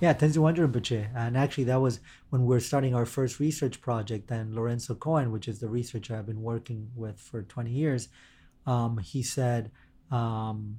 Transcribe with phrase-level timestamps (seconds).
[0.00, 1.08] Yeah, Tenzin Wangyal Rinpoche.
[1.14, 1.98] And actually, that was
[2.30, 4.28] when we were starting our first research project.
[4.28, 8.08] Then Lorenzo Cohen, which is the researcher I've been working with for 20 years,
[8.66, 9.72] um, he said,
[10.12, 10.78] um,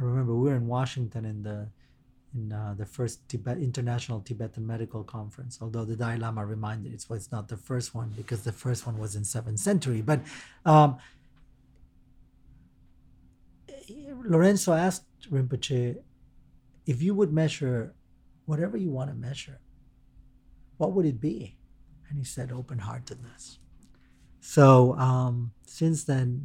[0.00, 1.68] I remember we were in Washington in the
[2.34, 5.58] in uh, the first Tibet International Tibetan Medical Conference.
[5.60, 8.98] Although the Dalai Lama reminded it's it's not the first one because the first one
[8.98, 10.00] was in seventh century.
[10.00, 10.20] But
[10.64, 10.96] um,
[14.24, 15.98] Lorenzo asked Rinpoche
[16.86, 17.94] if you would measure
[18.46, 19.60] whatever you want to measure,
[20.76, 21.56] what would it be?
[22.08, 23.58] And he said open heartedness.
[24.40, 26.44] So um, since then,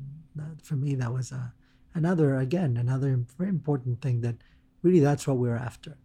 [0.64, 1.54] for me, that was a,
[1.96, 4.36] another, again, another very important thing that
[4.84, 5.98] really that's what we're after.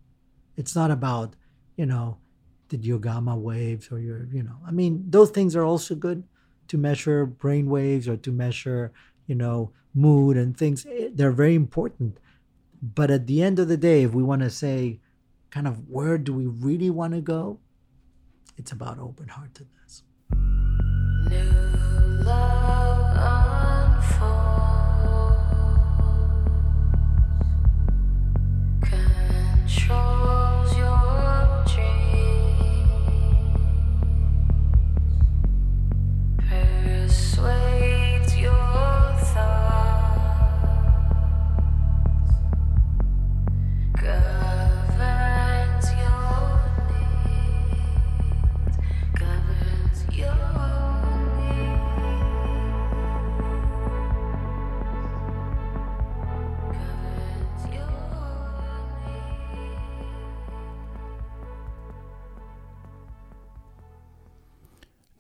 [0.57, 1.37] It's not about,
[1.77, 2.19] you know,
[2.69, 6.25] the diugama waves or your, you know, I mean, those things are also good
[6.69, 8.92] to measure brain waves or to measure,
[9.27, 10.86] you know, mood and things.
[11.13, 12.19] They're very important.
[12.83, 15.01] But at the end of the day, if we want to say,
[15.52, 17.61] kind of where do we really want to go,
[18.57, 20.02] it's about open heartedness.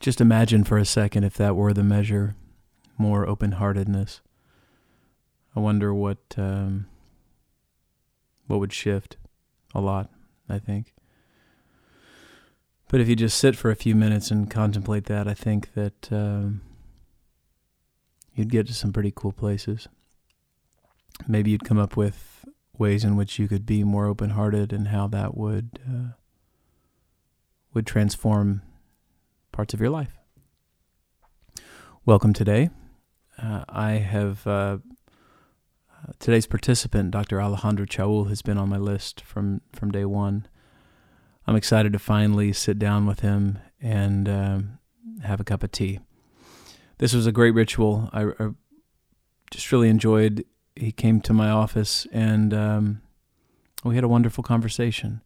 [0.02, 2.34] Just imagine for a second if that were the measure,
[2.98, 4.20] more open heartedness.
[5.54, 6.86] I wonder what um,
[8.48, 9.16] what would shift
[9.76, 10.10] a lot,
[10.48, 10.92] I think.
[12.88, 16.12] But if you just sit for a few minutes and contemplate that, I think that
[16.12, 16.62] um,
[18.34, 19.86] you'd get to some pretty cool places.
[21.28, 22.44] Maybe you'd come up with
[22.76, 26.14] ways in which you could be more open-hearted and how that would uh,
[27.72, 28.62] would transform
[29.52, 30.18] parts of your life.
[32.04, 32.70] Welcome today.
[33.40, 34.78] Uh, I have uh,
[36.02, 37.40] uh, today's participant, Dr.
[37.40, 40.48] Alejandro Chaoul, has been on my list from, from day one.
[41.46, 44.78] I'm excited to finally sit down with him and um,
[45.22, 46.00] have a cup of tea.
[46.98, 48.08] This was a great ritual.
[48.12, 48.50] I, I
[49.50, 50.44] just really enjoyed.
[50.74, 53.02] He came to my office and um,
[53.84, 55.20] we had a wonderful conversation.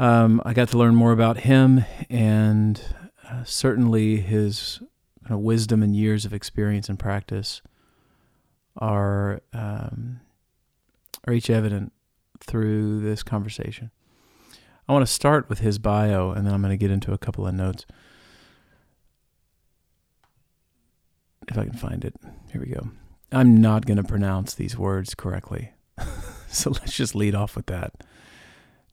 [0.00, 2.82] Um, I got to learn more about him and
[3.28, 4.80] uh, certainly his
[5.22, 7.60] kind of wisdom and years of experience and practice
[8.78, 10.20] are um,
[11.26, 11.92] are each evident
[12.40, 13.90] through this conversation.
[14.88, 17.18] I want to start with his bio, and then I'm going to get into a
[17.18, 17.84] couple of notes.
[21.46, 22.14] If I can find it,
[22.50, 22.88] here we go.
[23.30, 25.72] I'm not going to pronounce these words correctly,
[26.48, 27.92] so let's just lead off with that.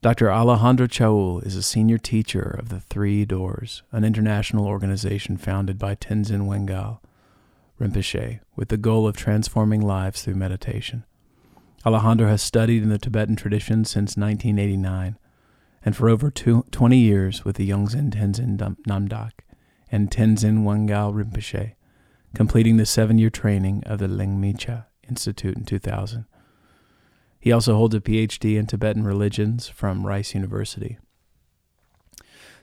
[0.03, 0.31] Dr.
[0.31, 5.95] Alejandro Chaoul is a senior teacher of the Three Doors, an international organization founded by
[5.95, 6.99] Tenzin Wangyal
[7.81, 11.03] Rinpoche with the goal of transforming lives through meditation.
[11.83, 15.17] Alejandro has studied in the Tibetan tradition since 1989
[15.83, 19.31] and for over two, 20 years with the Yongdzin Tenzin Namdak
[19.91, 21.73] and Tenzin Wangyal Rinpoche,
[22.35, 26.25] completing the seven year training of the Ligmincha Institute in 2000.
[27.47, 30.97] He also holds a PhD in Tibetan religions from Rice University.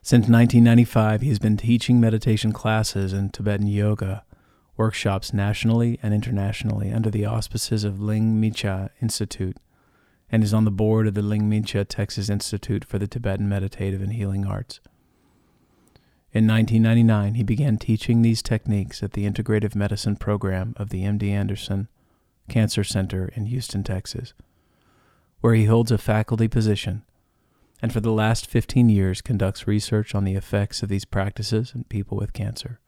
[0.03, 4.25] Since 1995, he has been teaching meditation classes and Tibetan yoga
[4.77, 9.57] workshops nationally and internationally under the auspices of Ligmincha Institute
[10.31, 14.13] and is on the board of the Ligmincha Texas Institute for the Tibetan Meditative and
[14.13, 14.81] Healing Arts.
[16.31, 21.31] In 1999, he began teaching these techniques at the Integrative Medicine program of the MD
[21.31, 21.89] Anderson
[22.51, 24.35] Cancer Center in Houston, Texas,
[25.45, 27.03] where he holds a faculty position
[27.83, 31.85] and for the last 15 years conducts research on the effects of these practices in
[31.85, 32.81] people with cancer.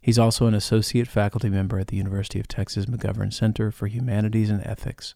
[0.00, 4.48] He's also an associate faculty member at the University of Texas McGovern Center for Humanities
[4.48, 5.14] and Ethics,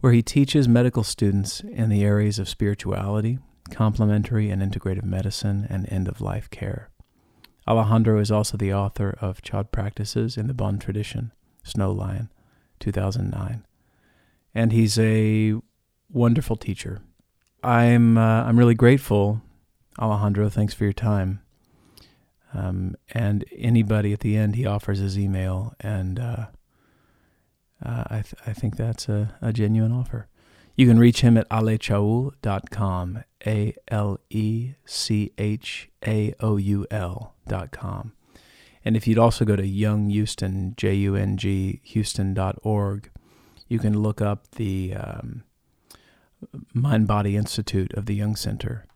[0.00, 3.38] where he teaches medical students in the areas of spirituality,
[3.70, 6.90] complementary and integrative medicine, and end of life care.
[7.68, 11.30] Alejandro is also the author of Chod Practices in the Bon Tradition,
[11.62, 12.32] Snow Lion,
[12.80, 13.64] 2009.
[14.54, 15.54] And he's a
[16.10, 17.00] wonderful teacher.
[17.62, 19.42] I'm, uh, I'm really grateful,
[19.98, 20.48] Alejandro.
[20.48, 21.40] Thanks for your time.
[22.52, 26.46] Um, and anybody at the end, he offers his email, and uh,
[27.84, 30.28] uh, I, th- I think that's a, a genuine offer.
[30.76, 38.12] You can reach him at alechaoul.com, A L E C H A O U L.com.
[38.84, 43.10] And if you'd also go to Jung Houston, J U N G, Houston.org,
[43.68, 45.44] you can look up the um,
[46.72, 48.86] Mind Body Institute of the Jung Center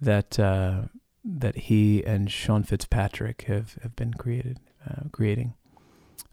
[0.00, 0.82] that uh,
[1.24, 5.54] that he and Sean Fitzpatrick have, have been created uh, creating.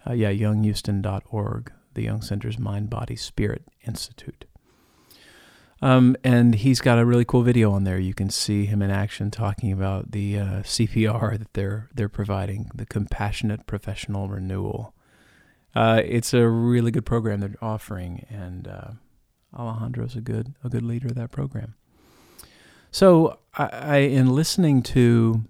[0.05, 4.45] Uh, yeah, junghouston.org, the Jung Center's Mind Body Spirit Institute.
[5.81, 7.99] Um, and he's got a really cool video on there.
[7.99, 12.71] You can see him in action talking about the uh, CPR that they're they're providing,
[12.73, 14.93] the compassionate professional renewal.
[15.75, 18.91] Uh, it's a really good program they're offering, and uh,
[19.57, 21.75] Alejandro's a good a good leader of that program.
[22.91, 25.43] So I, I in listening to,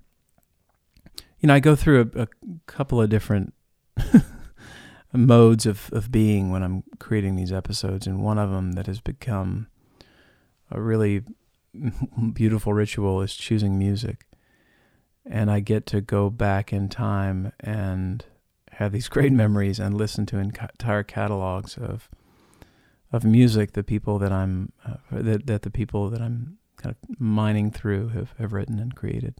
[1.39, 2.27] you know, I go through a, a
[2.67, 3.53] couple of different
[5.13, 9.01] modes of, of being when I'm creating these episodes, and one of them that has
[9.01, 9.67] become
[10.71, 11.23] a really
[12.33, 14.25] beautiful ritual is choosing music.
[15.25, 18.25] And I get to go back in time and
[18.77, 22.09] have these great memories and listen to entire catalogs of
[23.11, 27.19] of music the people that I'm uh, that that the people that I'm kind of
[27.19, 29.35] mining through have, have written and created.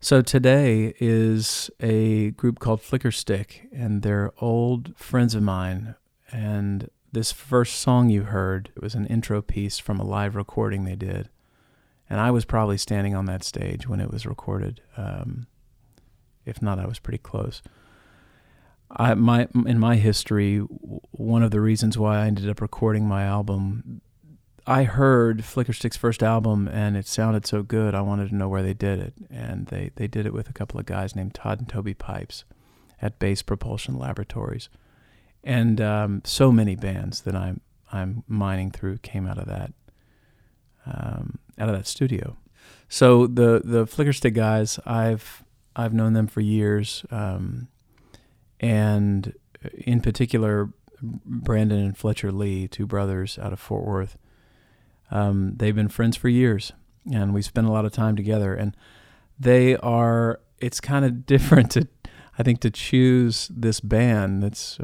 [0.00, 5.96] So today is a group called Flickerstick, and they're old friends of mine.
[6.30, 10.96] And this first song you heard was an intro piece from a live recording they
[10.96, 11.28] did,
[12.08, 14.80] and I was probably standing on that stage when it was recorded.
[14.96, 15.46] Um,
[16.44, 17.62] if not, I was pretty close.
[18.90, 23.24] I, my in my history, one of the reasons why I ended up recording my
[23.24, 24.00] album,
[24.66, 27.94] I heard Flickerstick's first album and it sounded so good.
[27.94, 30.52] I wanted to know where they did it, and they they did it with a
[30.52, 32.44] couple of guys named Todd and Toby Pipes
[33.02, 34.68] at Bass Propulsion Laboratories
[35.46, 37.60] and um, so many bands that I'm
[37.92, 39.72] I'm mining through came out of that
[40.84, 42.36] um, out of that studio.
[42.88, 45.44] So the the Flickerstick guys, I've
[45.76, 47.68] I've known them for years, um,
[48.60, 49.34] and
[49.74, 50.70] in particular,
[51.02, 54.16] Brandon and Fletcher Lee, two brothers out of Fort Worth.
[55.10, 56.72] Um, they've been friends for years,
[57.10, 58.54] and we spent a lot of time together.
[58.54, 58.76] And
[59.38, 60.40] they are.
[60.58, 61.88] It's kind of different to,
[62.38, 64.78] I think, to choose this band that's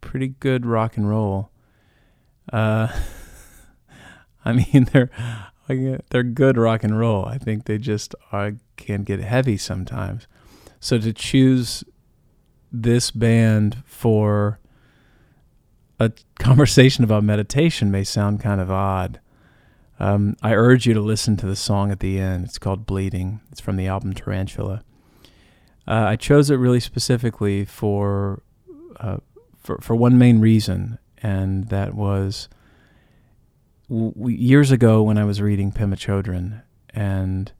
[0.00, 1.50] pretty good rock and roll.
[2.52, 2.88] Uh,
[4.44, 5.10] I mean, they're
[6.10, 7.24] they're good rock and roll.
[7.24, 10.26] I think they just are, can get heavy sometimes.
[10.80, 11.84] So to choose
[12.72, 14.58] this band for
[16.00, 19.20] a conversation about meditation may sound kind of odd.
[20.00, 22.46] Um, I urge you to listen to the song at the end.
[22.46, 23.40] It's called Bleeding.
[23.52, 24.82] It's from the album Tarantula.
[25.86, 28.42] Uh, I chose it really specifically for
[28.98, 29.18] uh,
[29.56, 32.48] for, for one main reason, and that was
[33.88, 37.52] w- years ago when I was reading Pema Chodron, and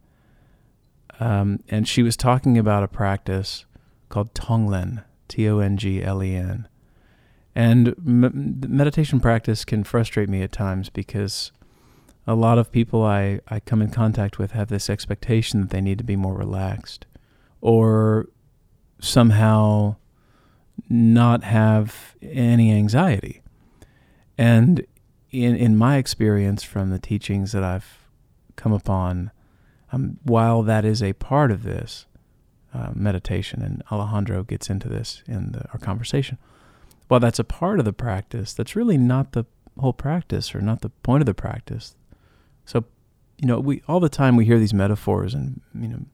[1.20, 3.64] um, and she was talking about a practice
[4.12, 6.68] called Tonglen, T O N G L E N,
[7.54, 11.50] and m- meditation practice can frustrate me at times because
[12.26, 15.80] a lot of people I, I come in contact with have this expectation that they
[15.80, 17.06] need to be more relaxed
[17.60, 18.28] or
[19.00, 19.96] somehow
[20.88, 23.42] not have any anxiety.
[24.36, 24.86] And
[25.30, 28.08] in in my experience from the teachings that I've
[28.56, 29.30] come upon,
[29.90, 32.06] um, while that is a part of this
[32.74, 36.38] uh, meditation, and Alejandro gets into this in the, our conversation,
[37.08, 39.44] while that's a part of the practice, that's really not the
[39.78, 41.94] whole practice or not the point of the practice.
[42.64, 42.84] So,
[43.38, 46.04] you know, we all the time we hear these metaphors and you know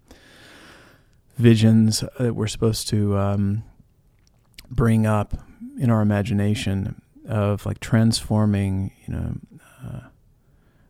[1.37, 3.63] visions that we're supposed to um,
[4.71, 5.35] bring up
[5.79, 9.35] in our imagination of like transforming, you know,
[9.85, 10.01] uh,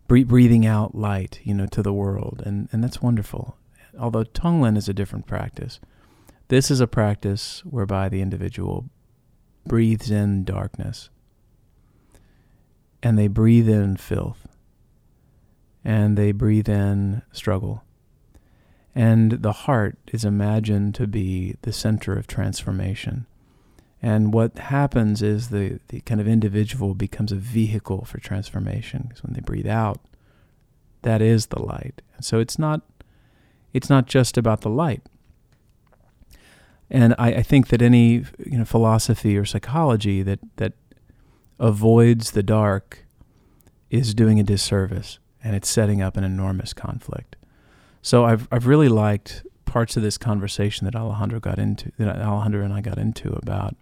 [0.07, 3.58] breathing out light, you know, to the world, and and that's wonderful.
[3.99, 5.81] Although Tonglen is a different practice,
[6.49, 8.87] this is a practice whereby the individual
[9.67, 11.11] breathes in darkness,
[13.03, 14.49] and they breathe in filth,
[15.85, 17.85] and they breathe in struggle.
[18.95, 23.27] And the heart is imagined to be the center of transformation.
[24.01, 29.07] And what happens is the, the kind of individual becomes a vehicle for transformation.
[29.09, 30.01] Because when they breathe out,
[31.03, 32.03] that is the light.
[32.17, 32.83] And so it's not
[33.79, 35.03] it's not just about the light.
[36.91, 40.73] And I, I think that any you know philosophy or psychology that, that
[41.59, 43.07] avoids the dark
[43.91, 47.37] is doing a disservice and it's setting up an enormous conflict.
[48.03, 52.65] So I've I've really liked parts of this conversation that Alejandro got into that Alejandro
[52.65, 53.77] and I got into about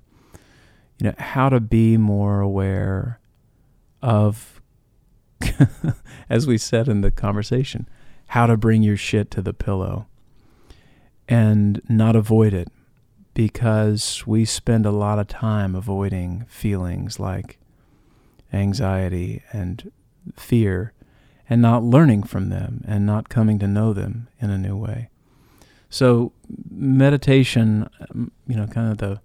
[0.99, 3.21] you know, how to be more aware
[4.03, 4.61] of,
[6.31, 7.89] as we said in the conversation,
[8.29, 10.07] how to bring your shit to the pillow
[11.29, 12.69] and not avoid it
[13.35, 17.59] because we spend a lot of time avoiding feelings like
[18.53, 19.93] anxiety and
[20.37, 20.93] fear
[21.49, 25.09] and not learning from them and not coming to know them in a new way.
[25.89, 26.33] So
[26.71, 29.21] meditation, um, you know, kind of the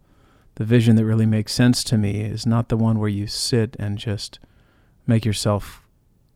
[0.56, 3.76] the vision that really makes sense to me is not the one where you sit
[3.80, 4.38] and just
[5.08, 5.82] make yourself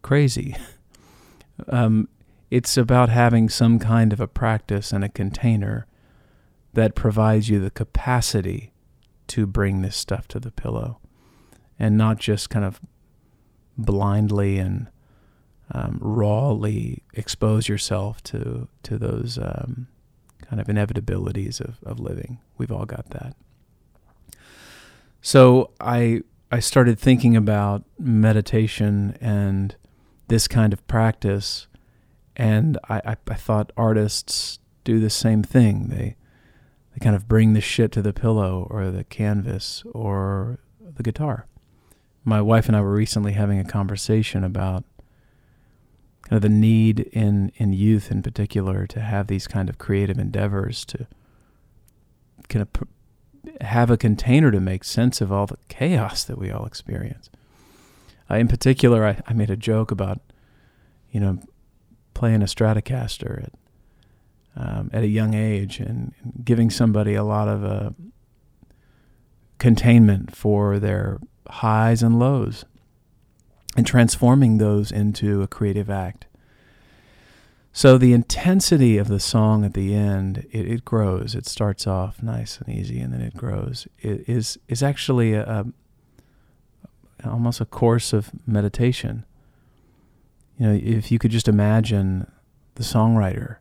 [0.01, 0.55] crazy.
[1.67, 2.07] um,
[2.55, 5.85] it's about having some kind of a practice and a container
[6.71, 8.71] that provides you the capacity
[9.27, 10.97] to bring this stuff to the pillow
[11.77, 12.79] and not just kind of
[13.77, 14.87] blindly and
[15.71, 19.87] um, rawly expose yourself to to those um,
[20.41, 22.39] kind of inevitabilities of, of living.
[22.57, 23.35] We've all got that.
[25.21, 26.21] So I
[26.53, 29.75] I started thinking about meditation and
[30.29, 31.67] this kind of practice,
[32.35, 35.87] and I, I, I thought artists do the same thing.
[35.89, 36.15] They
[36.93, 41.45] they kind of bring the shit to the pillow or the canvas or the guitar.
[42.23, 44.85] My wife and I were recently having a conversation about
[46.23, 50.17] kind of the need in in youth in particular to have these kind of creative
[50.17, 51.07] endeavors to
[52.47, 52.87] kind of
[53.61, 57.29] have a container to make sense of all the chaos that we all experience.
[58.29, 60.19] Uh, in particular, I, I made a joke about,
[61.11, 61.39] you know,
[62.15, 63.53] playing a Stratocaster at
[64.57, 67.89] um, at a young age and, giving somebody a lot of uh,
[69.57, 71.19] containment for their
[71.49, 72.65] highs and lows,
[73.75, 76.25] and transforming those into a creative act.
[77.73, 81.35] So the intensity of the song at the end, it, it, grows.
[81.35, 83.87] It starts off nice and easy, and then it grows.
[83.99, 85.65] It is is actually a, a
[87.29, 89.25] almost a course of meditation.
[90.57, 92.31] You know, if you could just imagine
[92.75, 93.57] the songwriter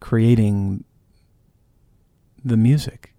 [0.00, 0.84] creating
[2.44, 3.14] the music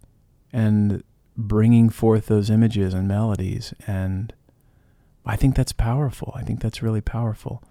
[0.53, 1.03] and
[1.35, 4.33] bringing forth those images and melodies, and
[5.25, 6.31] I think that's powerful.
[6.35, 7.63] I think that's really powerful.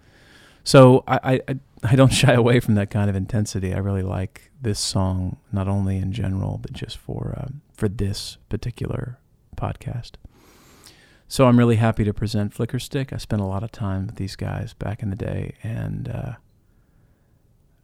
[0.65, 3.73] So I, I, I don't shy away from that kind of intensity.
[3.73, 8.37] I really like this song, not only in general, but just for um, for this
[8.49, 9.19] particular
[9.55, 10.13] podcast.
[11.27, 13.11] So I'm really happy to present Flickerstick.
[13.11, 16.33] I spent a lot of time with these guys back in the day, and uh,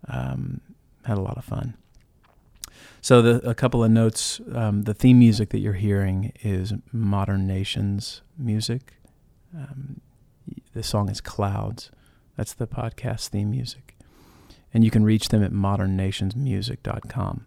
[0.08, 0.62] um,
[1.06, 1.76] had a lot of fun.
[3.02, 7.48] So the, a couple of notes: um, the theme music that you're hearing is Modern
[7.48, 8.94] Nations music.
[9.56, 10.02] Um,
[10.74, 11.90] the song is Clouds.
[12.38, 13.98] That's the podcast theme music.
[14.74, 17.46] And you can reach them at modernnationsmusic.com.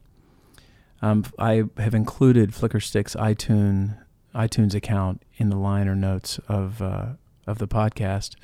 [1.01, 3.99] Um, I have included Flickerstick's iTunes
[4.35, 7.07] iTunes account in the liner notes of uh,
[7.47, 8.37] of the podcast.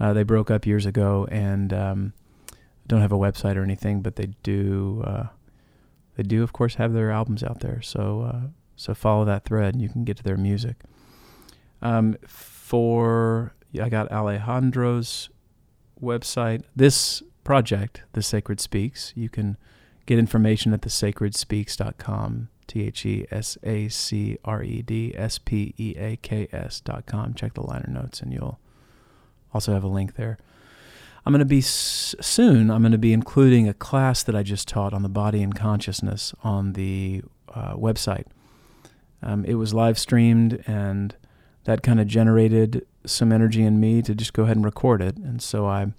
[0.00, 2.12] Uh, they broke up years ago and um,
[2.86, 5.02] don't have a website or anything, but they do.
[5.06, 5.26] Uh,
[6.16, 7.80] they do, of course, have their albums out there.
[7.82, 10.76] So uh, so follow that thread, and you can get to their music.
[11.82, 15.30] Um, for I got Alejandro's
[16.00, 19.56] website, this project, The Sacred Speaks, you can
[20.06, 25.74] get information at thesacredspeaks.com, T H E S A C R E D S P
[25.76, 27.34] E A K S.com.
[27.34, 28.60] Check the liner notes and you'll
[29.52, 30.38] also have a link there.
[31.26, 34.42] I'm going to be s- soon, I'm going to be including a class that I
[34.42, 37.22] just taught on the body and consciousness on the
[37.52, 38.26] uh, website.
[39.22, 41.16] Um, it was live streamed and
[41.64, 45.16] that kind of generated some energy in me to just go ahead and record it.
[45.16, 45.92] And so I,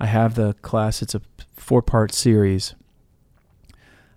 [0.00, 1.02] I have the class.
[1.02, 1.20] It's a
[1.54, 2.74] four-part series.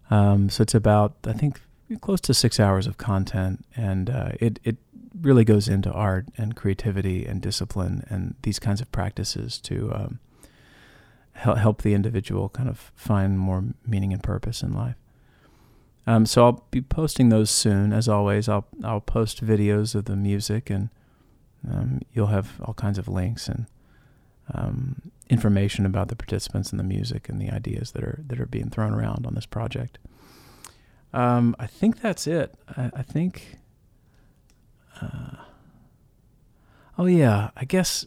[0.09, 1.61] Um, so it's about I think
[1.97, 4.77] close to six hours of content, and uh, it it
[5.21, 10.19] really goes into art and creativity and discipline and these kinds of practices to um,
[11.33, 14.95] help help the individual kind of find more meaning and purpose in life.
[16.05, 17.93] Um, so I'll be posting those soon.
[17.93, 20.89] As always, I'll I'll post videos of the music, and
[21.69, 23.65] um, you'll have all kinds of links and
[24.53, 28.45] um, information about the participants and the music and the ideas that are that are
[28.45, 29.97] being thrown around on this project.
[31.13, 32.53] Um, I think that's it.
[32.75, 33.57] I, I think.
[35.01, 35.43] Uh,
[36.97, 38.05] oh yeah, I guess.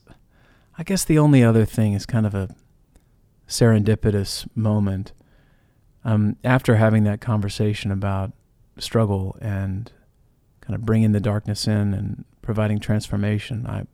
[0.79, 2.55] I guess the only other thing is kind of a
[3.47, 5.13] serendipitous moment
[6.05, 8.33] um, after having that conversation about
[8.79, 9.93] struggle and
[10.61, 13.87] kind of bringing the darkness in and providing transformation, I,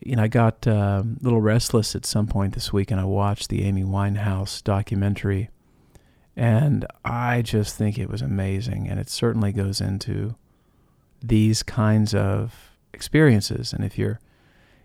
[0.00, 3.04] you know, I got uh, a little restless at some point this week, and I
[3.04, 5.48] watched the Amy Winehouse documentary,
[6.38, 10.36] and I just think it was amazing, and it certainly goes into
[11.20, 13.72] these kinds of experiences.
[13.72, 14.20] And if you're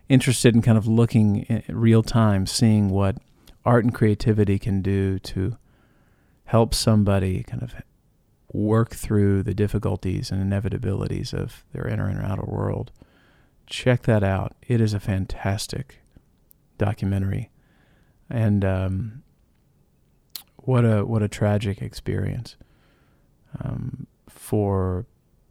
[0.08, 3.18] interested in kind of looking in real time, seeing what
[3.64, 5.56] art and creativity can do to
[6.46, 7.76] help somebody kind of
[8.52, 12.90] work through the difficulties and inevitabilities of their inner and outer world,
[13.68, 14.56] check that out.
[14.66, 16.00] It is a fantastic
[16.78, 17.52] documentary,
[18.28, 19.23] and um,
[20.64, 22.56] what a what a tragic experience
[23.62, 25.06] um, for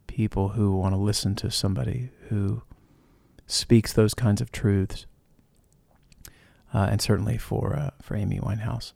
[0.07, 2.61] people who want to listen to somebody who
[3.47, 5.05] speaks those kinds of truths,
[6.73, 8.93] uh, and certainly for uh, for Amy Winehouse.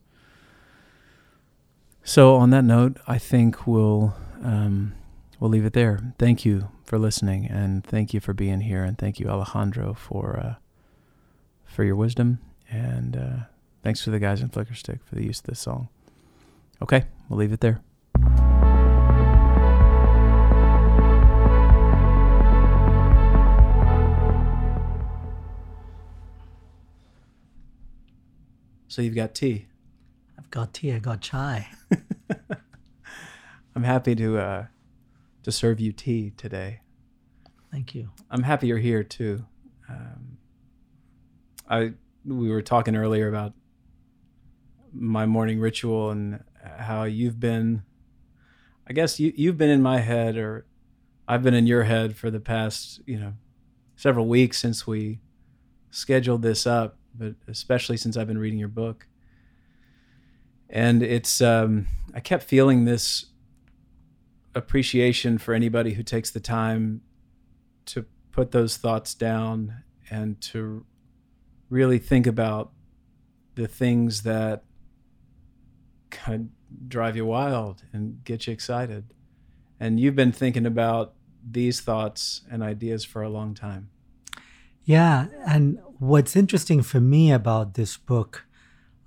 [2.04, 4.94] So on that note, I think we'll um,
[5.40, 6.14] we'll leave it there.
[6.18, 10.40] Thank you for listening, and thank you for being here, and thank you Alejandro for
[10.40, 10.56] uh,
[11.66, 12.40] for your wisdom,
[12.72, 13.46] and uh,
[13.84, 15.90] thanks to the guys in Flickerstick for the use of this song.
[16.81, 17.81] Okay, we'll leave it there.
[28.87, 29.68] So you've got tea.
[30.40, 30.92] I've got tea.
[30.92, 31.68] I got chai.
[33.75, 34.66] I'm happy to uh,
[35.44, 36.81] to serve you tea today.
[37.72, 38.09] Thank you.
[38.31, 39.46] I'm happy you're here too.
[39.90, 40.37] Um,
[41.70, 41.94] I
[42.25, 43.53] we were talking earlier about
[44.94, 46.44] my morning ritual and
[46.77, 47.84] how you've been.
[48.90, 50.66] I guess you you've been in my head, or
[51.27, 53.34] I've been in your head for the past you know
[53.96, 55.20] several weeks since we
[55.92, 59.08] scheduled this up, but especially since I've been reading your book.
[60.70, 63.27] And it's um, I kept feeling this
[64.53, 67.01] appreciation for anybody who takes the time
[67.86, 70.86] to put those thoughts down and to
[71.70, 72.72] really think about
[73.56, 74.64] the things that
[76.10, 76.50] kind of
[76.88, 79.14] drive you wild and get you excited.
[79.80, 81.14] And you've been thinking about
[81.50, 83.90] these thoughts and ideas for a long time.
[84.84, 85.27] Yeah.
[85.46, 88.46] And what's interesting for me about this book,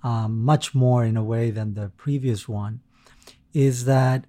[0.03, 2.81] um, much more in a way than the previous one,
[3.53, 4.25] is that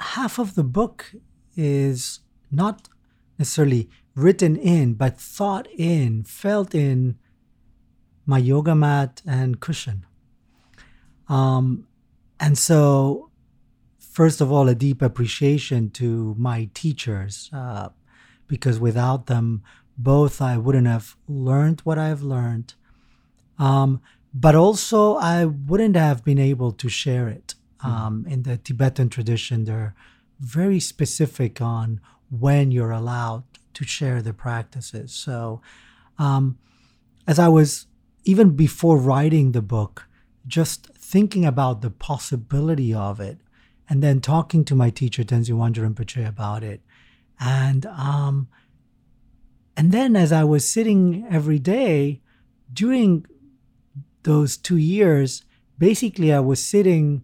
[0.00, 1.12] half of the book
[1.56, 2.88] is not
[3.38, 7.18] necessarily written in, but thought in, felt in
[8.26, 10.04] my yoga mat and cushion.
[11.28, 11.86] Um,
[12.40, 13.30] and so,
[13.98, 17.90] first of all, a deep appreciation to my teachers, uh,
[18.46, 19.62] because without them,
[19.96, 22.74] both I wouldn't have learned what I've learned,
[23.58, 24.00] um,
[24.32, 27.54] but also I wouldn't have been able to share it.
[27.80, 27.90] Hmm.
[27.90, 29.94] Um, in the Tibetan tradition, they're
[30.40, 35.12] very specific on when you're allowed to share the practices.
[35.12, 35.60] So,
[36.18, 36.58] um,
[37.26, 37.86] as I was
[38.24, 40.07] even before writing the book,
[40.48, 43.38] just thinking about the possibility of it,
[43.88, 46.80] and then talking to my teacher Tenzin Wangyal Rinpoche about it,
[47.38, 48.48] and um,
[49.76, 52.20] and then as I was sitting every day
[52.72, 53.26] during
[54.24, 55.44] those two years,
[55.78, 57.22] basically I was sitting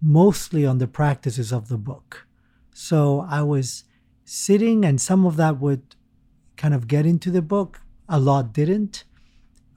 [0.00, 2.26] mostly on the practices of the book.
[2.72, 3.84] So I was
[4.24, 5.96] sitting, and some of that would
[6.56, 9.04] kind of get into the book, a lot didn't.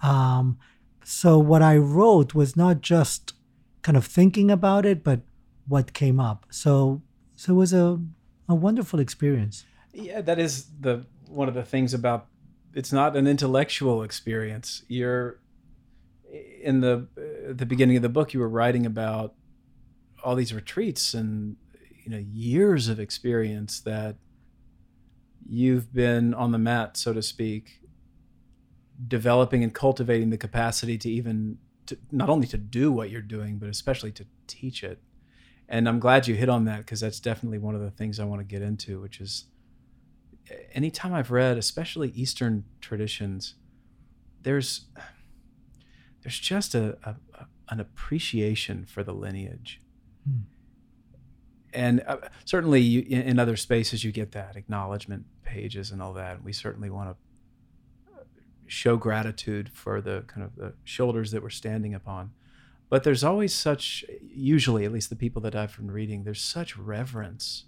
[0.01, 0.59] Um,
[1.03, 3.33] so what I wrote was not just
[3.81, 5.21] kind of thinking about it, but
[5.67, 6.45] what came up.
[6.49, 7.01] So
[7.35, 7.99] so it was a
[8.49, 9.65] a wonderful experience.
[9.93, 12.27] Yeah, that is the one of the things about
[12.73, 14.83] it's not an intellectual experience.
[14.87, 15.39] You're
[16.61, 19.35] in the uh, the beginning of the book you were writing about
[20.23, 21.57] all these retreats and
[22.03, 24.15] you know years of experience that
[25.45, 27.81] you've been on the mat so to speak
[29.07, 33.57] developing and cultivating the capacity to even to, not only to do what you're doing
[33.57, 34.99] but especially to teach it
[35.67, 38.23] and i'm glad you hit on that because that's definitely one of the things i
[38.23, 39.45] want to get into which is
[40.73, 43.55] anytime i've read especially eastern traditions
[44.41, 44.85] there's
[46.21, 49.81] there's just a, a, a an appreciation for the lineage
[50.25, 50.39] Hmm.
[51.73, 56.13] And uh, certainly, you, in, in, other spaces, you get that acknowledgement pages and all
[56.13, 56.43] that.
[56.43, 57.15] We certainly want to
[58.73, 62.31] show gratitude for the kind of the shoulders that we're standing upon.
[62.89, 66.77] But there's always such, usually, at least the people that I've been reading, there's such
[66.77, 67.65] reverence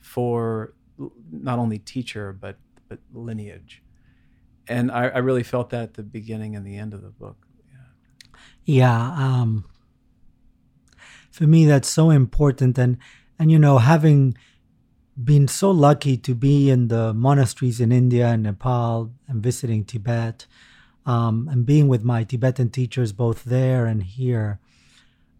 [0.00, 0.74] for
[1.30, 2.56] not only teacher but
[2.88, 3.82] but lineage.
[4.68, 7.46] And I, I really felt that at the beginning and the end of the book.
[7.72, 8.38] Yeah.
[8.64, 9.12] Yeah.
[9.12, 9.64] Um,
[11.30, 12.98] for me that's so important and
[13.38, 14.36] and you know having
[15.24, 20.46] been so lucky to be in the monasteries in India and Nepal and visiting Tibet
[21.06, 24.60] um, and being with my Tibetan teachers both there and here.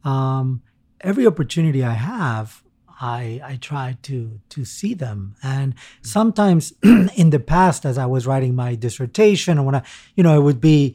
[0.04, 0.62] Um,
[1.00, 2.62] every opportunity I have,
[3.00, 5.36] I I try to to see them.
[5.42, 9.82] And sometimes in the past, as I was writing my dissertation, when I,
[10.14, 10.94] you know, it would be,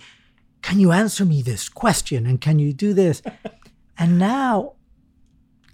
[0.61, 2.25] can you answer me this question?
[2.25, 3.21] And can you do this?
[3.97, 4.73] and now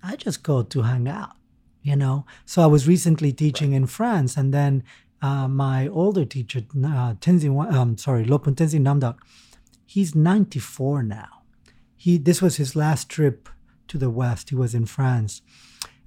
[0.03, 1.35] I just go to hang out,
[1.81, 2.25] you know.
[2.45, 4.83] So I was recently teaching in France, and then
[5.21, 9.17] uh, my older teacher, uh, Tenzin, um, sorry, Lopon Tenzin Namdak,
[9.85, 11.43] he's 94 now.
[11.95, 13.49] He this was his last trip
[13.87, 14.49] to the West.
[14.49, 15.41] He was in France,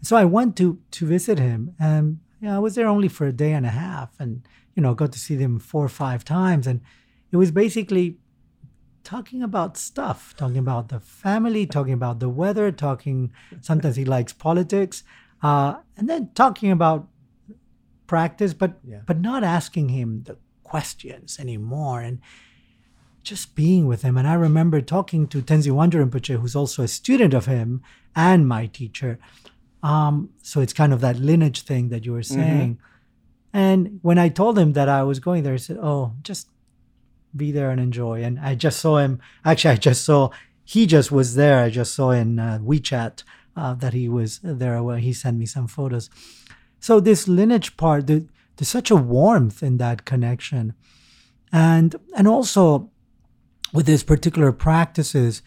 [0.02, 3.32] so I went to to visit him, and know, I was there only for a
[3.32, 6.66] day and a half, and you know, got to see him four or five times,
[6.66, 6.80] and
[7.32, 8.18] it was basically
[9.02, 13.32] talking about stuff, talking about the family, talking about the weather, talking.
[13.60, 15.02] Sometimes he likes politics,
[15.44, 17.00] uh, and then talking about
[18.06, 19.00] practice, but Yeah.
[19.06, 22.18] but not asking him the questions anymore, and
[23.22, 24.16] just being with him.
[24.18, 27.82] And I remember talking to Tenzin Wangyal Rinpoche, who's also a student of him
[28.14, 29.18] and my teacher.
[29.82, 32.78] Um, so it's kind of that lineage thing that you were saying.
[33.52, 36.48] And when I told him that I was going there, he said, "Oh, just
[37.36, 39.20] be there and enjoy." And I just saw him.
[39.44, 40.30] Actually, I just saw
[40.64, 41.58] he just was there.
[41.66, 43.22] I just saw in uh, WeChat
[43.56, 44.82] uh, that he was there.
[44.82, 46.10] Where he sent me some photos.
[46.80, 50.74] So this lineage part, there- there's such a warmth in that connection,
[51.52, 52.90] and and also
[53.72, 55.42] with these particular practices,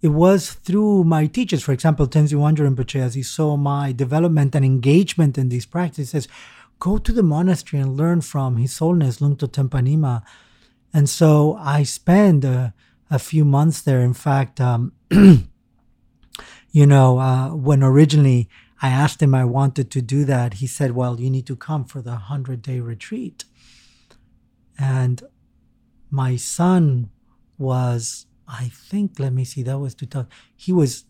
[0.00, 4.54] it was through my teachers, for example, Tenzin Wangyal Rinpoche, as he saw my development
[4.54, 6.28] and engagement in these practices,
[6.78, 10.22] go to the monastery and learn from His Holiness Lungtok Tenpai Nyima.
[10.94, 12.72] And so I spent a,
[13.10, 14.00] a few months there.
[14.00, 14.92] In fact, um,
[16.72, 18.48] you know, uh, when originally
[18.80, 21.84] I asked him I wanted to do that, he said, Well, you need to come
[21.84, 23.44] for the 100 day retreat.
[24.78, 25.22] And
[26.10, 27.10] my son
[27.58, 30.28] was, I think, let me see, that was 2000.
[30.56, 31.04] He was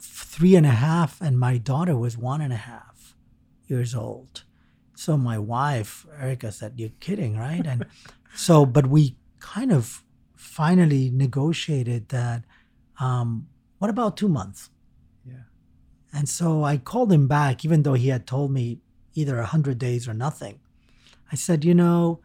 [0.00, 3.14] three and a half, and my daughter was one and a half
[3.66, 4.44] years old.
[4.96, 7.66] So my wife, Erica, said, You're kidding, right?
[7.66, 7.84] And
[8.34, 10.02] so, but we kind of
[10.34, 12.44] finally negotiated that.
[12.98, 13.48] Um,
[13.78, 14.70] what about two months?
[16.12, 18.80] And so I called him back, even though he had told me
[19.14, 20.60] either 100 days or nothing.
[21.30, 22.20] I said, you know,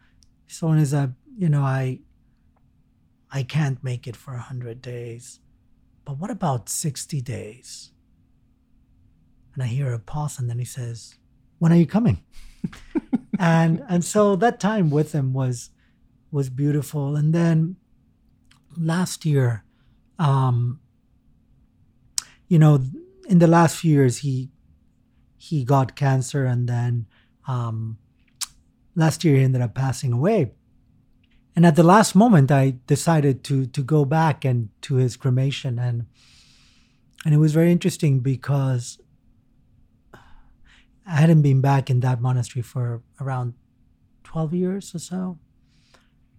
[0.46, 2.00] so as a, you know, I,
[3.30, 5.40] I can't make it for 100 days,
[6.04, 7.92] but what about 60 days?
[9.54, 11.16] And I hear a pause, and then he says,
[11.58, 12.22] when are you coming?
[13.38, 15.70] and and so that time with him was
[16.30, 17.16] was beautiful.
[17.16, 17.76] And then
[18.76, 19.64] last year,
[20.18, 20.80] um,
[22.48, 22.84] you know,
[23.28, 24.50] in the last few years, he
[25.36, 27.06] he got cancer, and then
[27.46, 27.98] um,
[28.96, 30.52] last year he ended up passing away.
[31.54, 35.78] And at the last moment, I decided to to go back and to his cremation,
[35.78, 36.06] and
[37.24, 38.98] and it was very interesting because
[40.14, 43.54] I hadn't been back in that monastery for around
[44.24, 45.38] twelve years or so.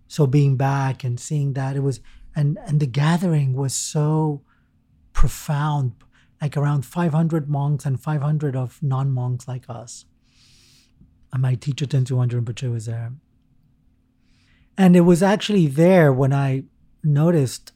[0.08, 2.00] So being back and seeing that it was,
[2.36, 4.42] and and the gathering was so
[5.14, 5.94] profound,
[6.42, 10.06] like around 500 monks and 500 of non monks like us.
[11.32, 13.14] And my teacher, Tenzin Rinpoche, was there.
[14.78, 16.64] And it was actually there when I
[17.04, 17.74] noticed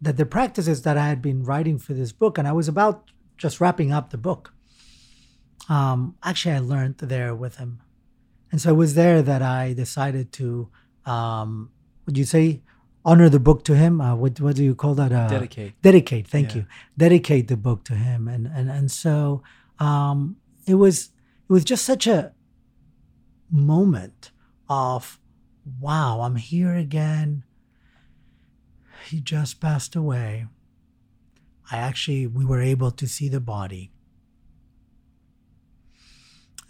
[0.00, 3.10] that the practices that I had been writing for this book, and I was about
[3.36, 4.52] just wrapping up the book,
[5.68, 7.80] um, actually, I learned there with him.
[8.50, 10.68] And so it was there that I decided to,
[11.06, 11.70] um,
[12.06, 12.62] would you say,
[13.04, 14.00] honor the book to him?
[14.00, 15.12] Uh, what, what do you call that?
[15.12, 15.72] Uh, Dedicate.
[15.82, 16.56] dedicate thank Yeah.
[16.62, 19.42] you dedicate the book to him and and and so
[19.78, 20.36] um
[20.66, 21.10] it was
[21.48, 22.32] it was just such a
[23.50, 24.30] moment
[24.68, 25.18] of
[25.80, 27.44] wow i'm here again
[29.08, 30.46] he just passed away
[31.70, 33.90] i actually we were able to see the body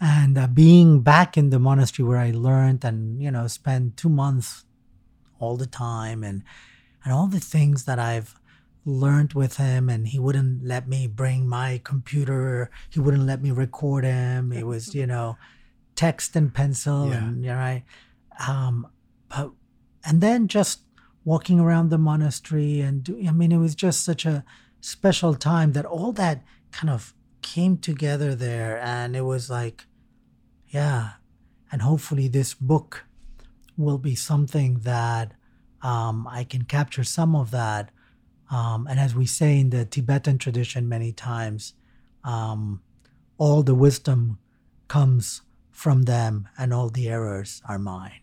[0.01, 4.09] and uh, being back in the monastery where i learned and you know spent two
[4.09, 4.65] months
[5.43, 6.37] all the time and
[7.03, 8.29] and all the things that I've
[8.85, 12.45] learned with him and he wouldn't let me bring my computer
[12.93, 14.51] he wouldn't let me record him.
[14.61, 15.27] It was you know
[16.03, 17.17] text and pencil Yeah.
[17.27, 17.83] and you know I,
[18.49, 18.75] um
[19.31, 19.51] but
[20.07, 20.77] and then just
[21.31, 24.43] walking around the monastery and do, I mean it was just such a
[24.81, 26.37] special time that all that
[26.77, 28.73] kind of came together there.
[28.95, 29.77] And it was like
[30.79, 31.03] yeah.
[31.71, 32.91] And hopefully this book
[33.77, 35.33] will be something that
[35.81, 37.91] um, I can capture some of that.
[38.49, 41.73] Um, and as we say in the Tibetan tradition many times,
[42.23, 42.81] um,
[43.37, 44.37] all the wisdom
[44.87, 48.21] comes from them and all the errors are mine.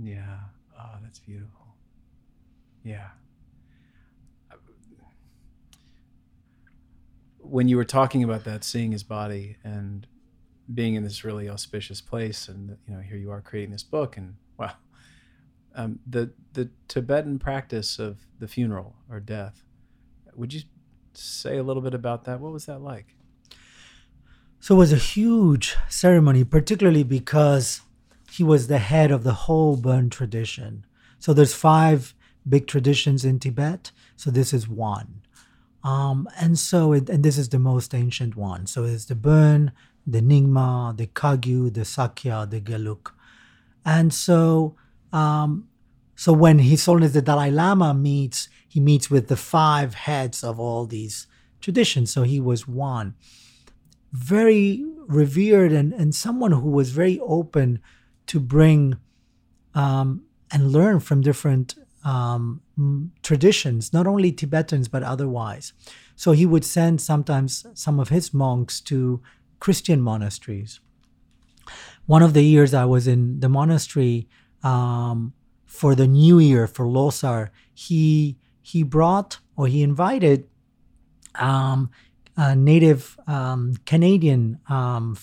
[0.00, 0.38] Yeah.
[0.78, 1.74] Oh, that's beautiful.
[2.84, 3.08] Yeah.
[7.50, 10.06] when you were talking about that, seeing his body and
[10.72, 14.16] being in this really auspicious place, and you know, here you are creating this book,
[14.16, 14.36] and
[15.74, 19.62] um, the the Tibetan practice of the funeral or death.
[20.34, 20.62] Would you
[21.14, 22.40] say a little bit about that?
[22.40, 23.14] What was that like?
[24.58, 27.80] So it was a huge ceremony, particularly because
[28.30, 30.84] he was the head of the whole Bon tradition.
[31.18, 32.14] So there's five
[32.48, 33.90] big traditions in Tibet.
[34.16, 35.22] So this is one.
[35.82, 38.66] Um, and so, it, and this is the most ancient one.
[38.66, 39.72] So it's the Bon,
[40.06, 43.12] the Nyingma, the Kagyu, the Sakya, the Geluk.
[43.84, 44.76] And so,
[45.12, 45.68] um,
[46.14, 50.60] so when His Holiness the Dalai Lama meets, he meets with the five heads of
[50.60, 51.26] all these
[51.60, 52.12] traditions.
[52.12, 53.14] So he was one.
[54.12, 57.80] Very revered and, and someone who was very open
[58.26, 58.96] to bring
[59.74, 62.60] um, and learn from different um,
[63.22, 65.72] traditions, not only Tibetans, but otherwise.
[66.16, 69.22] So he would send sometimes some of his monks to
[69.58, 70.80] Christian monasteries.
[72.06, 74.28] One of the years I was in the monastery
[74.62, 75.32] um,
[75.66, 80.46] for the new year for Losar, he he brought or he invited
[81.36, 81.90] um,
[82.56, 85.16] native um, Canadian um,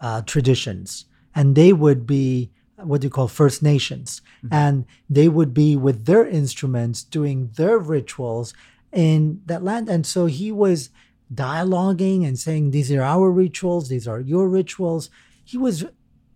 [0.00, 4.54] uh, traditions, and they would be what do you call First Nations, mm-hmm.
[4.54, 8.54] and they would be with their instruments doing their rituals
[8.92, 9.88] in that land.
[9.88, 10.90] And so he was
[11.32, 15.10] dialoguing and saying, These are our rituals, these are your rituals.
[15.44, 15.84] He was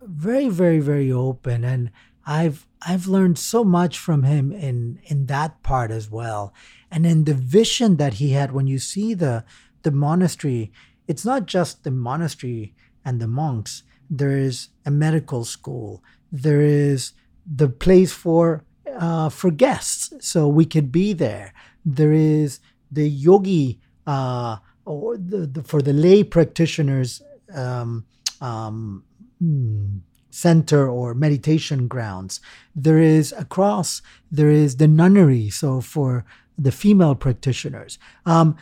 [0.07, 1.63] very, very, very open.
[1.63, 1.91] And
[2.25, 6.53] I've I've learned so much from him in in that part as well.
[6.91, 9.43] And in the vision that he had when you see the
[9.83, 10.71] the monastery,
[11.07, 12.73] it's not just the monastery
[13.05, 13.83] and the monks.
[14.09, 16.03] There is a medical school.
[16.31, 17.13] There is
[17.45, 18.63] the place for
[18.99, 21.53] uh, for guests, so we could be there.
[21.85, 22.59] There is
[22.91, 27.21] the yogi uh, or the, the, for the lay practitioners
[27.53, 28.05] um,
[28.41, 29.03] um,
[29.39, 29.97] hmm,
[30.29, 32.39] center or meditation grounds.
[32.75, 34.01] There is a cross.
[34.31, 36.25] There is the nunnery, so for
[36.57, 37.97] the female practitioners.
[38.25, 38.55] Um,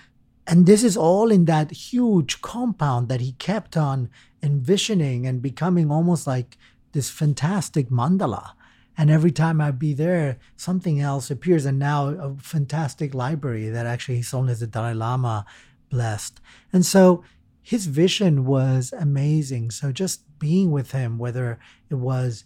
[0.47, 4.09] and this is all in that huge compound that he kept on
[4.43, 6.57] envisioning and becoming almost like
[6.91, 8.51] this fantastic mandala.
[8.97, 11.65] And every time I'd be there, something else appears.
[11.65, 15.45] And now a fantastic library that actually His Holiness the Dalai Lama
[15.89, 16.39] blessed.
[16.71, 17.23] And so
[17.65, 19.71] his vision was amazing.
[19.71, 21.57] So just being with him, whether
[21.89, 22.43] it was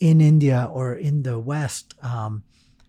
[0.00, 2.44] in India or in the West, um,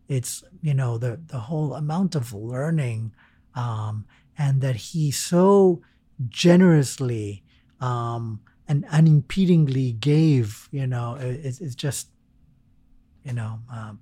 [0.08, 3.14] it's you know the the whole amount of learning,
[3.56, 4.06] um,
[4.38, 5.82] and that he so
[6.30, 7.44] generously
[7.82, 10.70] um, and unimpedingly gave.
[10.72, 12.08] You know, it, it's just
[13.26, 13.60] you know.
[13.70, 14.00] Um,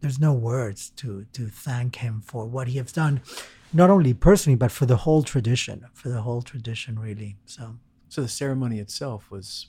[0.00, 3.20] there's no words to to thank him for what he has done
[3.72, 7.36] not only personally but for the whole tradition for the whole tradition really.
[7.44, 7.76] So
[8.08, 9.68] so the ceremony itself was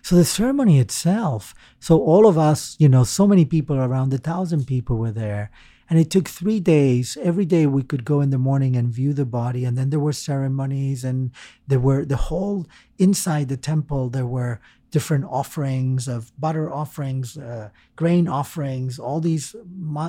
[0.00, 4.18] so the ceremony itself so all of us you know so many people around a
[4.18, 5.50] thousand people were there.
[5.90, 7.18] And it took three days.
[7.20, 10.00] Every day we could go in the morning and view the body and then there
[10.00, 11.32] were ceremonies and
[11.66, 12.66] there were the whole
[12.98, 14.60] inside the temple there were
[14.92, 19.56] different offerings of butter offerings, uh, grain offerings, all these,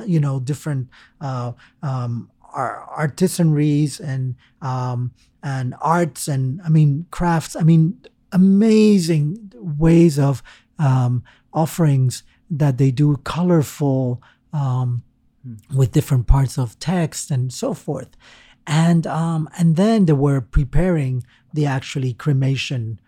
[0.05, 0.89] you know, different
[1.21, 5.11] uh, um, artisanries and um,
[5.41, 7.55] and arts and I mean crafts.
[7.55, 7.99] I mean
[8.31, 10.43] amazing ways of
[10.79, 15.03] um, offerings that they do, colorful um,
[15.43, 15.55] hmm.
[15.75, 18.09] with different parts of text and so forth.
[18.65, 22.99] And um, and then they were preparing the actually cremation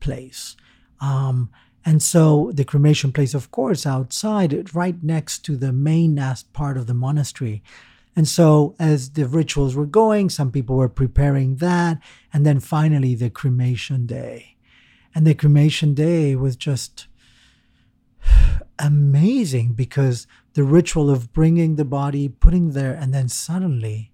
[0.00, 0.56] place.
[1.00, 1.50] Um,
[1.84, 6.20] and so the cremation place, of course, outside, right next to the main
[6.52, 7.62] part of the monastery.
[8.16, 12.00] And so, as the rituals were going, some people were preparing that.
[12.32, 14.56] And then finally, the cremation day.
[15.14, 17.08] And the cremation day was just
[18.78, 24.12] amazing because the ritual of bringing the body, putting there, and then suddenly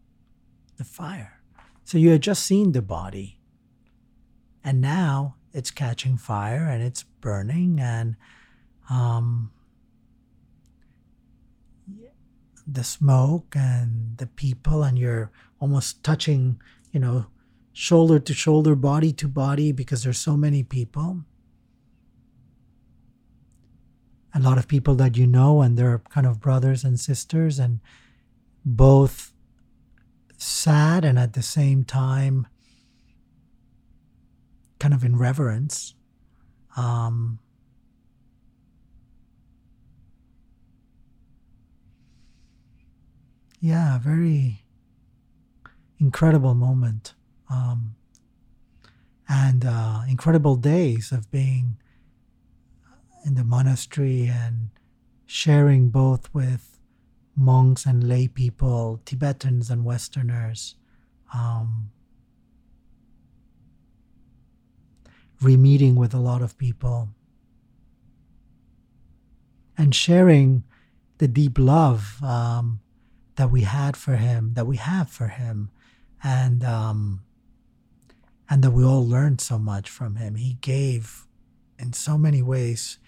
[0.79, 1.43] the fire.
[1.85, 3.39] So, you had just seen the body.
[4.65, 7.81] And now it's catching fire and it's burning.
[7.81, 8.17] And
[8.89, 9.53] um,
[12.73, 15.31] the smoke and the people and you're
[15.61, 16.61] almost touching
[16.93, 17.27] you know
[17.73, 21.25] shoulder to shoulder body to body because there's so many people.
[24.35, 27.81] A lot of people that you know and they're kind of brothers and sisters and
[28.65, 29.33] both
[30.37, 32.47] sad and at the same time
[34.79, 35.95] kind of in reverence.
[36.77, 37.39] Um,
[43.61, 44.65] yeah, very,
[46.01, 47.15] incredible moment
[47.51, 47.95] um,
[49.29, 51.77] and uh, incredible days of being
[53.25, 54.71] in the monastery and
[55.27, 56.81] sharing both with
[57.37, 60.75] monks and lay people, Tibetans and Westerners.
[61.33, 61.91] Um,
[65.41, 67.09] re-meeting with a lot of people
[69.79, 70.65] and sharing
[71.19, 72.81] the deep love um,
[73.41, 75.71] that we had for him, that we have for him,
[76.23, 77.23] and um,
[78.51, 80.35] and that we all learned so much from him.
[80.35, 81.27] He gave
[81.79, 82.99] in so many ways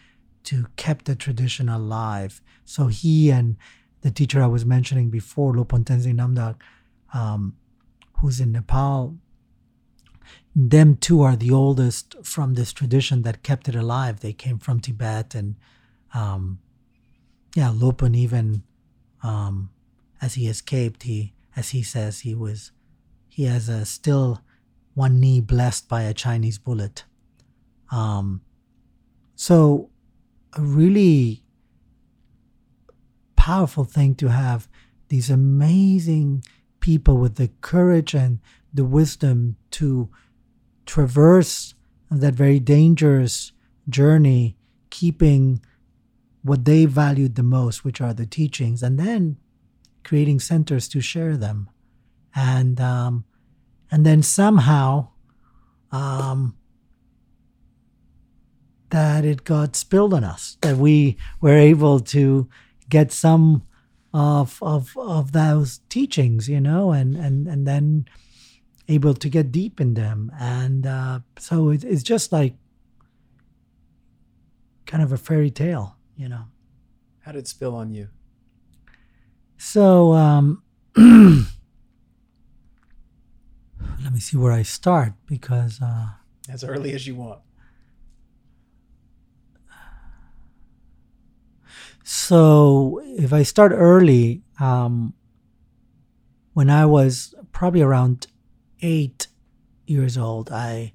[0.44, 2.40] to keep the tradition alive.
[2.64, 3.58] So he and
[4.00, 6.56] the teacher I was mentioning before, Lopon Tenzin Namdak,
[7.12, 7.54] um,
[8.20, 9.18] who's in Nepal,
[10.56, 14.20] them two are the oldest from this tradition that kept it alive.
[14.20, 15.56] They came from Tibet, and
[16.14, 16.58] um,
[17.54, 18.62] yeah, Lopon even
[19.22, 19.68] um,
[20.22, 22.70] as he escaped, he as he says he was
[23.28, 24.40] he has a still
[24.94, 27.04] one knee blessed by a Chinese bullet.
[27.90, 28.42] Um,
[29.34, 29.90] so
[30.54, 31.42] a really
[33.36, 34.68] powerful thing to have
[35.08, 36.44] these amazing
[36.80, 38.38] people with the courage and
[38.72, 40.08] the wisdom to
[40.86, 41.74] traverse
[42.10, 43.52] that very dangerous
[43.88, 44.56] journey,
[44.90, 45.60] keeping
[46.42, 49.36] what they valued the most, which are the teachings, and then
[50.04, 51.68] creating centers to share them,
[52.34, 53.24] and um,
[53.90, 55.08] and then somehow
[55.90, 56.56] um,
[58.90, 62.48] that it got spilled on us, that we were able to
[62.88, 63.62] get some
[64.14, 68.06] of of of those teachings, you know, and and and then
[68.88, 70.30] able to get deep in them.
[70.38, 72.54] And uh, so it, it's just like
[74.86, 76.44] kind of a fairy tale, you know.
[77.20, 78.08] How did it spill on you?
[79.64, 80.60] So um,
[80.96, 81.46] let
[84.12, 85.80] me see where I start because.
[85.80, 86.08] Uh,
[86.48, 87.38] as early as you want.
[92.02, 95.14] So if I start early, um,
[96.54, 98.26] when I was probably around
[98.82, 99.28] eight
[99.86, 100.92] years old, I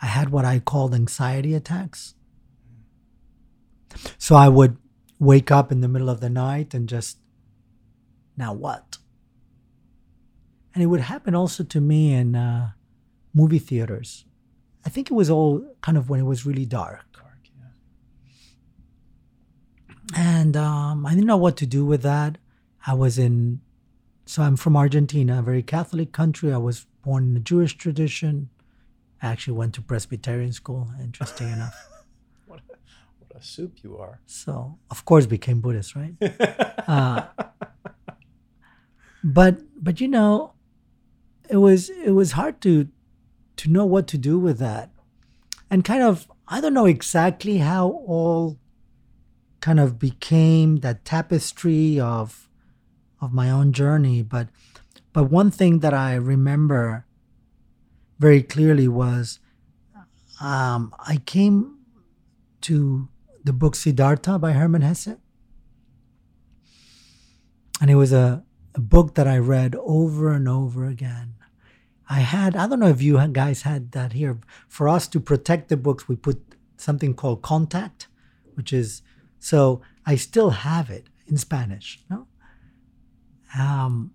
[0.00, 2.14] I had what I called anxiety attacks.
[4.16, 4.78] So I would
[5.18, 7.18] wake up in the middle of the night and just
[8.36, 8.98] now what?
[10.74, 12.72] And it would happen also to me in uh,
[13.34, 14.26] movie theaters.
[14.84, 17.04] I think it was all kind of when it was really dark.
[17.12, 17.70] Dark, yeah.
[20.14, 22.38] And um, I didn't know what to do with that.
[22.86, 23.60] I was in,
[24.26, 26.52] so I'm from Argentina, a very Catholic country.
[26.52, 28.50] I was born in a Jewish tradition.
[29.22, 31.74] I actually went to Presbyterian school, interesting enough.
[32.46, 32.76] What a,
[33.18, 34.20] what a soup you are.
[34.26, 36.14] So, of course, became Buddhist, right?
[36.86, 37.22] uh,
[39.26, 40.52] but but you know,
[41.50, 42.88] it was it was hard to
[43.56, 44.90] to know what to do with that,
[45.68, 48.56] and kind of I don't know exactly how all
[49.60, 52.48] kind of became that tapestry of
[53.20, 54.48] of my own journey, but
[55.12, 57.04] but one thing that I remember
[58.20, 59.40] very clearly was
[60.40, 61.78] um, I came
[62.62, 63.08] to
[63.42, 65.16] the book Siddhartha by Hermann Hesse.
[67.80, 68.42] And it was a,
[68.76, 71.34] a book that I read over and over again.
[72.08, 74.38] I had, I don't know if you guys had that here.
[74.68, 76.40] For us to protect the books, we put
[76.76, 78.06] something called contact,
[78.54, 79.02] which is,
[79.40, 82.00] so I still have it in Spanish.
[82.10, 82.28] No?
[83.58, 84.12] Um,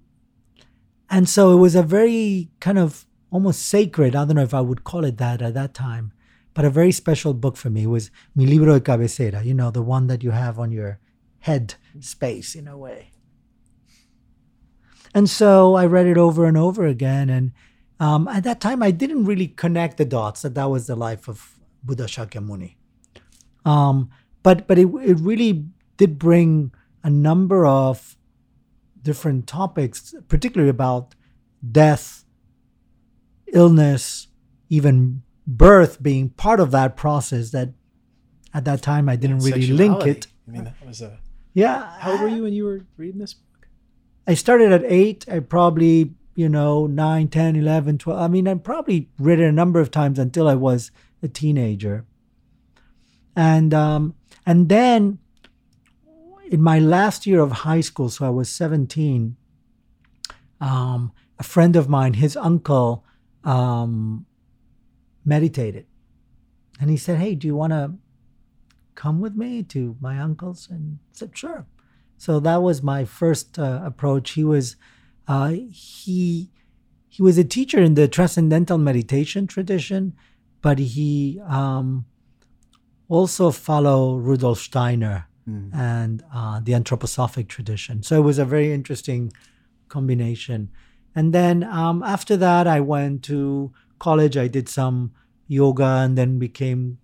[1.10, 4.62] and so it was a very kind of almost sacred, I don't know if I
[4.62, 6.14] would call it that at that time,
[6.54, 9.82] but a very special book for me was Mi Libro de Cabecera, you know, the
[9.82, 11.00] one that you have on your
[11.40, 13.12] head space in a way.
[15.14, 17.30] And so I read it over and over again.
[17.30, 17.52] And
[18.00, 21.28] um, at that time, I didn't really connect the dots that that was the life
[21.28, 22.76] of Buddha Shakyamuni.
[23.66, 24.10] Um,
[24.44, 25.66] but but it, it really
[25.98, 26.72] did bring
[27.04, 28.18] a number of
[29.02, 31.16] different topics, particularly about
[31.72, 32.26] death,
[33.54, 34.28] illness,
[34.70, 37.70] even birth being part of that process that
[38.54, 40.28] at that time I didn't really link it.
[40.48, 41.20] I mean, that was a.
[41.54, 41.98] Yeah.
[42.00, 43.36] How old were you when you were reading this?
[44.28, 45.26] I started at eight.
[45.30, 48.20] I probably, you know, 9, 10, 11, 12.
[48.20, 50.92] I mean, I probably read it a number of times until I was
[51.24, 52.06] a teenager.
[53.36, 54.16] And um,
[54.46, 55.20] and then
[56.50, 59.38] in my last year of high school, so I was 17,
[60.60, 63.06] um, a friend of mine, his uncle,
[63.44, 64.26] um,
[65.24, 65.86] meditated.
[66.80, 67.94] And he said, Hey, do you want to
[68.96, 70.68] come with me to my uncle's?
[70.70, 71.66] And I said, Sure.
[72.22, 74.32] So that was my first uh, approach.
[74.32, 74.76] He was,
[75.28, 76.52] uh, he,
[77.16, 80.14] he was a teacher in the transcendental meditation tradition,
[80.62, 82.06] but he um,
[83.08, 85.74] also followed Rudolf Steiner Mm.
[85.74, 88.04] and uh, the anthroposophic tradition.
[88.04, 89.34] So it was a very interesting
[89.88, 90.70] combination.
[91.16, 94.38] And then um, after that, I went to college.
[94.38, 95.14] I did some
[95.48, 97.00] yoga and then became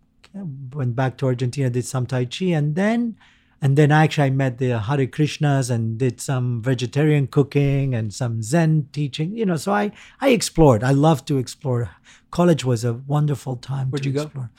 [0.72, 3.18] went back to Argentina, did some Tai Chi, and then
[3.62, 8.42] and then actually I met the Hare Krishnas and did some vegetarian cooking and some
[8.44, 9.36] Zen teaching.
[9.36, 9.92] You know, so I
[10.22, 10.84] I explored.
[10.84, 11.90] I love to explore.
[12.32, 14.24] College was a wonderful time Where'd to you go?
[14.24, 14.50] explore.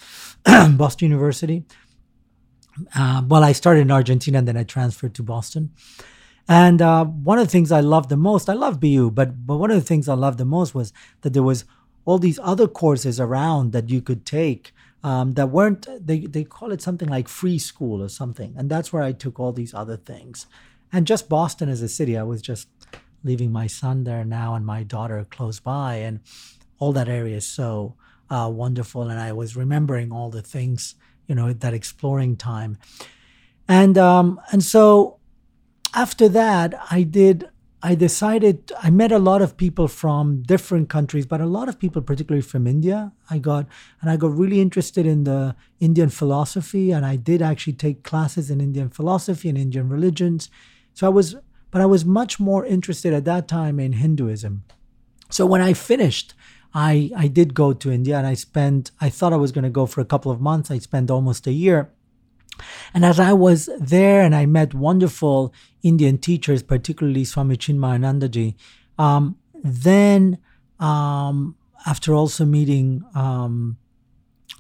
[0.71, 1.65] Boston University.
[2.95, 5.71] Uh, well, I started in Argentina and then I transferred to Boston.
[6.49, 9.59] And uh, one of the things I loved the most, I love BU, but but
[9.59, 11.65] one of the things I loved the most was that there was
[12.05, 14.73] all these other courses around that you could take
[15.05, 18.93] um, that weren't they they call it something like free school or something, and that's
[18.93, 20.47] where I took all these other things.
[20.93, 22.69] And just Boston as a city, I was just
[23.23, 26.21] leaving my son there now and my daughter close by, and
[26.79, 27.95] all that area is so
[28.31, 29.03] uh, wonderful.
[29.03, 30.95] And I was remembering all the things,
[31.27, 32.79] you know, that exploring time,
[33.69, 35.19] and um, and so
[35.95, 37.49] after that, I did.
[37.81, 41.79] I decided I met a lot of people from different countries, but a lot of
[41.79, 43.13] people, particularly from India.
[43.31, 43.67] I got
[44.01, 48.51] and I got really interested in the Indian philosophy, and I did actually take classes
[48.51, 50.51] in Indian philosophy and Indian religions.
[50.93, 51.37] So I was,
[51.71, 54.65] but I was much more interested at that time in Hinduism.
[55.31, 56.35] So when I finished,
[56.75, 58.91] I I did go to India, and I spent.
[59.01, 60.71] I thought I was going to go for a couple of months.
[60.71, 61.93] I spent almost a year.
[62.95, 65.53] And as I was there and I met wonderful
[65.83, 68.55] Indian teachers, particularly Swami Chinmayanandaji,
[68.99, 70.39] um, then
[70.79, 71.57] um,
[71.87, 73.79] after also meeting um,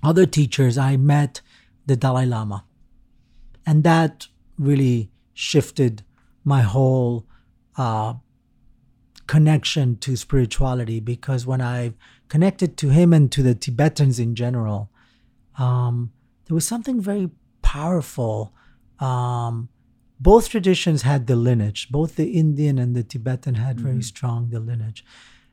[0.02, 1.40] other teachers, I met
[1.86, 2.64] the Dalai Lama.
[3.66, 4.28] And that
[4.58, 6.02] really shifted
[6.44, 7.26] my whole
[7.76, 8.14] uh,
[9.26, 11.92] connection to spirituality because when I
[12.28, 14.90] connected to him and to the Tibetans in general,
[15.58, 16.12] um,
[16.46, 17.30] there was something very
[17.68, 18.54] powerful.
[18.98, 19.68] Um,
[20.18, 21.90] both traditions had the lineage.
[21.90, 25.04] Both the Indian and the Tibetan had very strong the lineage.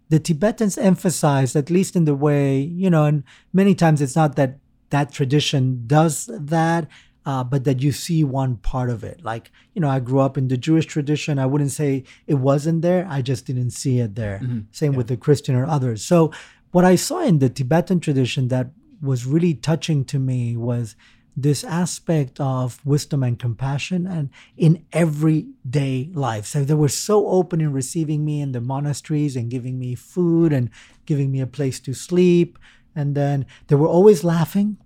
[0.08, 4.38] The Tibetans emphasized, at least in the way you know, and many times it's not
[4.38, 4.60] that
[4.92, 6.88] that tradition does that,
[7.26, 9.18] uh, but that you see one part of it.
[9.24, 11.38] Like you know, I grew up in the Jewish tradition.
[11.38, 13.06] I wouldn't say it wasn't there.
[13.10, 14.40] I just didn't see it there.
[14.72, 16.02] Same with the Christian or others.
[16.06, 16.32] So
[16.72, 18.68] what I saw in the Tibetan tradition that
[19.02, 20.96] was really touching to me was
[21.36, 26.46] this aspect of wisdom and compassion and in everyday life.
[26.46, 30.54] So they were so open in receiving me in the monasteries and giving me food
[30.54, 30.70] and
[31.06, 32.58] giving me a place to sleep.
[32.96, 34.78] And then they were always laughing.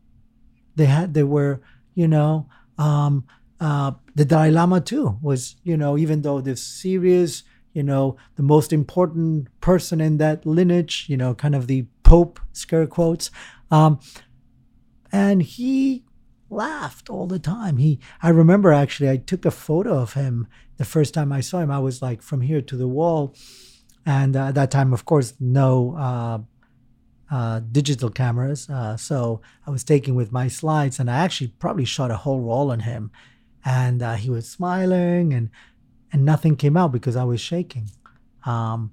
[0.76, 1.62] They had they were,
[1.94, 3.26] you know, um,
[3.60, 7.44] uh, the Dalai Lama too was, you know, even though this serious,
[7.74, 12.40] you know, the most important person in that lineage, you know, kind of the Pope,
[12.54, 13.30] scare quotes.
[13.70, 14.00] Um,
[15.12, 16.04] and he
[16.50, 17.78] laughed all the time.
[17.78, 20.48] He, I remember actually, I took a photo of him
[20.78, 21.72] the first time I saw him.
[21.72, 23.36] I was like from here to the wall,
[24.06, 26.40] and uh, at that time, of course, no uh,
[27.32, 28.70] uh, digital cameras.
[28.70, 32.42] Uh, so I was taking with my slides, and I actually probably shot a whole
[32.42, 33.12] roll on him,
[33.64, 35.50] and uh, he was smiling, and
[36.12, 37.92] and nothing came out because I was shaking.
[38.46, 38.92] Um,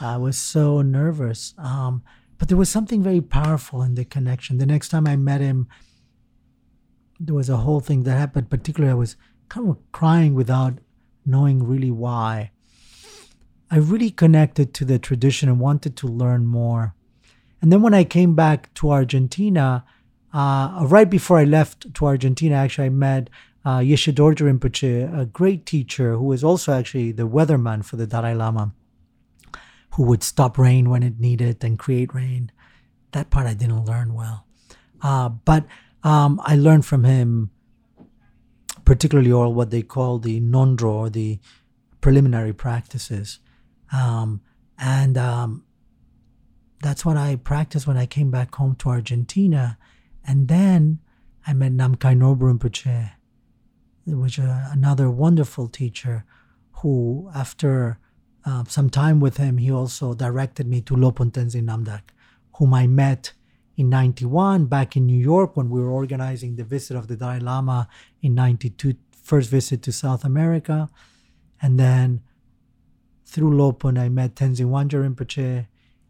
[0.00, 1.54] I was so nervous.
[1.58, 2.02] Um,
[2.38, 4.58] but there was something very powerful in the connection.
[4.58, 5.68] The next time I met him,
[7.26, 8.50] there was a whole thing that happened.
[8.50, 9.16] Particularly, I was
[9.48, 10.74] kind of crying without
[11.24, 12.50] knowing really why.
[13.70, 16.94] I really connected to the tradition and wanted to learn more.
[17.60, 19.84] And then when I came back to Argentina,
[20.34, 23.30] uh, right before I left to Argentina, actually, I met
[23.64, 28.06] uh, Yeshe Dorje Rinpoche, a great teacher who was also actually the weatherman for the
[28.06, 28.74] Dalai Lama,
[29.94, 32.50] who would stop rain when it needed and create rain.
[33.12, 34.46] That part I didn't learn well.
[35.00, 35.64] Uh, but
[36.04, 37.50] um, I learned from him,
[38.84, 41.38] particularly all what they call the ngondro or the
[42.00, 43.38] preliminary practices.
[43.92, 44.40] Um,
[44.78, 45.64] and um,
[46.82, 49.78] that's what I practiced when I came back home to Argentina.
[50.24, 50.98] And then
[51.46, 53.12] I met Namkhai Norbu Rinpoche,
[54.06, 56.24] which was another wonderful teacher
[56.72, 57.98] who, after
[58.44, 62.02] uh, some time with him, he also directed me to Lopon Tenzin Namdak,
[62.56, 63.32] whom I met
[63.76, 67.40] in 91 back in New York when we were organizing the visit of the Dalai
[67.40, 67.88] Lama
[68.20, 70.90] in 92, first visit to South America.
[71.60, 72.22] And then
[73.24, 75.66] through Lopon, I met Tenzin Wangyal Rinpoche.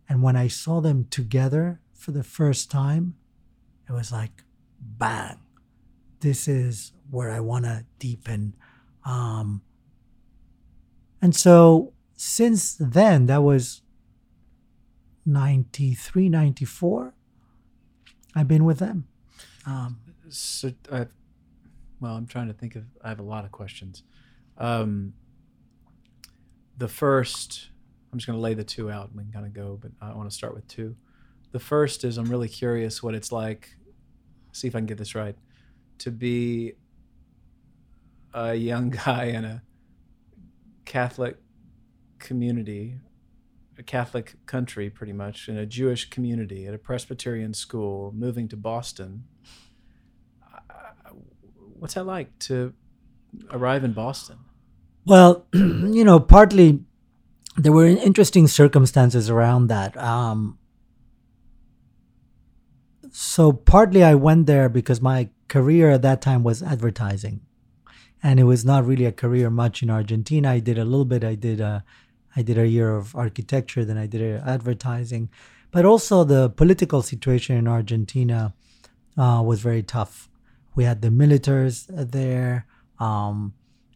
[0.09, 3.15] And when I saw them together for the first time,
[3.89, 4.43] it was like,
[4.81, 5.39] bang,
[6.21, 8.55] this is where I want to deepen.
[9.05, 9.63] Um,
[11.21, 13.83] and so since then, that was
[15.25, 17.15] 93, 94.
[18.35, 19.07] I've been with them.
[19.67, 19.99] Um,
[20.31, 20.73] So,
[22.01, 22.85] well, I'm trying to think of.
[23.03, 24.03] I have a lot of questions.
[24.59, 25.15] Um,
[26.79, 27.69] the first,
[28.13, 29.09] I'm just going to lay the two out.
[29.09, 30.97] and We can kind of go, but I want to start with two.
[31.53, 33.77] The first is I'm really curious what it's like.
[34.53, 35.37] See if I can get this right.
[35.99, 36.73] To be
[38.35, 39.63] a young guy in a
[40.85, 41.37] Catholic
[42.19, 42.97] community,
[43.79, 48.57] a Catholic country, pretty much, in a Jewish community at a Presbyterian school, moving to
[48.57, 49.25] Boston.
[51.79, 52.75] What's that like to
[53.51, 54.39] arrive in Boston?
[55.05, 56.85] Well, you know, partly
[57.57, 59.97] there were interesting circumstances around that.
[59.97, 60.59] Um,
[63.11, 67.41] so partly I went there because my career at that time was advertising,
[68.23, 70.51] and it was not really a career much in Argentina.
[70.51, 71.25] I did a little bit.
[71.25, 71.85] I did a,
[72.37, 75.31] I did a year of architecture, then I did advertising,
[75.71, 78.55] but also the political situation in Argentina
[79.19, 80.29] uh, was very tough.
[80.75, 82.67] We had the militaries there.
[82.99, 83.55] Um,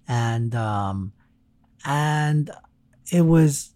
[0.09, 1.13] and um,
[1.85, 2.51] and
[3.11, 3.73] it was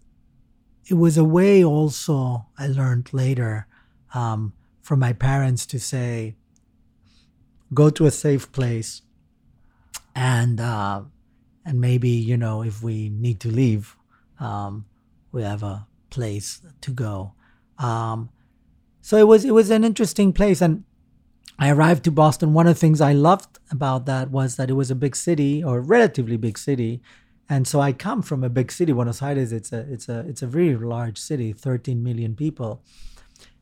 [0.87, 3.67] it was a way also I learned later
[4.13, 6.35] um, from my parents to say
[7.73, 9.01] go to a safe place
[10.15, 11.03] and uh,
[11.65, 13.95] and maybe you know if we need to leave
[14.41, 14.85] um,
[15.31, 17.33] we have a place to go
[17.77, 18.29] um,
[19.01, 20.83] so it was it was an interesting place and
[21.61, 22.53] I arrived to Boston.
[22.53, 25.63] One of the things I loved about that was that it was a big city
[25.63, 27.03] or relatively big city.
[27.47, 29.51] And so I come from a big city, Buenos Aires.
[29.51, 32.81] It's a it's a it's a very large city, 13 million people.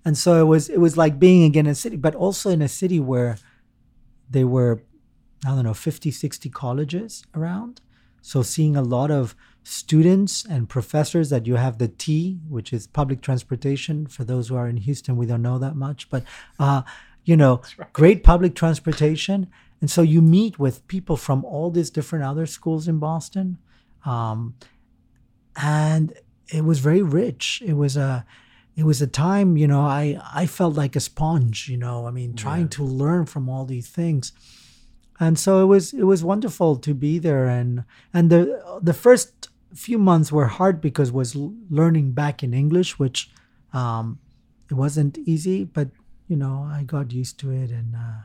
[0.05, 2.61] And so it was it was like being again in a city, but also in
[2.61, 3.37] a city where
[4.29, 4.81] there were
[5.45, 7.81] I don't know 50, 60 colleges around.
[8.21, 12.87] So seeing a lot of students and professors that you have the T, which is
[12.87, 14.07] public transportation.
[14.07, 16.23] For those who are in Houston, we don't know that much, but
[16.59, 16.81] uh,
[17.23, 17.93] you know, right.
[17.93, 19.47] great public transportation.
[19.81, 23.57] And so you meet with people from all these different other schools in Boston.
[24.05, 24.55] Um,
[25.61, 26.13] and
[26.51, 27.61] it was very rich.
[27.65, 28.25] It was a,
[28.75, 32.11] it was a time, you know, I, I felt like a sponge, you know, I
[32.11, 32.69] mean, trying Yeah.
[32.77, 34.31] to learn from all these things.
[35.19, 37.45] And so it was, it was wonderful to be there.
[37.45, 42.97] And, and the, the first few months were hard because was learning back in English,
[42.97, 43.29] which,
[43.73, 44.19] um,
[44.69, 45.89] it wasn't easy, but
[46.27, 48.21] you know, I got used to it, and uh,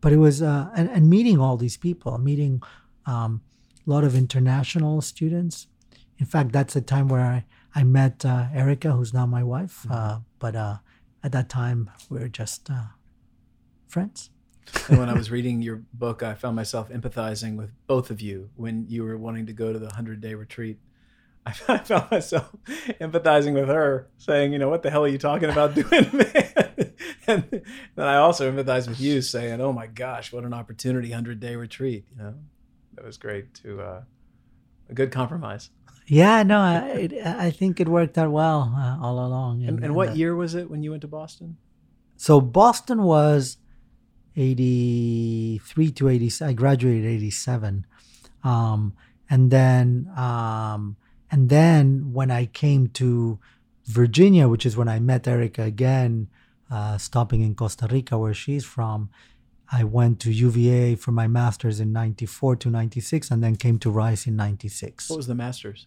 [0.00, 2.62] but it was uh, and, and meeting all these people, meeting
[3.06, 3.40] um,
[3.86, 5.68] a lot of international students.
[6.18, 7.44] In fact, that's the time where I
[7.74, 9.86] I met uh, Erica, who's now my wife.
[9.88, 10.78] Uh, but uh,
[11.22, 12.86] at that time, we were just uh,
[13.86, 14.30] friends.
[14.88, 18.50] And when I was reading your book, I found myself empathizing with both of you
[18.56, 20.78] when you were wanting to go to the 100 day retreat.
[21.46, 22.52] I found myself
[23.00, 26.92] empathizing with her, saying, you know, what the hell are you talking about doing, man?
[27.26, 27.44] and
[27.94, 31.54] then I also empathized with you, saying, oh my gosh, what an opportunity, 100 day
[31.54, 32.04] retreat.
[32.16, 32.34] You know,
[32.94, 34.02] that was great to, uh,
[34.88, 35.70] a good compromise.
[36.06, 39.64] Yeah, no, I it, I think it worked out well uh, all along.
[39.64, 41.56] And, and what uh, year was it when you went to Boston?
[42.16, 43.58] So Boston was
[44.36, 46.44] 83 to 80.
[46.44, 47.86] I graduated 87.
[48.44, 48.92] Um,
[49.28, 50.96] and then, um,
[51.30, 53.38] and then when I came to
[53.86, 56.28] Virginia, which is when I met Erica again,
[56.70, 59.10] uh, stopping in Costa Rica, where she's from,
[59.70, 63.90] I went to UVA for my master's in 94 to 96 and then came to
[63.90, 65.10] Rice in 96.
[65.10, 65.86] What was the master's?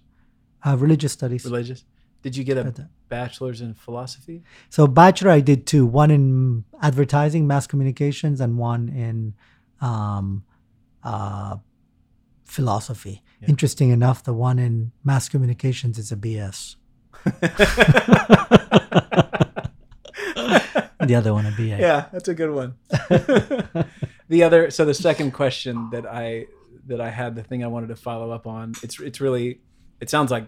[0.65, 1.45] Uh, religious studies.
[1.45, 1.85] Religious?
[2.21, 4.43] Did you get a bachelor's in philosophy?
[4.69, 9.33] So bachelor, I did two: one in advertising, mass communications, and one in
[9.81, 10.43] um,
[11.03, 11.57] uh,
[12.43, 13.23] philosophy.
[13.41, 13.49] Yeah.
[13.49, 16.75] Interesting enough, the one in mass communications is a BS.
[21.09, 21.63] The other one a BA.
[21.63, 22.75] yeah, that's a good one.
[24.27, 26.47] the other, so the second question that I
[26.87, 29.61] that I had, the thing I wanted to follow up on, it's it's really,
[30.01, 30.47] it sounds like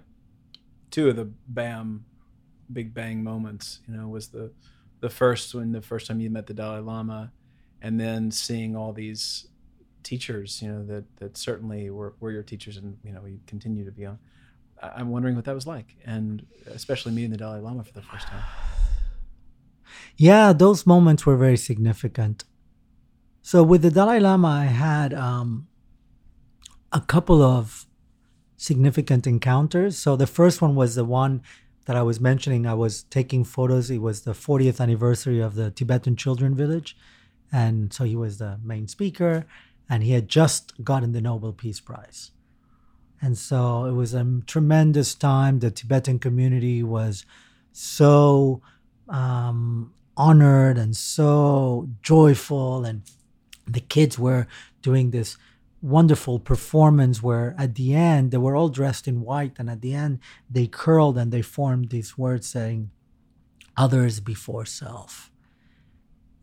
[0.91, 2.05] two of the BAM,
[2.71, 3.79] Big Bang moments.
[3.87, 4.51] You know, was the
[4.99, 7.31] the first when the first time you met the Dalai Lama,
[7.81, 9.47] and then seeing all these
[10.03, 13.85] teachers, you know, that that certainly were, were your teachers, and you know, we continue
[13.85, 14.19] to be on.
[14.81, 18.27] I'm wondering what that was like, and especially meeting the Dalai Lama for the first
[18.27, 18.43] time.
[20.15, 22.45] Yeah, those moments were very significant.
[23.41, 25.67] So with the Dalai Lama, I had um,
[26.93, 27.85] a couple of
[28.61, 29.97] significant encounters.
[29.97, 31.41] So the first one was the one
[31.87, 32.67] that I was mentioning.
[32.67, 33.89] I was taking photos.
[33.89, 36.95] It was the 40th anniversary of the Tibetan Children Village,
[37.51, 39.47] and so he was the main speaker,
[39.89, 42.31] and he had just gotten the Nobel Peace Prize.
[43.19, 45.57] And so it was a tremendous time.
[45.57, 47.25] The Tibetan community was
[47.71, 48.61] so
[49.09, 52.85] um, honored and so joyful.
[52.85, 53.01] And
[53.67, 54.45] the kids were
[54.83, 55.37] doing this
[55.81, 59.93] wonderful performance where at the end they were all dressed in white and at the
[59.95, 60.19] end
[60.49, 62.91] they curled and they formed these words saying
[63.75, 65.31] others before self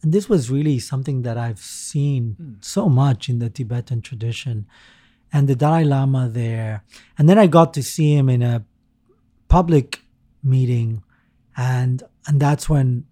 [0.03, 2.55] and this was really something that i've seen Hmm.
[2.61, 4.67] so much in the tibetan tradition
[5.33, 6.83] and the dalai lama there
[7.17, 8.65] and then i got to see him in a
[9.49, 10.03] public
[10.43, 11.03] meeting
[11.57, 13.05] and and that's when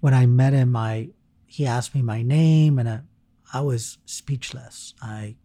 [0.00, 1.10] when i met him i
[1.46, 3.00] he asked me my name and I,
[3.52, 4.94] I was speechless.
[5.00, 5.36] I,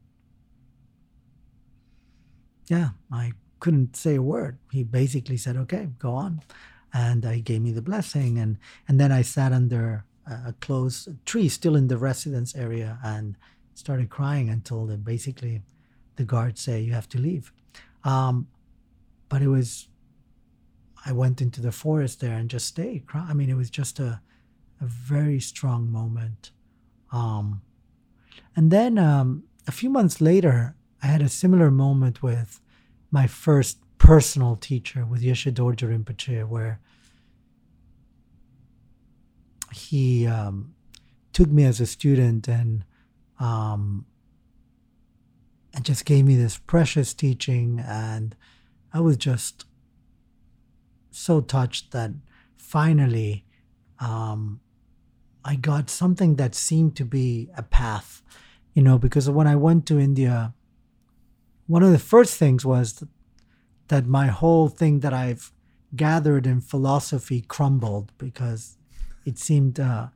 [2.68, 4.58] yeah, I couldn't say a word.
[4.72, 6.42] He basically said, "Okay, go on,"
[6.94, 11.50] and he gave me the blessing, and and then I sat under a closed tree,
[11.50, 13.36] still in the residence area, and
[13.74, 15.62] started crying until the, basically
[16.16, 17.52] the guards say you have to leave.
[18.04, 18.48] Um,
[19.30, 19.88] but it was,
[21.06, 23.04] I went into the forest there and just stayed.
[23.14, 24.22] I mean, it was just a,
[24.80, 26.52] a very strong moment.
[27.12, 27.62] Um,
[28.56, 32.60] and then um, a few months later, I had a similar moment with
[33.10, 36.80] my first personal teacher, with Yeshe Dorje Rinpoche, where
[39.74, 40.74] he um,
[41.34, 42.84] took me as a student and
[43.40, 44.06] um,
[45.74, 48.36] and just gave me this precious teaching, and
[48.94, 49.66] I was just
[51.12, 52.12] so touched that
[52.58, 53.46] finally
[54.00, 54.60] um,
[55.44, 58.22] I got something that seemed to be a path,
[58.74, 60.54] you know, because when I went to India,
[61.68, 63.04] one of the first things was
[63.88, 65.52] that, my whole thing that I've
[65.96, 68.78] gathered in philosophy crumbled because
[69.26, 70.08] it seemed uh,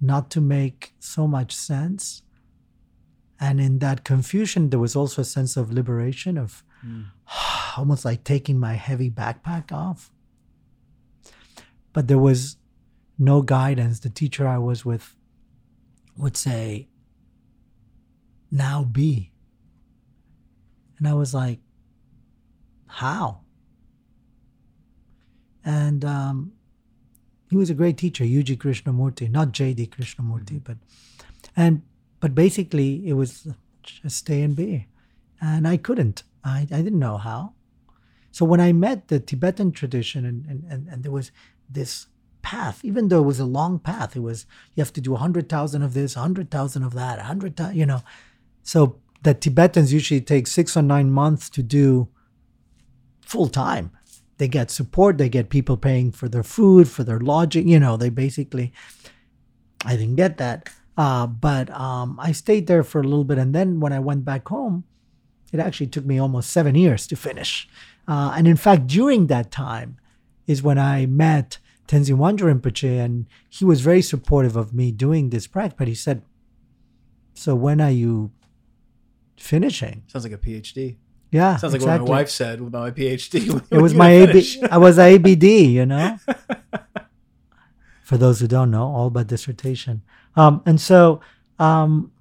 [0.00, 2.22] not to make so much sense.
[3.40, 6.62] And in that confusion, there was also a sense of liberation, of
[7.76, 10.12] almost like taking my heavy backpack off.
[11.94, 12.57] But there was
[13.18, 14.00] no guidance.
[14.00, 15.14] The teacher I was with
[16.16, 16.88] would say,
[18.50, 19.32] Now be.
[20.98, 21.60] And I was like,
[22.86, 23.40] How?
[25.64, 26.52] And um,
[27.50, 28.56] he was a great teacher, U.G.
[28.56, 29.88] Krishnamurti, not J.D.
[29.88, 30.76] Krishnamurti, but
[31.56, 31.82] and
[32.20, 33.46] but basically it was
[33.82, 34.86] just stay and be,
[35.40, 36.24] and I couldn't.
[36.44, 37.54] I, I didn't know how.
[38.30, 41.30] So when I met the Tibetan tradition, and and, and, and there was
[41.68, 42.06] this
[42.48, 45.50] path, even though it was a long path, it was you have to do hundred
[45.50, 48.02] thousand of this, hundred thousand of that, hundred thousand, you know.
[48.62, 48.78] So
[49.22, 52.08] the Tibetans usually take six or nine months to do
[53.20, 53.90] full time.
[54.38, 57.98] They get support, they get people paying for their food, for their lodging, you know,
[57.98, 58.72] they basically
[59.84, 60.70] I didn't get that.
[60.96, 64.24] Uh, but um, I stayed there for a little bit, and then when I went
[64.24, 64.84] back home,
[65.52, 67.68] it actually took me almost seven years to finish.
[68.08, 69.98] Uh, and in fact, during that time
[70.46, 71.58] is when I met
[71.88, 75.76] Tenzin Wangyal Rinpoche, and he was very supportive of me doing this practice.
[75.78, 76.22] But he said,
[77.34, 78.30] "So when are you
[79.36, 80.96] finishing?" Sounds like a PhD.
[81.30, 82.02] Yeah, Sounds like exactly.
[82.02, 83.62] what my wife said about my PhD.
[83.70, 84.62] It was my AB.
[84.70, 86.18] I was a ABD, you know.
[88.02, 90.00] For those who don't know, all but dissertation.
[90.36, 91.20] Um, and so,
[91.58, 92.12] um,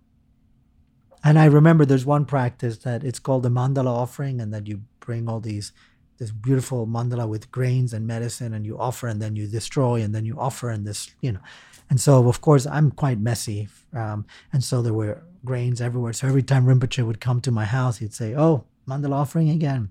[1.24, 4.82] and I remember there's one practice that it's called the mandala offering, and that you
[5.00, 5.72] bring all these
[6.18, 10.14] this beautiful mandala with grains and medicine, and you offer, and then you destroy, and
[10.14, 11.40] then you offer, and this, you know.
[11.90, 16.14] And so, of course, I'm quite messy, um, and so there were grains everywhere.
[16.14, 19.90] So every time Rinpoche would come to my house, he'd say, "Oh, mandala offering again."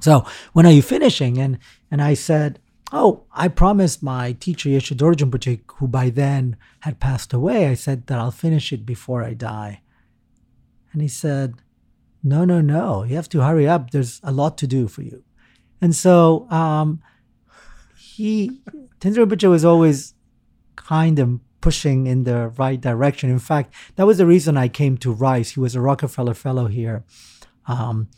[0.00, 1.38] So when are you finishing?
[1.38, 1.58] And
[1.90, 2.58] and I said,
[2.92, 7.74] oh, I promised my teacher Yeshe Dorje Rinpoche, who by then had passed away, I
[7.74, 9.80] said that I'll finish it before I die.
[10.92, 11.54] And he said,
[12.22, 13.90] no, no, no, you have to hurry up.
[13.90, 15.24] There's a lot to do for you.
[15.82, 17.02] And so um,
[17.98, 18.62] he,
[19.00, 20.14] Tenzin Rinpoche was always
[20.76, 23.28] kind of pushing in the right direction.
[23.28, 25.50] In fact, that was the reason I came to Rice.
[25.50, 27.04] He was a Rockefeller Fellow here.
[27.66, 28.08] Um,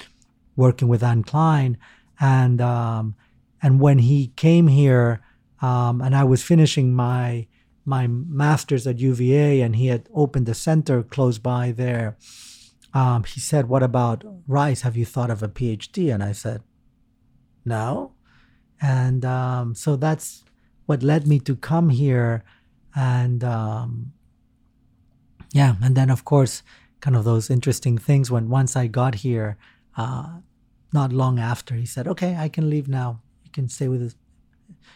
[0.57, 1.77] working with Anne Klein,
[2.21, 3.15] and um,
[3.63, 5.21] and when he came here,
[5.61, 7.47] um, and I was finishing my
[7.85, 12.17] my master's at UVA, and he had opened a center close by there.
[12.95, 14.83] Um, he said, "What about Rice?
[14.83, 16.63] Have you thought of a PhD?" And I said,
[17.65, 18.13] "No,"
[18.81, 20.45] and um, so that's
[20.87, 22.43] what led me to come here,
[22.95, 24.13] and um,
[25.53, 26.63] yeah, and then of course,
[27.01, 29.57] kind of those interesting things when once I got here
[29.97, 30.39] uh,
[30.93, 33.21] not long after, he said, "Okay, I can leave now.
[33.45, 34.15] You can stay with us.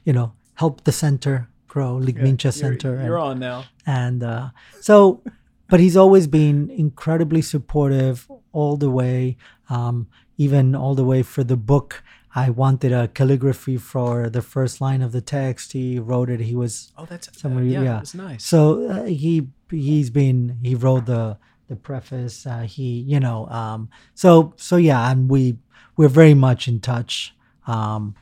[0.05, 3.65] You know, help the center grow, Ligmincha You're- Center." You're, and on now.
[3.87, 4.49] and uh,
[4.81, 5.23] so,
[5.69, 9.37] but he's always been incredibly supportive all the way,
[9.71, 12.03] um, even all the way for the book.
[12.35, 15.73] I wanted a calligraphy for the first line of the text.
[15.73, 16.41] He wrote it.
[16.41, 18.01] He was Oh, that's uh, yeah, yeah.
[18.01, 18.45] It's nice.
[18.45, 22.47] so uh, he he's been he wrote the the preface.
[22.47, 25.57] Uh, he you know um, so so yeah, and we
[25.97, 27.35] we're very much in touch.
[27.67, 28.15] Um,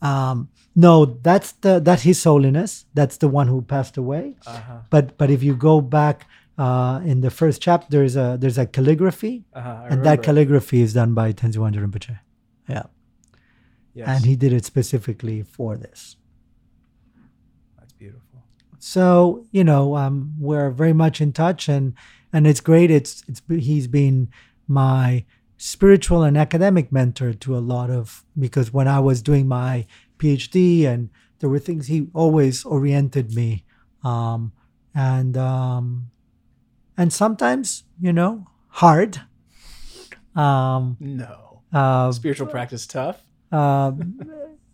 [0.00, 2.86] um, no, that's the that's His Holiness.
[2.94, 4.34] That's the one who passed away.
[4.46, 4.78] uh-huh.
[4.90, 6.26] But but if you go back
[6.58, 9.86] uh, in the first chapter, there's a there's a calligraphy, Uh-huh.
[9.90, 12.18] And that calligraphy is done by Tenzin Wangyal Rinpoche.
[12.72, 12.82] Yeah,
[13.94, 16.16] yes, and he did it specifically for this.
[17.78, 18.42] that's beautiful.
[18.78, 21.94] So you know, um, we're very much in touch, and
[22.32, 22.90] and it's great.
[22.90, 24.28] It's it's he's been
[24.66, 25.24] my
[25.56, 29.86] spiritual and academic mentor to a lot of because when I was doing my
[30.18, 33.64] PhD, and there were things he always oriented me,
[34.02, 34.52] um,
[34.94, 36.10] and um,
[36.96, 39.20] and sometimes you know hard.
[40.34, 43.22] Um, No, uh, spiritual practice tough.
[43.50, 43.92] uh,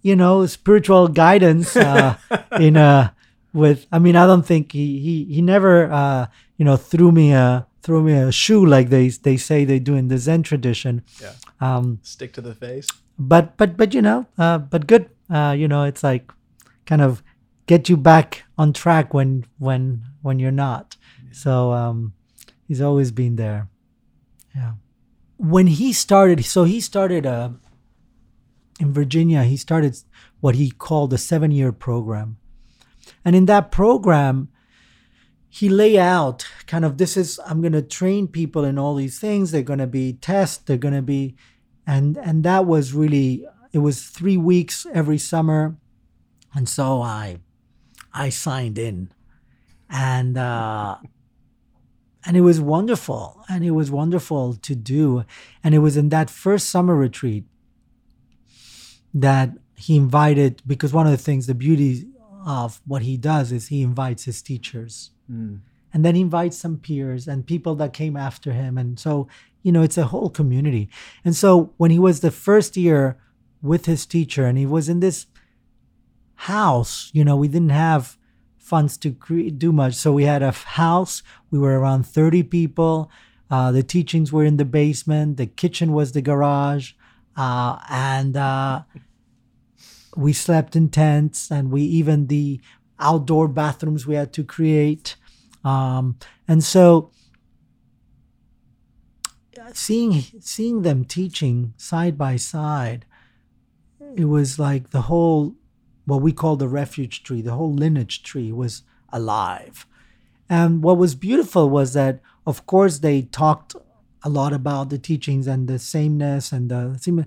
[0.02, 2.16] you know, spiritual guidance uh,
[2.60, 3.14] in a
[3.52, 3.86] with.
[3.90, 6.26] I mean, I don't think he he he never uh,
[6.56, 9.94] you know threw me a threw me a shoe like they they say they do
[9.94, 11.02] in the Zen tradition.
[11.20, 11.32] Yeah.
[11.60, 12.86] Um, Stick to the face.
[13.18, 15.10] but but but you know, uh, but good.
[15.30, 16.30] Uh, you know, it's like
[16.86, 17.22] kind of
[17.66, 20.96] get you back on track when when when you're not.
[21.32, 22.14] So um,
[22.66, 23.68] he's always been there.
[24.54, 24.72] Yeah.
[25.38, 27.50] When he started, so he started uh,
[28.80, 29.44] in Virginia.
[29.44, 29.96] He started
[30.40, 32.38] what he called a seven-year program,
[33.24, 34.48] and in that program,
[35.48, 39.18] he lay out kind of this is I'm going to train people in all these
[39.18, 39.50] things.
[39.50, 40.58] They're going to be tests.
[40.58, 41.36] They're going to be,
[41.86, 45.76] and and that was really it was three weeks every summer,
[46.54, 47.38] and so I
[48.12, 49.12] I signed in,
[49.88, 50.96] and uh,
[52.24, 55.24] and it was wonderful, and it was wonderful to do,
[55.62, 57.44] and it was in that first summer retreat
[59.14, 62.06] that he invited because one of the things the beauty
[62.44, 65.10] of what he does is he invites his teachers.
[65.30, 65.60] Mm.
[65.92, 68.78] and then he invites some peers and people that came after him.
[68.78, 69.28] And so
[69.62, 70.88] you know it's a whole community.
[71.24, 73.18] And so when he was the first year
[73.62, 75.26] with his teacher and he was in this
[76.34, 78.17] house you know we didn't have
[78.68, 79.94] funds to cre- do much.
[79.94, 83.10] So we had a house we were around 30 people
[83.50, 86.92] uh, the teachings were in the basement the kitchen was the garage
[87.36, 88.82] uh, and uh,
[90.16, 92.60] we slept in tents and we even the
[92.98, 95.16] outdoor bathrooms we had to create
[95.64, 97.10] um, and so
[99.72, 103.04] seeing seeing them teaching side by side
[104.16, 105.54] it was like the whole
[106.08, 108.82] what we call the refuge tree the whole lineage tree was
[109.18, 109.76] alive
[110.48, 112.14] and what was beautiful was that
[112.46, 113.74] of course they talked
[114.22, 117.24] a lot about the teachings and the sameness and the same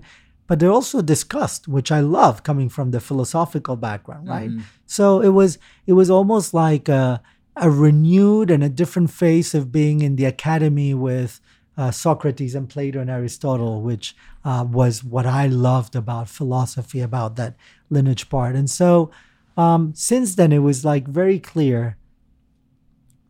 [0.48, 4.62] but they also discussed which i love coming from the philosophical background right Mhm.
[4.86, 7.22] so it was it was almost like a,
[7.56, 11.40] a renewed and a different face of being in the academy with
[11.76, 14.14] uh, Socrates and Plato and Aristotle, which
[14.44, 17.56] uh, was what I loved about philosophy, about that
[17.90, 18.54] lineage part.
[18.54, 19.10] And so
[19.56, 21.96] um, since then, it was like very clear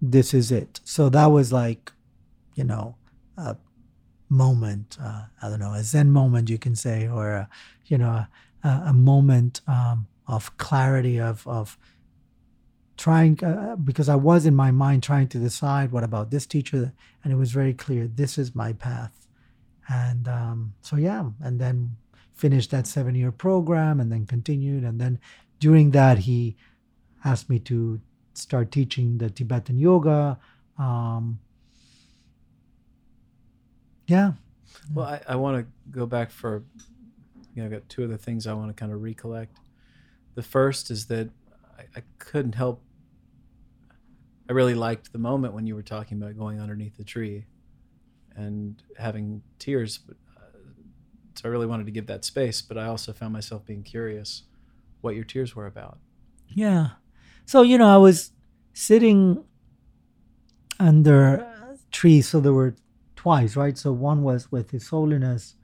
[0.01, 0.81] this is it.
[0.85, 1.93] So that was like,
[2.55, 2.97] you know,
[3.37, 3.57] a
[4.29, 7.49] moment, uh, I don't know, a Zen moment, you can say, or, a,
[7.87, 8.27] you know,
[8.65, 11.79] a, a moment um, of clarity, of, of
[13.03, 16.93] trying, uh, because I was in my mind trying to decide what about this teacher,
[17.25, 19.27] and it was very clear this is my path.
[19.89, 21.97] And um, so, yeah, and then
[22.33, 24.85] finished that seven year program and then continued.
[24.85, 25.19] And then
[25.59, 26.55] during that, he
[27.25, 28.01] asked me to
[28.35, 30.39] start teaching the Tibetan yoga.
[30.79, 31.41] Um,
[34.07, 34.35] yeah.
[34.95, 36.63] Well, I, I want to go back for,
[37.53, 39.59] you know, I've got two other things I want to kind of recollect.
[40.37, 41.31] The first is that
[41.77, 42.81] I, I couldn't help,
[44.49, 47.47] I really liked the moment when you were talking about going underneath the tree
[48.35, 50.01] and having tears.
[50.37, 50.59] Uh,
[51.35, 54.43] so I really wanted to give that space, but I also found myself being curious
[55.01, 55.99] what your tears were about.
[56.49, 56.91] Yeah.
[57.47, 58.33] So, you know, I was
[58.73, 59.45] sitting
[60.79, 62.21] under a tree.
[62.23, 62.75] So there were
[63.17, 63.77] twice, right?
[63.77, 65.55] So one was with His Holiness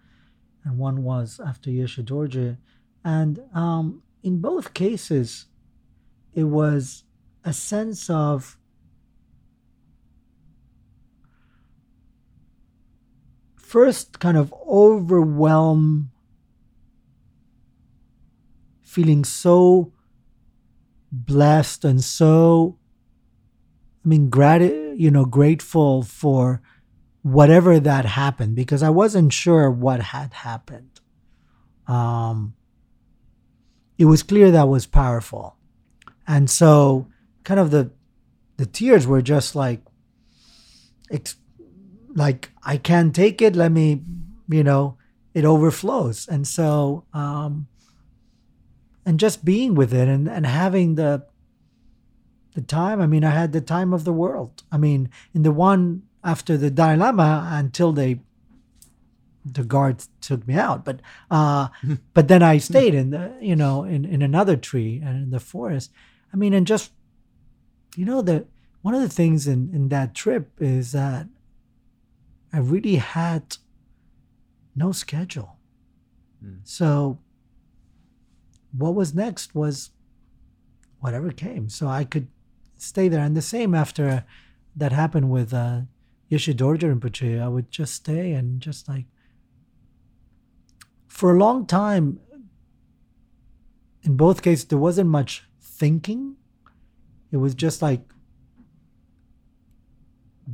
[0.65, 2.59] and one was after Yeshe Dorje.
[3.05, 5.47] And um, in both cases,
[6.35, 7.05] it was
[7.45, 8.58] a sense of
[13.69, 16.11] first kind of overwhelm
[18.83, 19.93] feeling so
[21.13, 22.79] blessed and so
[24.05, 24.63] i mean grat-
[24.97, 26.61] you know grateful for
[27.23, 31.01] whatever that happened because i wasn't sure what had happened
[31.89, 32.55] um,
[33.97, 35.57] it was clear that was powerful.
[36.27, 37.09] And so,
[37.43, 37.91] kind of the
[38.59, 39.83] the tears were just like,
[42.15, 43.57] like I can't take it.
[43.57, 44.03] Let me,
[44.49, 44.97] you know,
[45.35, 46.27] it overflows.
[46.29, 47.69] And so, um,
[49.05, 51.27] and just being with it and and having the
[52.55, 53.01] the time.
[53.01, 54.63] I mean, I had the time of the world.
[54.73, 58.21] I mean, in the one after the Dalai Lama until they
[59.45, 60.85] the guards took me out.
[60.85, 61.01] But
[61.31, 61.69] uh,
[62.15, 65.41] but then I stayed in the you know in in another tree and in the
[65.41, 65.91] forest.
[66.33, 66.93] I mean, and just
[67.97, 68.47] you know the
[68.83, 71.27] one of the things in in that trip is that
[72.53, 73.57] I really had
[74.75, 75.57] no schedule.
[76.45, 76.61] Mm.
[76.65, 77.19] So
[78.77, 79.91] what was next was
[81.01, 81.69] whatever came.
[81.69, 82.29] So I could
[82.77, 83.21] stay there.
[83.21, 84.25] And the same after
[84.77, 85.83] that happened with uh,
[86.31, 89.07] Yeshe Dorje Rinpoche, I would just stay and just like,
[91.07, 92.21] for a long time,
[94.03, 96.37] in both cases, there wasn't much thinking.
[97.33, 98.03] It was just like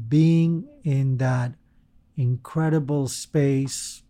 [0.09, 1.53] being in that
[2.17, 4.03] incredible space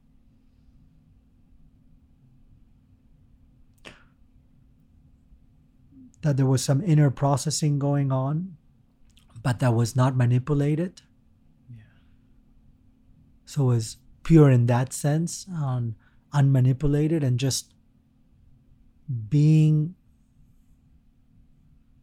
[6.22, 8.56] that there was some inner processing going on,
[9.42, 11.02] but that was not manipulated.
[11.70, 11.82] Yeah.
[13.44, 15.96] So it was pure in that sense, um,
[16.32, 17.74] unmanipulated, and just
[19.28, 19.94] being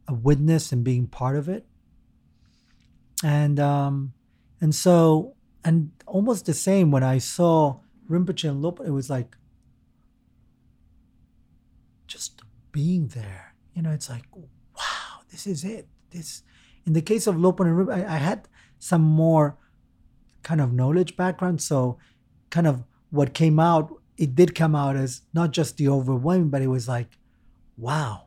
[0.07, 1.65] a witness and being part of it.
[3.23, 4.13] And um,
[4.59, 9.37] and so and almost the same when I saw Rinpoche and Lop, it was like
[12.07, 12.41] just
[12.71, 15.87] being there you know, it's like, wow, this is it.
[16.09, 16.43] This,
[16.85, 18.47] in the case of Lopon and Rinpoche, I, I had
[18.79, 19.57] some more
[20.43, 21.61] kind of knowledge background.
[21.61, 21.97] So,
[22.49, 26.61] kind of what came out, it did come out as not just the overwhelming, but
[26.61, 27.17] it was like,
[27.77, 28.25] wow,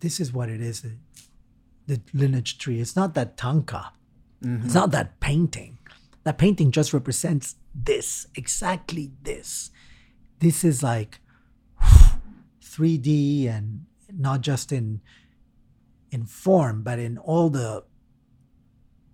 [0.00, 0.84] this is what it is
[1.86, 2.80] the lineage tree.
[2.80, 3.90] It's not that thangka,
[4.42, 4.64] Mhm.
[4.64, 5.78] it's not that painting.
[6.24, 9.70] That painting just represents this, exactly this.
[10.38, 11.20] This is like
[12.62, 15.00] 3D and not just in
[16.12, 17.84] in form, but in all the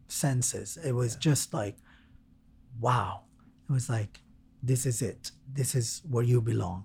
[0.09, 0.76] senses.
[0.84, 1.78] It was just like,
[2.80, 3.22] wow.
[3.70, 4.20] It was like,
[4.62, 5.30] this is it.
[5.50, 6.84] This is where you belong.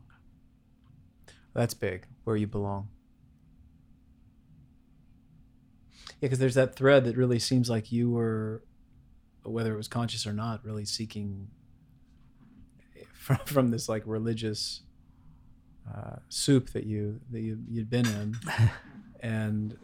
[1.54, 2.06] That's big.
[2.24, 2.90] Where you belong.
[6.22, 8.64] Yeah, because there's that thread that really seems like you were,
[9.52, 11.48] whether it was conscious or not, really seeking
[13.14, 14.82] from, from this like religious
[15.94, 18.36] uh, soup that you that you you'd been in,
[19.20, 19.78] and,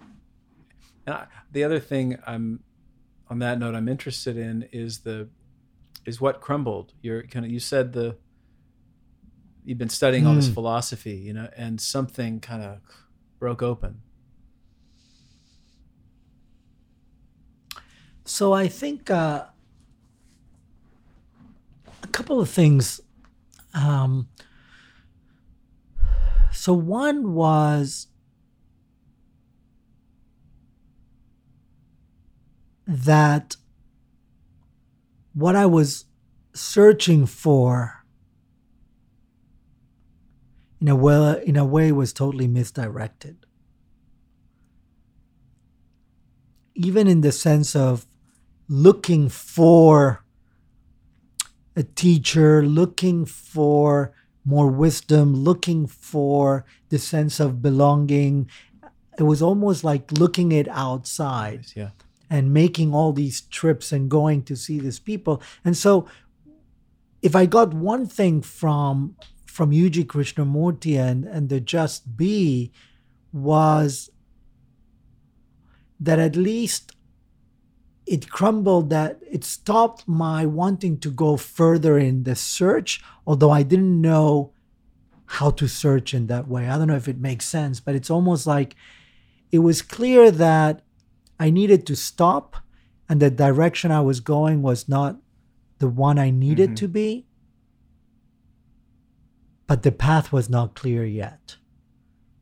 [1.06, 2.64] and I, the other thing I'm
[3.30, 5.30] on that note I'm interested in is the
[6.06, 6.94] is what crumbled.
[7.02, 8.18] You're kind of you said the
[9.66, 10.54] you've been studying all this Mm.
[10.54, 12.80] philosophy, you know, and something kind of
[13.40, 14.02] broke open.
[18.30, 19.46] So I think uh,
[22.04, 23.02] a couple of things.
[23.74, 24.30] Um,
[26.52, 28.06] so one was
[32.86, 33.56] that
[35.34, 36.06] what I was
[36.54, 38.06] searching for
[40.80, 43.38] in a in a way was totally misdirected.
[46.76, 48.06] Even in the sense of
[48.70, 50.24] looking for
[51.76, 54.14] a teacher, looking for
[54.46, 58.50] more wisdom, looking for the sense of belonging.
[59.18, 61.90] It was almost like looking it outside Yeah.
[62.30, 65.42] and making all these trips and going to see these people.
[65.66, 66.08] And so
[67.22, 69.16] if I got one thing from
[69.46, 70.06] from U.G.
[70.06, 72.72] Krishnamurti and, and the Just Be
[73.34, 74.10] was
[76.00, 76.94] that at least
[78.10, 83.62] it crumbled that it stopped my wanting to go further in the search, although I
[83.62, 84.52] didn't know
[85.38, 86.68] how to search in that way.
[86.68, 88.76] I don't know if it makes sense, but it's almost like
[89.52, 90.82] it was clear that
[91.40, 92.58] I needed to stop
[93.08, 95.18] and the direction I was going was not
[95.78, 96.76] the one I needed Mhm.
[96.78, 97.28] to be.
[99.68, 101.58] But the path was not clear yet.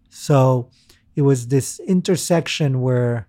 [0.09, 0.70] So
[1.15, 3.28] it was this intersection where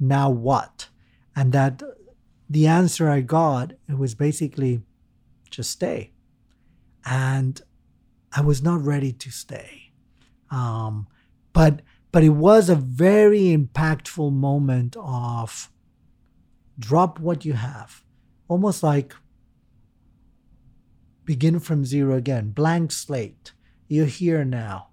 [0.00, 0.88] now what?
[1.34, 1.82] And that
[2.48, 4.82] the answer I got, it was basically
[5.50, 6.12] just stay.
[7.04, 7.60] And
[8.32, 9.92] I was not ready to stay.
[10.50, 11.06] Um,
[11.52, 11.80] but
[12.10, 15.70] but it was a very impactful moment of
[16.78, 18.02] drop what you have
[18.52, 19.14] almost like
[21.24, 23.52] begin from zero again, blank slate.
[23.88, 24.88] You're here now.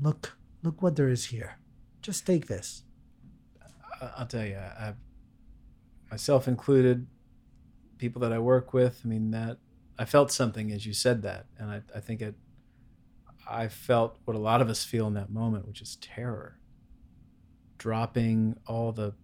[0.00, 1.58] Look, look what there is here.
[2.02, 2.82] Just take this.
[4.00, 4.94] I'll tell you, I,
[6.10, 7.06] myself included,
[7.98, 9.02] people that I work with.
[9.04, 9.58] I mean that
[9.98, 12.34] I felt something as you said that, and I, I think it.
[13.48, 16.58] I felt what a lot of us feel in that moment, which is terror.
[17.78, 19.14] Dropping all the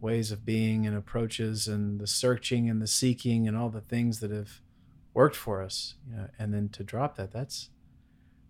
[0.00, 4.20] ways of being and approaches and the searching and the seeking and all the things
[4.20, 4.60] that have
[5.14, 7.70] worked for us, you know, and then to drop that, that's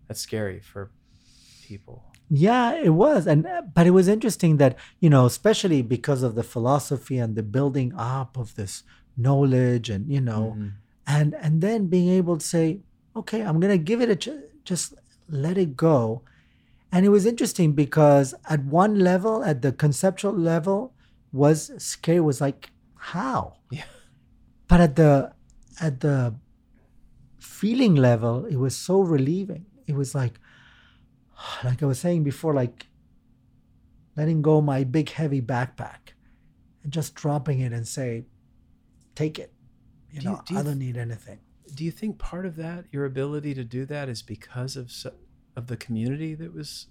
[0.09, 0.91] that's scary for
[1.63, 2.05] people.
[2.29, 6.43] Yeah, it was, and but it was interesting that you know, especially because of the
[6.43, 8.83] philosophy and the building up of this
[9.17, 10.73] knowledge, and you know, Mhm.
[11.07, 12.81] and and then being able to say,
[13.15, 14.95] okay, I'm gonna give it a ch- just
[15.29, 16.23] let it go,
[16.91, 20.93] and it was interesting because at one level, at the conceptual level,
[21.33, 22.19] was scary.
[22.21, 23.85] Was like how, Yeah.
[24.67, 25.33] but at the
[25.81, 26.35] at the
[27.39, 29.67] feeling level, it was so relieving.
[29.87, 30.41] It was like
[31.65, 32.87] like I was saying before, like
[34.17, 36.15] letting go my big heavy backpack
[36.83, 38.25] and just dropping it and say,
[39.15, 39.53] take it.
[40.11, 41.39] You Do you- know, do I don't th- need anything.
[41.75, 45.11] do you think part of that your ability to do that is because of so,
[45.57, 46.87] of the community that was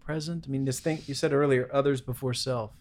[0.00, 2.72] present i mean this thing you said earlier others before self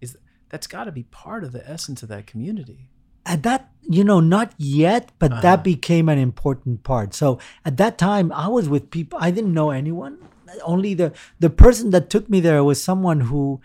[0.00, 0.16] is
[0.48, 2.90] that's got to be part of the essence of that community
[3.26, 5.40] At that, you know, not yet, but Uh-huh.
[5.46, 7.14] that became an important part.
[7.14, 9.16] So at that time, I was with people.
[9.26, 10.18] I didn't know anyone.
[10.62, 13.60] Only the the person that took me there was someone who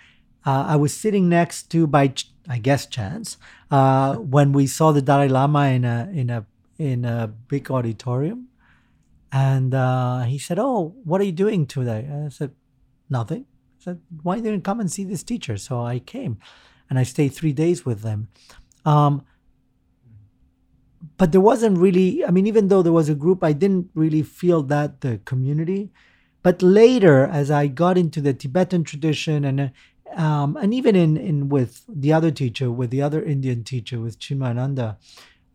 [0.46, 3.38] uh, I was sitting next to by, ch- I guess, chance
[3.72, 6.46] uh, when we saw the Dalai Lama in a in a
[6.78, 8.48] in a big auditorium,
[9.32, 12.52] and uh, he said, "Oh, what are you doing today?" And I said,
[13.10, 13.46] "Nothing."
[13.80, 16.40] I said, "Why didn't you come and see this teacher?" So I came,
[16.90, 18.30] and I stayed three days with them.
[18.86, 19.24] Um,
[21.18, 24.22] but there wasn't really i mean even though there was a group i didn't really
[24.22, 25.92] feel that the community
[26.44, 29.72] but later as i got into the tibetan tradition and
[30.16, 34.20] um, and even in, in with the other teacher with the other indian teacher with
[34.20, 34.98] chimananda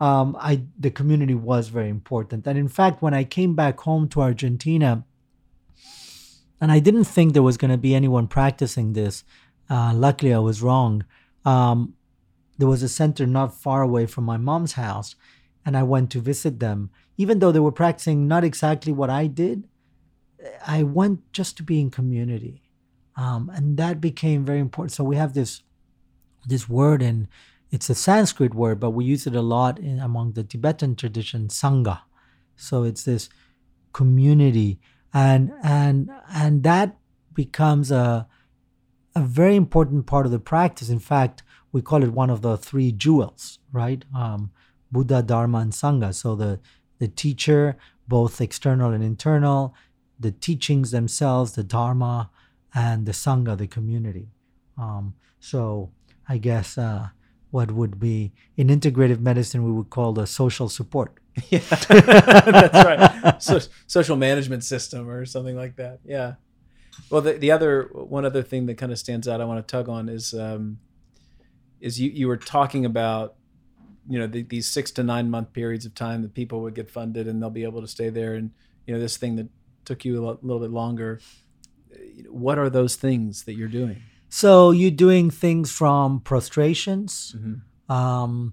[0.00, 4.08] um, I the community was very important and in fact when i came back home
[4.08, 5.04] to argentina
[6.60, 9.24] and i didn't think there was going to be anyone practicing this
[9.70, 11.04] uh, luckily i was wrong
[11.44, 11.94] um,
[12.58, 15.16] there was a center not far away from my mom's house
[15.64, 16.90] and I went to visit them.
[17.16, 19.64] Even though they were practicing not exactly what I did,
[20.66, 22.62] I went just to be in community.
[23.16, 24.92] Um, and that became very important.
[24.92, 25.62] So we have this
[26.46, 27.28] this word and
[27.70, 31.48] it's a Sanskrit word, but we use it a lot in, among the Tibetan tradition,
[31.48, 32.00] Sangha.
[32.56, 33.28] So it's this
[33.92, 34.80] community
[35.12, 36.96] and and and that
[37.32, 38.26] becomes a
[39.14, 40.88] a very important part of the practice.
[40.88, 44.04] In fact, we call it one of the three jewels, right?
[44.14, 44.50] Um,
[44.90, 46.12] Buddha, Dharma, and Sangha.
[46.12, 46.60] So the
[46.98, 47.76] the teacher,
[48.08, 49.74] both external and internal,
[50.18, 52.30] the teachings themselves, the Dharma,
[52.74, 54.28] and the Sangha, the community.
[54.76, 55.90] Um, so
[56.28, 57.08] I guess uh,
[57.50, 61.18] what would be in integrative medicine we would call the social support.
[61.50, 63.58] yeah that's right so,
[63.88, 66.34] social management system or something like that yeah
[67.10, 69.68] well the, the other one other thing that kind of stands out i want to
[69.68, 70.78] tug on is um,
[71.80, 73.34] is you, you were talking about
[74.08, 76.88] you know the, these six to nine month periods of time that people would get
[76.88, 78.50] funded and they'll be able to stay there and
[78.86, 79.48] you know this thing that
[79.84, 81.20] took you a lo- little bit longer
[82.28, 87.60] what are those things that you're doing So you're doing things from prostrations, Mhm.
[87.98, 88.52] um,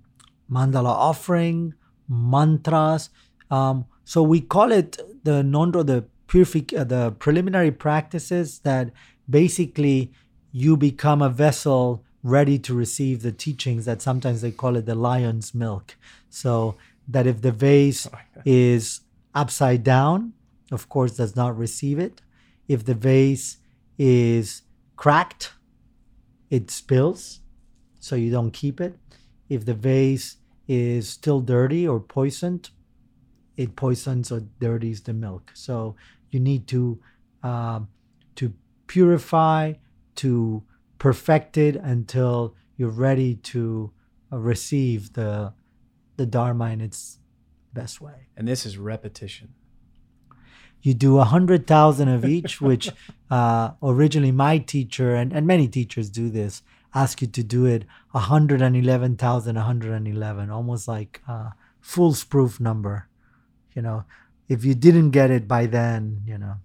[0.57, 1.73] mandala offering,
[2.07, 3.09] mantras.
[3.49, 4.91] Um, so we call it
[5.23, 8.91] the ngondro, the purific, uh, the preliminary practices that
[9.27, 10.11] basically
[10.51, 12.03] you become a vessel
[12.37, 13.85] ready to receive the teachings.
[13.85, 15.95] That sometimes they call it the lion's milk.
[16.29, 16.75] So
[17.07, 18.07] that if the vase
[18.45, 19.01] is
[19.33, 20.33] upside down,
[20.71, 22.21] of course, does not receive it.
[22.67, 23.57] If the vase
[23.97, 24.63] is
[24.95, 25.53] cracked,
[26.49, 27.41] it spills,
[27.99, 28.97] so you don't keep it.
[29.49, 32.69] If the vase is still dirty or poisoned,
[33.57, 35.51] it poisons or dirties the milk.
[35.53, 35.95] So
[36.29, 36.99] you need to
[37.43, 37.89] um,
[38.35, 38.53] to
[38.87, 39.73] purify,
[40.15, 40.63] to
[40.97, 43.91] perfect it until you're ready to
[44.31, 45.53] uh, receive the
[46.17, 47.17] the dharma in its
[47.73, 48.27] best way.
[48.35, 49.53] and this is repetition
[50.81, 52.89] You do a hundred thousand of each, which
[53.31, 56.63] uh, originally my teacher and, and many teachers do this.
[56.93, 63.07] Ask you to do it 111,000, 111, almost like a fool's proof number.
[63.73, 64.03] You know,
[64.49, 66.55] if you didn't get it by then, you know.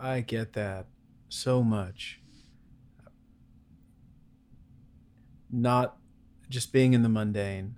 [0.00, 0.86] I get that
[1.28, 2.20] so much.
[5.48, 5.96] Not
[6.48, 7.76] just being in the mundane,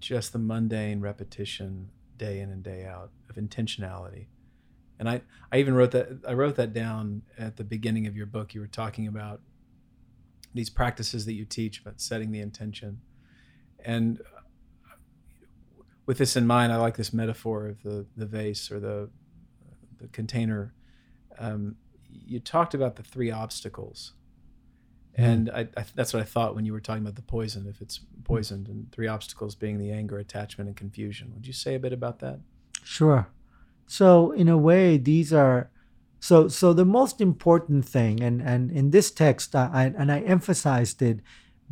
[0.00, 4.26] just the mundane repetition day in and day out of intentionality.
[4.98, 8.26] And I, I even wrote that I wrote that down at the beginning of your
[8.26, 8.54] book.
[8.54, 9.40] You were talking about
[10.54, 13.00] these practices that you teach about setting the intention.
[13.84, 14.20] And
[16.06, 19.10] with this in mind, I like this metaphor of the, the vase or the,
[19.98, 20.74] the container.
[21.38, 21.76] Um,
[22.10, 24.12] you talked about the three obstacles
[25.20, 25.30] Mm-hmm.
[25.30, 27.80] And I, I, that's what I thought when you were talking about the poison, if
[27.80, 31.32] it's poisoned, and three obstacles being the anger, attachment, and confusion.
[31.34, 32.40] Would you say a bit about that?
[32.82, 33.28] Sure.
[33.86, 35.70] So, in a way, these are
[36.20, 41.02] so so the most important thing, and and in this text, I, and I emphasized
[41.02, 41.20] it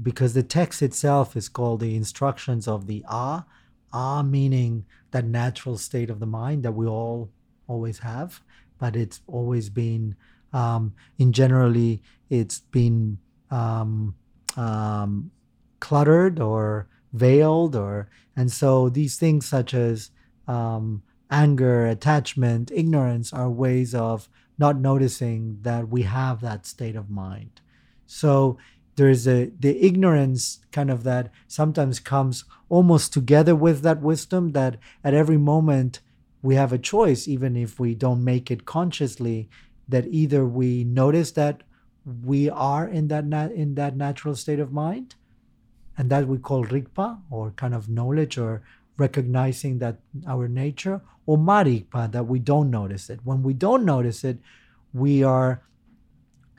[0.02, 3.44] because the text itself is called the instructions of the Ah,
[3.92, 7.30] Ah meaning that natural state of the mind that we all
[7.66, 8.40] always have,
[8.78, 10.14] but it's always been,
[10.52, 13.18] um, in generally, it's been
[13.50, 14.14] um,
[14.56, 15.30] um,
[15.80, 20.10] cluttered or veiled or and so these things such as
[20.46, 24.28] um, anger attachment ignorance are ways of
[24.58, 27.60] not noticing that we have that state of mind.
[28.06, 28.58] So
[28.96, 34.76] there's a the ignorance kind of that sometimes comes almost together with that wisdom that
[35.04, 36.00] at every moment
[36.42, 39.48] we have a choice even if we don't make it consciously
[39.88, 41.62] that either we notice that
[42.24, 45.14] we are in that in that natural state of mind
[45.96, 48.62] and that we call rigpa or kind of knowledge or
[48.96, 53.20] recognizing that our nature or marigpa that we don't notice it.
[53.24, 54.38] When we don't notice it
[54.92, 55.62] we are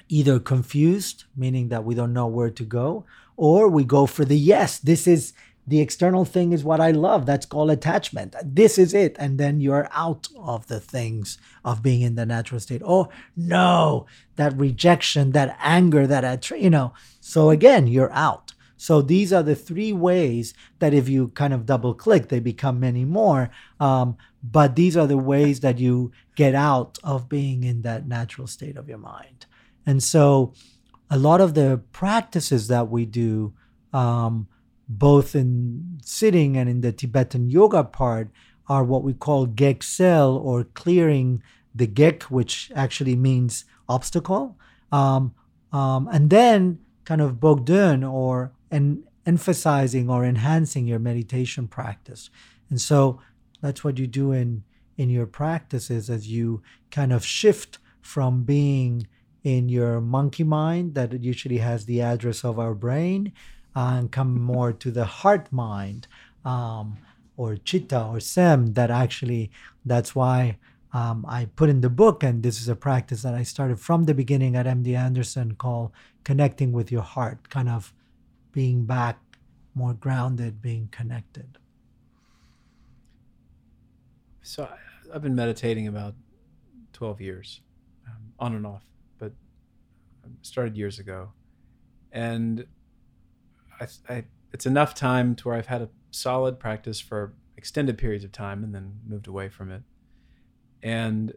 [0.07, 3.05] either confused meaning that we don't know where to go
[3.37, 5.33] or we go for the yes this is
[5.69, 7.25] the external thing is what I love.
[7.25, 8.35] That's called attachment.
[8.43, 9.15] This is it.
[9.19, 12.81] And then you're out of the things of being in the natural state.
[12.85, 16.93] Oh, no, that rejection, that anger, that, you know.
[17.21, 18.53] So again, you're out.
[18.77, 22.79] So these are the three ways that if you kind of double click, they become
[22.79, 23.49] many more.
[23.79, 28.47] Um, but these are the ways that you get out of being in that natural
[28.47, 29.45] state of your mind.
[29.85, 30.53] And so
[31.09, 33.53] a lot of the practices that we do,
[33.91, 34.47] um,
[34.89, 38.29] both in sitting and in the Tibetan yoga part,
[38.67, 41.41] are what we call geksel or clearing
[41.73, 44.57] the gek, which actually means obstacle.
[44.91, 45.33] Um,
[45.71, 52.29] um, and then kind of bogdun or en- emphasizing or enhancing your meditation practice.
[52.69, 53.19] And so
[53.61, 54.63] that's what you do in
[54.97, 56.61] in your practices as you
[56.91, 59.07] kind of shift from being
[59.43, 63.31] in your monkey mind that usually has the address of our brain
[63.75, 66.07] and come more to the heart mind
[66.43, 66.97] um,
[67.37, 69.51] or chitta or sem that actually
[69.85, 70.57] that's why
[70.91, 74.05] um, I put in the book, and this is a practice that I started from
[74.05, 75.91] the beginning at MD Anderson called
[76.23, 77.93] connecting with your heart, kind of
[78.51, 79.19] being back
[79.75, 81.57] more grounded, being connected.
[84.41, 84.67] So
[85.13, 86.15] I've been meditating about
[86.93, 87.61] 12 years,
[88.07, 88.83] um, on and off,
[89.19, 89.31] but
[90.25, 91.31] I started years ago.
[92.11, 92.65] And
[93.79, 94.23] I, I,
[94.53, 98.63] it's enough time to where I've had a solid practice for extended periods of time
[98.63, 99.83] and then moved away from it.
[100.81, 101.33] And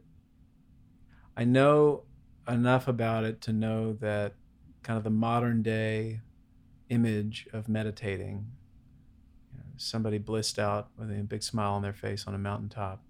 [1.36, 2.04] I know
[2.48, 4.34] enough about it to know that
[4.82, 6.20] kind of the modern day
[6.88, 8.46] image of meditating,
[9.52, 13.02] you know, somebody blissed out with a big smile on their face on a mountaintop,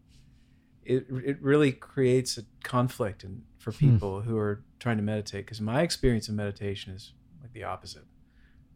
[0.85, 3.79] it, it really creates a conflict in, for hmm.
[3.79, 4.29] people hmm.
[4.29, 5.45] who are trying to meditate.
[5.45, 8.05] Because my experience of meditation is like the opposite.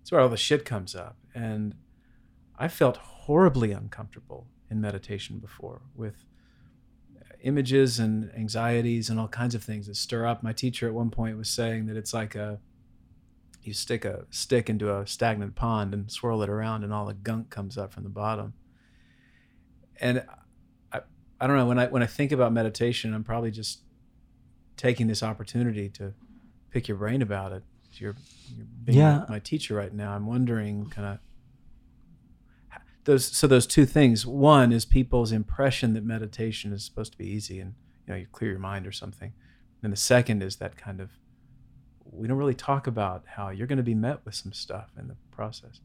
[0.07, 1.17] It's where all the shit comes up.
[1.35, 1.75] And
[2.57, 6.15] I felt horribly uncomfortable in meditation before with
[7.43, 10.45] images and anxieties and all kinds of things that stir up.
[10.45, 12.61] My teacher at one point was saying that it's like a
[13.65, 17.13] you stick a stick into a stagnant pond and swirl it around and all the
[17.13, 18.55] gunk comes up from the bottom.
[20.01, 20.25] And
[20.93, 21.01] I,
[21.41, 23.81] I don't know when I when I think about meditation, I'm probably just
[24.77, 26.15] taking this opportunity to
[26.71, 27.65] pick your brain about it
[28.01, 28.17] you're,
[28.57, 29.25] you're being yeah.
[29.29, 30.13] my teacher right now.
[30.13, 31.19] I'm wondering kind of
[33.05, 33.25] those.
[33.27, 34.27] So those two things.
[34.27, 37.75] One is people's impression that meditation is supposed to be easy and
[38.07, 39.33] you know you clear your mind or something.
[39.83, 41.11] And the second is that kind of
[42.13, 45.09] we don't really talk about how you're going to be met with some stuff in
[45.09, 45.81] the process.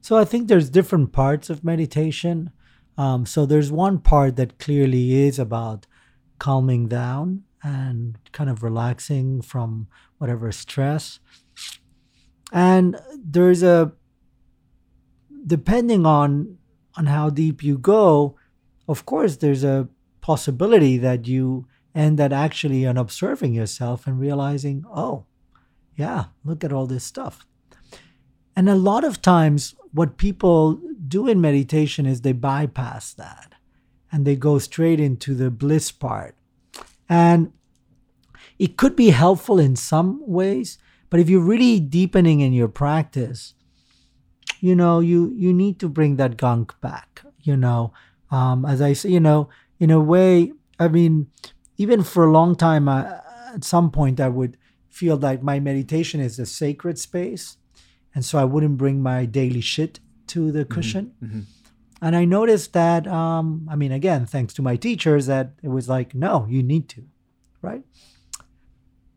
[0.00, 2.50] So I think there's different parts of meditation.
[2.98, 5.86] Um, so there's one part that clearly is about
[6.38, 9.88] calming down and kind of relaxing from
[10.18, 11.20] whatever stress
[12.52, 13.92] and there's a
[15.46, 16.58] depending on
[16.96, 18.36] on how deep you go
[18.88, 19.88] of course there's a
[20.20, 25.24] possibility that you end at actually on observing yourself and realizing oh
[25.96, 27.46] yeah look at all this stuff
[28.56, 33.54] And a lot of times, what people do in meditation is they bypass that
[34.10, 36.34] and they go straight into the bliss part.
[37.08, 37.52] And
[38.58, 40.78] it could be helpful in some ways,
[41.10, 43.54] but if you're really deepening in your practice,
[44.60, 47.22] you know, you you need to bring that gunk back.
[47.42, 47.92] You know,
[48.30, 51.28] um, as I say, you know, in a way, I mean,
[51.76, 53.20] even for a long time, I,
[53.54, 54.56] at some point, I would
[54.88, 57.56] feel like my meditation is a sacred space,
[58.14, 60.74] and so I wouldn't bring my daily shit to the mm-hmm.
[60.74, 61.12] cushion.
[61.22, 61.40] Mm-hmm.
[62.02, 65.88] And I noticed that, um, I mean, again, thanks to my teachers, that it was
[65.88, 67.04] like, no, you need to,
[67.62, 67.82] right?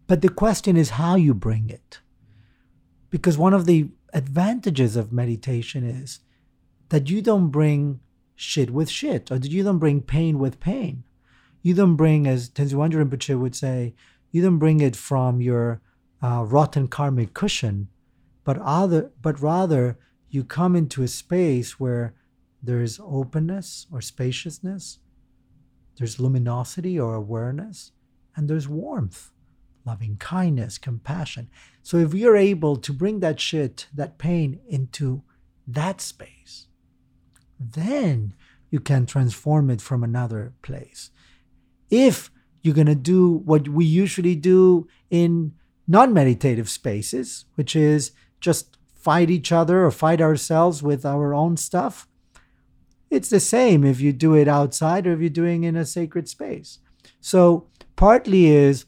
[0.10, 2.00] But the question is how you bring it.
[3.12, 6.22] Because one of the advantages of meditation is
[6.90, 8.00] that you don't bring
[8.36, 11.04] shit with shit, or that you don't bring pain with pain.
[11.62, 13.94] You don't bring, as Tenzin Wangyal Rinpoche would say,
[14.32, 15.80] you don't bring it from your
[16.24, 17.90] uh, rotten karmic cushion,
[18.44, 22.16] but other, but rather you come into a space where
[22.64, 24.98] there's openness or spaciousness,
[25.98, 27.92] there's luminosity or awareness,
[28.36, 29.30] and there's warmth,
[29.90, 31.50] loving kindness, compassion.
[31.82, 35.24] So if you're able to bring that shit, that pain into
[35.68, 36.68] that space,
[37.60, 38.36] then
[38.70, 41.10] you can transform it from another place.
[41.90, 42.30] If
[42.62, 45.54] you're going to do what we usually do in
[45.88, 51.58] non meditative spaces, which is just fight each other or fight ourselves with our own
[51.58, 52.08] stuff,
[53.10, 56.30] it's the same if you do it outside or if you're doing in a sacred
[56.30, 56.78] space.
[57.20, 58.86] So, partly is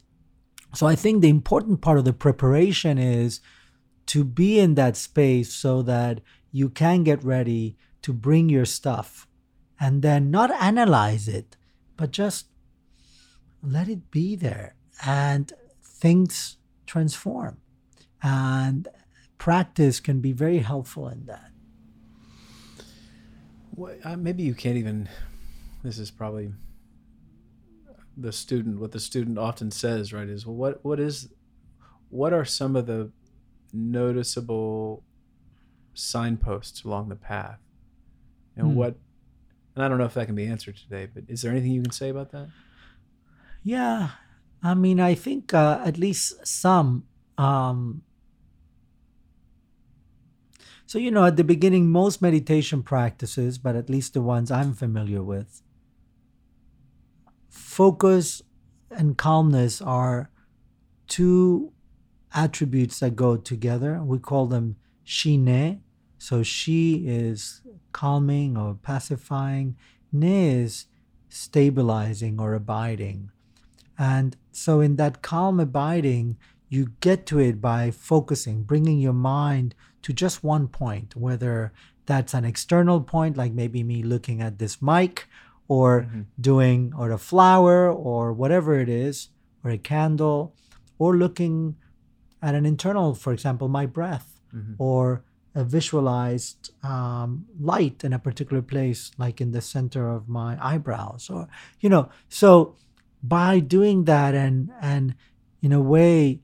[0.73, 3.41] so I think the important part of the preparation is
[4.07, 6.21] to be in that space so that
[6.51, 9.27] you can get ready to bring your stuff
[9.79, 11.57] and then not analyze it,
[11.97, 12.47] but just
[13.63, 14.75] let it be there
[15.05, 15.53] and
[15.83, 17.57] things transform.
[18.23, 18.87] And
[19.37, 21.51] practice can be very helpful in that.
[23.75, 25.09] Well, uh, maybe you can't even.
[25.83, 26.51] This is probably
[28.17, 28.79] the student.
[28.79, 31.29] What the student often says, right, is well, what what is,
[32.09, 33.11] what are some of the
[33.73, 35.03] noticeable
[35.93, 37.59] signposts along the path,
[38.55, 38.75] and hmm.
[38.75, 38.95] what?
[39.75, 41.81] And I don't know if that can be answered today, but is there anything you
[41.81, 42.49] can say about that?
[43.63, 44.09] Yeah,
[44.63, 47.05] I mean, I think uh, at least some.
[47.37, 48.03] Um,
[50.85, 54.73] so, you know, at the beginning, most meditation practices, but at least the ones I'm
[54.73, 55.61] familiar with,
[57.51, 58.41] focus
[58.89, 60.31] and calmness are
[61.07, 61.71] two
[62.33, 64.01] attributes that go together.
[64.03, 65.83] We call them shine.
[66.17, 67.61] So, she is
[67.91, 69.75] calming or pacifying,
[70.11, 70.85] ne is
[71.29, 73.31] stabilizing or abiding.
[73.97, 76.37] And so, in that calm abiding,
[76.69, 81.73] you get to it by focusing, bringing your mind to just one point, whether
[82.05, 85.27] that's an external point, like maybe me looking at this mic,
[85.71, 86.21] or mm-hmm.
[86.51, 87.77] doing, or a flower,
[88.09, 89.15] or whatever it is,
[89.63, 90.39] or a candle,
[90.97, 91.75] or looking
[92.41, 94.73] at an internal, for example, my breath, mm-hmm.
[94.77, 95.01] or
[95.61, 96.61] a visualized
[96.93, 101.47] um, light in a particular place, like in the center of my eyebrows, or,
[101.83, 102.09] you know,
[102.41, 102.49] so
[103.23, 105.15] by doing that and, and
[105.61, 106.41] in a way,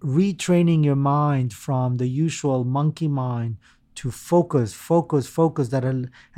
[0.00, 3.56] retraining your mind from the usual monkey mind
[3.94, 5.68] to focus, focus, focus.
[5.68, 5.84] That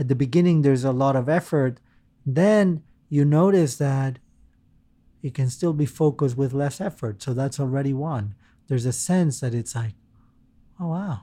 [0.00, 1.74] at the beginning there's a lot of effort.
[2.24, 4.18] Then you notice that
[5.22, 7.22] it can still be focused with less effort.
[7.22, 8.34] So that's already one.
[8.68, 9.94] There's a sense that it's like,
[10.78, 11.20] oh, wow.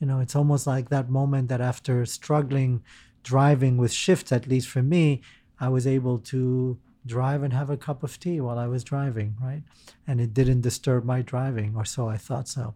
[0.00, 2.82] You know, it's almost like that moment that after struggling
[3.22, 5.20] driving with shifts, at least for me,
[5.58, 9.36] I was able to drive and have a cup of tea while I was driving,
[9.40, 9.62] right?
[10.06, 12.74] And it didn't disturb my driving, or so I thought so.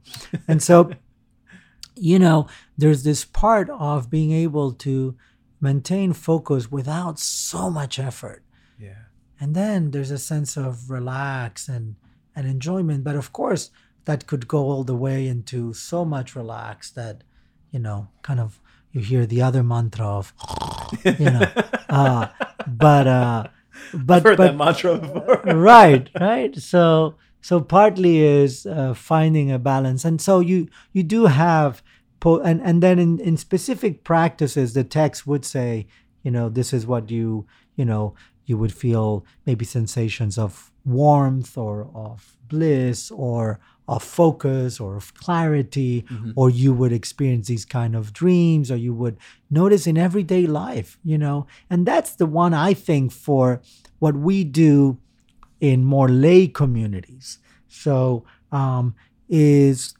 [0.48, 0.90] and so,
[1.96, 2.46] you know,
[2.76, 5.16] there's this part of being able to
[5.70, 8.42] maintain focus without so much effort.
[8.78, 9.02] Yeah.
[9.40, 11.96] And then there's a sense of relax and,
[12.36, 13.02] and enjoyment.
[13.02, 13.70] But of course,
[14.04, 17.24] that could go all the way into so much relax that,
[17.72, 18.60] you know, kind of
[18.92, 20.32] you hear the other mantra of,
[21.04, 21.50] you know,
[21.88, 22.28] uh,
[22.68, 23.48] but, uh,
[23.92, 25.42] but I've heard but, that mantra before.
[25.54, 26.54] right, right.
[26.56, 31.82] So so partly is uh, finding a balance, and so you you do have,
[32.24, 35.86] po- and and then in in specific practices, the text would say,
[36.22, 37.46] you know, this is what you
[37.76, 38.14] you know
[38.46, 45.12] you would feel maybe sensations of warmth or of bliss or of focus or of
[45.14, 46.30] clarity mm-hmm.
[46.36, 49.16] or you would experience these kind of dreams or you would
[49.50, 53.60] notice in everyday life you know and that's the one i think for
[53.98, 54.98] what we do
[55.60, 57.38] in more lay communities
[57.68, 58.94] so um,
[59.28, 59.94] is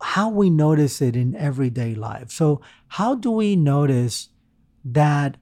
[0.00, 2.30] how we notice it in everyday life.
[2.30, 4.28] So, how do we notice
[4.84, 5.36] that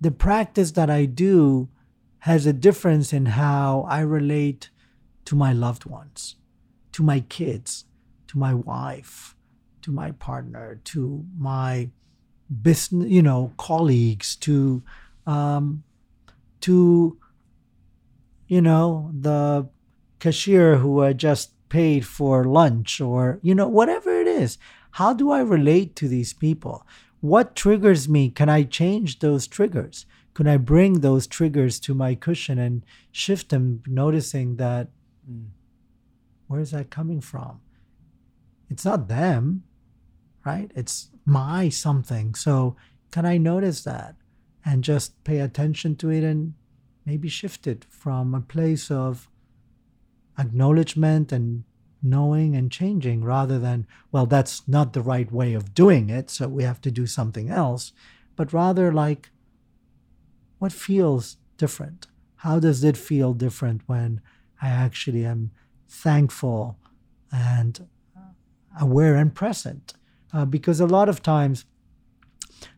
[0.00, 1.68] the practice that I do
[2.20, 4.70] has a difference in how I relate
[5.26, 6.36] to my loved ones,
[6.92, 7.84] to my kids,
[8.28, 9.34] to my wife,
[9.82, 11.90] to my partner, to my
[12.62, 14.82] business, you know, colleagues, to
[15.26, 15.82] um,
[16.60, 17.18] to
[18.46, 19.68] you know the
[20.18, 24.58] cashier who I just paid for lunch, or you know whatever it is.
[24.92, 26.86] How do I relate to these people?
[27.20, 28.30] What triggers me?
[28.30, 30.06] Can I change those triggers?
[30.34, 34.88] Can I bring those triggers to my cushion and shift them, noticing that
[35.28, 35.46] mm.
[36.48, 37.60] where is that coming from?
[38.68, 39.62] It's not them,
[40.44, 40.70] right?
[40.74, 42.34] It's my something.
[42.34, 42.76] So
[43.10, 44.16] can I notice that
[44.64, 46.54] and just pay attention to it and
[47.06, 49.28] maybe shift it from a place of
[50.38, 51.64] acknowledgement and
[52.02, 56.48] knowing and changing rather than, well, that's not the right way of doing it, so
[56.48, 57.92] we have to do something else,
[58.36, 59.30] but rather like,
[60.58, 62.06] what feels different?
[62.36, 64.20] How does it feel different when
[64.60, 65.50] I actually am
[65.88, 66.76] thankful
[67.32, 67.88] and
[68.80, 69.94] aware and present?
[70.32, 71.64] Uh, because a lot of times,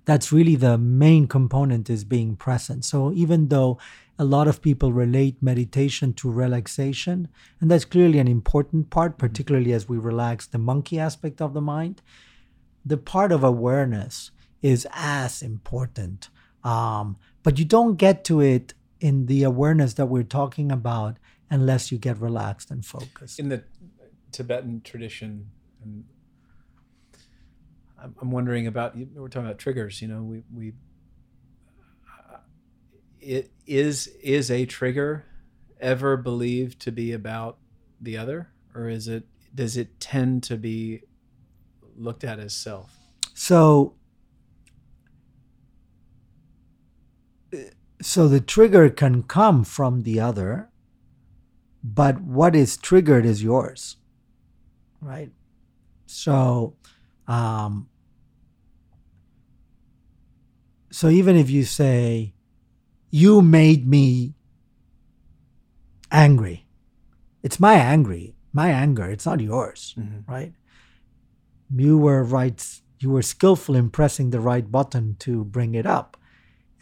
[0.04, 2.84] that's really the main component is being present.
[2.84, 3.78] So even though
[4.18, 7.28] a lot of people relate meditation to relaxation,
[7.60, 9.26] and that's clearly an important part, mm-hmm.
[9.26, 12.02] particularly as we relax the monkey aspect of the mind.
[12.84, 14.30] The part of awareness
[14.62, 16.30] is as important,
[16.64, 21.18] um, but you don't get to it in the awareness that we're talking about
[21.50, 23.38] unless you get relaxed and focused.
[23.38, 23.64] In the
[24.32, 25.50] Tibetan tradition,
[27.98, 28.96] I'm wondering about.
[28.96, 30.00] We're talking about triggers.
[30.02, 30.72] You know, we we
[33.26, 35.24] it is is a trigger
[35.80, 37.58] ever believed to be about
[38.00, 38.50] the other?
[38.74, 39.24] Or is it
[39.54, 41.02] does it tend to be
[41.96, 42.96] looked at as self?
[43.34, 43.94] So
[48.00, 50.70] so the trigger can come from the other
[51.82, 53.96] but what is triggered is yours
[55.00, 55.30] right?
[56.06, 56.76] So
[57.26, 57.88] um
[60.90, 62.35] so even if you say
[63.16, 64.34] you made me
[66.12, 66.66] angry.
[67.42, 69.06] It's my angry, my anger.
[69.06, 70.30] It's not yours, mm-hmm.
[70.30, 70.52] right?
[71.74, 72.62] You were right.
[72.98, 76.18] You were skillful in pressing the right button to bring it up,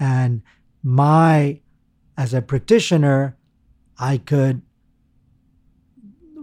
[0.00, 0.42] and
[0.82, 1.60] my,
[2.16, 3.36] as a practitioner,
[3.96, 4.62] I could.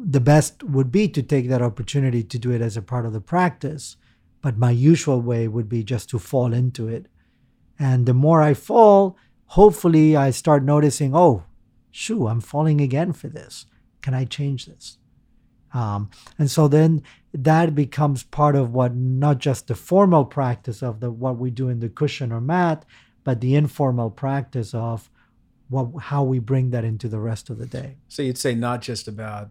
[0.03, 3.11] The best would be to take that opportunity to do it as a part of
[3.11, 3.97] the practice,
[4.41, 7.07] but my usual way would be just to fall into it,
[7.77, 9.17] and the more I fall,
[9.51, 11.43] hopefully I start noticing, oh,
[11.91, 13.65] shoo, I'm falling again for this.
[14.01, 14.97] Can I change this?
[15.73, 16.09] Um,
[16.39, 17.03] and so then
[17.33, 21.67] that becomes part of what not just the formal practice of the what we do
[21.67, 22.85] in the cushion or mat,
[23.23, 25.09] but the informal practice of
[25.69, 27.97] what how we bring that into the rest of the day.
[28.07, 29.49] So you'd say not just about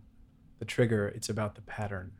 [0.58, 2.12] the trigger, it's about the pattern.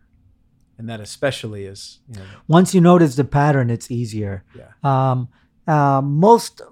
[0.79, 4.45] And that especially is you know, once you notice the pattern, it's easier.
[4.55, 4.73] Yeah.
[4.83, 5.29] Um,
[5.67, 6.63] uh, most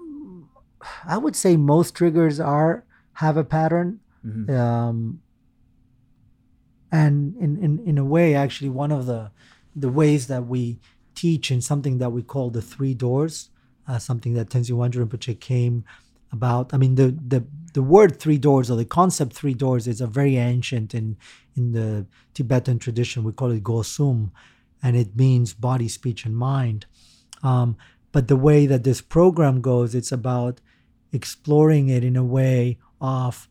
[1.05, 3.99] I would say most triggers are have a pattern.
[4.25, 4.55] Mm-hmm.
[4.55, 5.21] Um,
[6.91, 9.31] and in, in, in a way, actually, one of the
[9.75, 10.79] the ways that we
[11.15, 13.49] teach in something that we call the three doors,
[13.87, 15.83] uh, something that Tenzin Wangyal Rinpoche came
[16.31, 16.73] about.
[16.73, 20.07] I mean, the, the the word three doors or the concept three doors is a
[20.07, 21.17] very ancient in
[21.55, 23.23] in the Tibetan tradition.
[23.23, 24.31] We call it Gosum,
[24.81, 26.85] and it means body, speech, and mind.
[27.43, 27.77] Um,
[28.11, 30.61] but the way that this program goes, it's about
[31.11, 33.47] exploring it in a way of,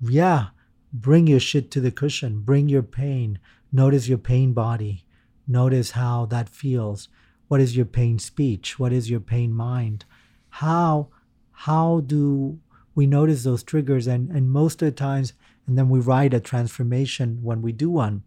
[0.00, 0.48] yeah,
[0.92, 3.38] bring your shit to the cushion, bring your pain,
[3.72, 5.04] notice your pain body,
[5.46, 7.08] notice how that feels.
[7.48, 8.78] What is your pain speech?
[8.78, 10.04] What is your pain mind?
[10.50, 11.08] How
[11.52, 12.58] how do
[12.94, 15.32] we notice those triggers and and most of the times
[15.66, 18.22] and then we write a transformation when we do one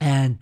[0.00, 0.38] and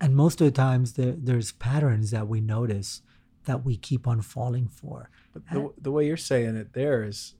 [0.00, 3.02] and most of the times there, there's patterns that we notice
[3.44, 7.34] that we keep on falling for but the, the way you're saying it there is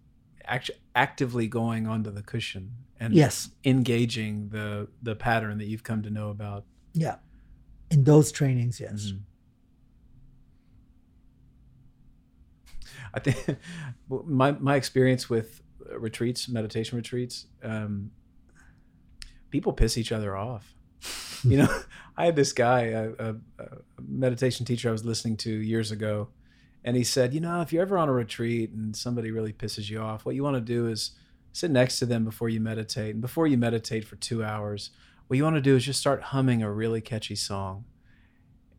[0.44, 3.50] actually actively going onto the cushion and yes.
[3.64, 6.64] engaging the the pattern that you've come to know about.
[6.92, 7.16] Yeah.
[7.90, 9.06] In those trainings yes.
[9.06, 9.18] Mm-hmm.
[13.12, 13.58] i think
[14.26, 15.62] my my experience with
[15.96, 18.12] retreats meditation retreats um,
[19.50, 20.74] people piss each other off.
[21.42, 21.82] You know
[22.18, 23.68] i had this guy a, a, a
[24.06, 26.28] meditation teacher i was listening to years ago
[26.84, 29.90] and he said, you know, if you're ever on a retreat and somebody really pisses
[29.90, 31.12] you off, what you want to do is
[31.52, 33.12] sit next to them before you meditate.
[33.12, 34.90] And before you meditate for two hours,
[35.26, 37.84] what you want to do is just start humming a really catchy song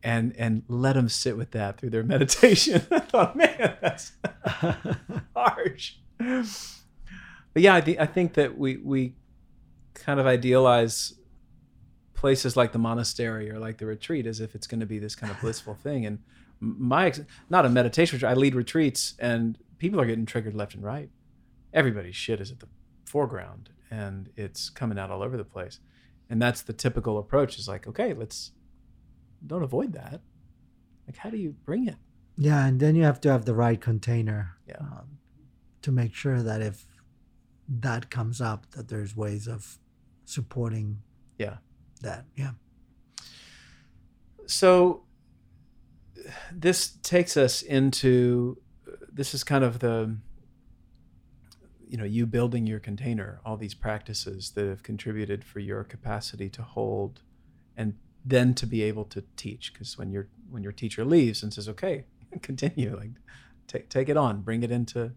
[0.02, 2.82] and and let them sit with that through their meditation.
[2.90, 4.12] I thought, man, that's
[5.36, 5.94] harsh.
[6.18, 9.14] But yeah, I think I think that we we
[9.94, 11.14] kind of idealize
[12.14, 15.14] places like the monastery or like the retreat as if it's going to be this
[15.14, 16.06] kind of blissful thing.
[16.06, 16.20] And
[16.62, 17.20] my ex-
[17.50, 18.30] not a meditation retreat.
[18.30, 21.10] I lead retreats, and people are getting triggered left and right.
[21.74, 22.68] Everybody's shit is at the
[23.04, 25.80] foreground, and it's coming out all over the place.
[26.30, 27.58] And that's the typical approach.
[27.58, 28.52] Is like, okay, let's
[29.44, 30.20] don't avoid that.
[31.06, 31.96] Like, how do you bring it?
[32.36, 34.56] Yeah, and then you have to have the right container.
[34.66, 34.78] Yeah.
[34.80, 35.18] Um,
[35.82, 36.86] to make sure that if
[37.68, 39.78] that comes up, that there's ways of
[40.24, 41.02] supporting.
[41.38, 41.56] Yeah.
[42.02, 42.24] That.
[42.36, 42.52] Yeah.
[44.46, 45.02] So
[46.52, 48.58] this takes us into
[49.12, 50.16] this is kind of the
[51.88, 56.48] you know you building your container all these practices that have contributed for your capacity
[56.48, 57.20] to hold
[57.76, 57.94] and
[58.24, 59.72] then to be able to teach.
[59.72, 62.04] Because when your when your teacher leaves and says okay
[62.42, 63.10] continue like
[63.66, 65.12] take take it on bring it into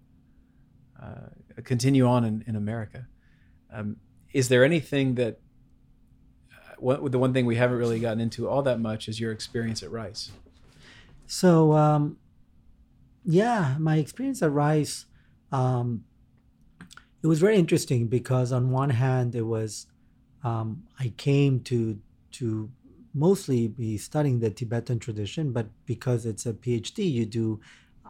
[1.01, 1.27] uh,
[1.63, 3.07] continue on in, in america.
[3.71, 3.97] Um,
[4.33, 5.39] is there anything that
[6.51, 9.31] uh, what, the one thing we haven't really gotten into all that much is your
[9.31, 10.31] experience at rice
[11.25, 12.17] so um,
[13.23, 15.05] yeah my experience at rice
[15.51, 16.03] um,
[17.23, 19.87] it was very interesting because on one hand it was
[20.43, 21.99] um, i came to
[22.31, 22.69] to
[23.15, 27.61] mostly be studying the Tibetan tradition, but because it's a PhD, you do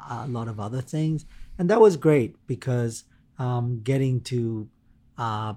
[0.10, 1.26] a lot of other things.
[1.60, 3.06] And that was great because
[3.38, 4.68] um, getting to
[5.18, 5.54] uh,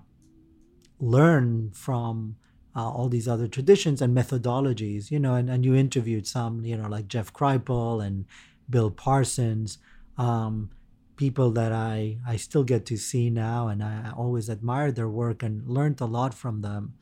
[1.01, 2.37] learn from
[2.77, 6.77] uh, all these other traditions and methodologies, you know, and, and you interviewed some, you
[6.77, 8.25] know, like Jeff Kripal and
[8.71, 9.79] Bill Parsons,
[10.17, 10.71] um,
[11.17, 15.43] people that I, I still get to see now, and I always admired their work
[15.43, 16.95] and learned a lot from them.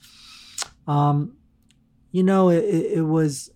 [0.87, 1.37] Um,
[2.13, 3.51] you know, it, it was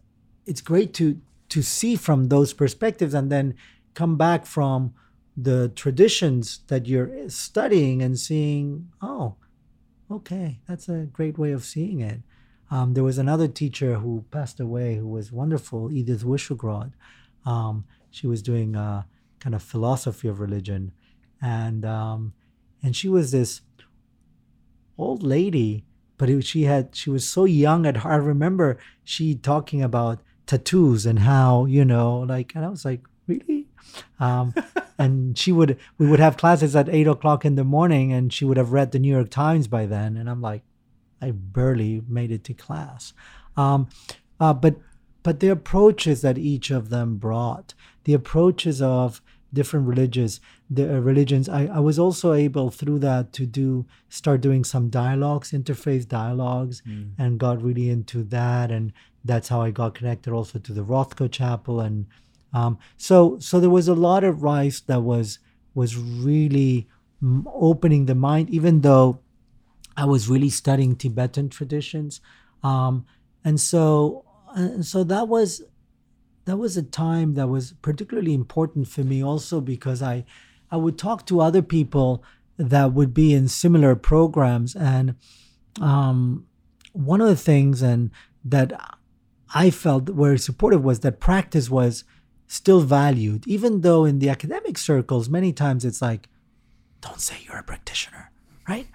[0.47, 3.55] it's great to to see from those perspectives and then
[3.95, 4.93] come back from
[5.37, 9.37] the traditions that you're studying and seeing, oh,
[10.11, 12.21] okay, that's a great way of seeing it.
[12.71, 16.93] Um, there was another teacher who passed away who was wonderful, Edith Wyschogrod.
[17.45, 19.07] Um, she was doing a
[19.41, 20.93] kind of philosophy of religion,
[21.41, 22.33] and um,
[22.83, 23.63] and she was this
[24.99, 25.85] old lady
[26.21, 28.13] but it, she had she was so young at heart.
[28.13, 33.01] I remember she talking about tattoos and how you know like and I was like
[33.27, 33.60] really
[34.19, 34.55] um,
[34.99, 38.45] and she would we would have classes at eight o'clock in the morning and she
[38.45, 40.17] would have read the New York Times by then.
[40.17, 40.63] And I'm like
[41.23, 43.13] I barely made it to class.
[43.57, 43.89] Um,
[44.39, 44.77] uh, but
[45.23, 49.21] but the approaches that each of them brought the approaches of
[49.53, 50.41] different religions
[50.71, 54.89] the uh, religions I, I was also able through that to do start doing some
[54.89, 57.11] dialogues interfaith dialogues mm.
[57.19, 58.71] and got really into that.
[58.71, 58.93] And
[59.25, 62.07] that's how i got connected also to the rothko chapel and
[62.53, 65.39] um, so so there was a lot of rice that was
[65.75, 66.89] was really
[67.47, 69.21] opening the mind even though
[69.97, 72.21] i was really studying tibetan traditions.
[72.63, 73.07] Um,
[73.45, 74.25] and so
[74.55, 75.63] and so that was
[76.45, 80.25] that was a time that was particularly important for me also because I
[80.71, 82.25] I would talk to other people
[82.57, 84.77] that would be in similar programs.
[84.77, 85.17] And
[85.81, 86.47] um,
[86.93, 88.11] one of the things and
[88.45, 88.73] that
[89.55, 92.05] I felt were supportive was that practice was
[92.51, 96.29] still valued even though in the academic circles many times it's like
[97.01, 98.31] don't say you're a practitioner
[98.69, 98.89] right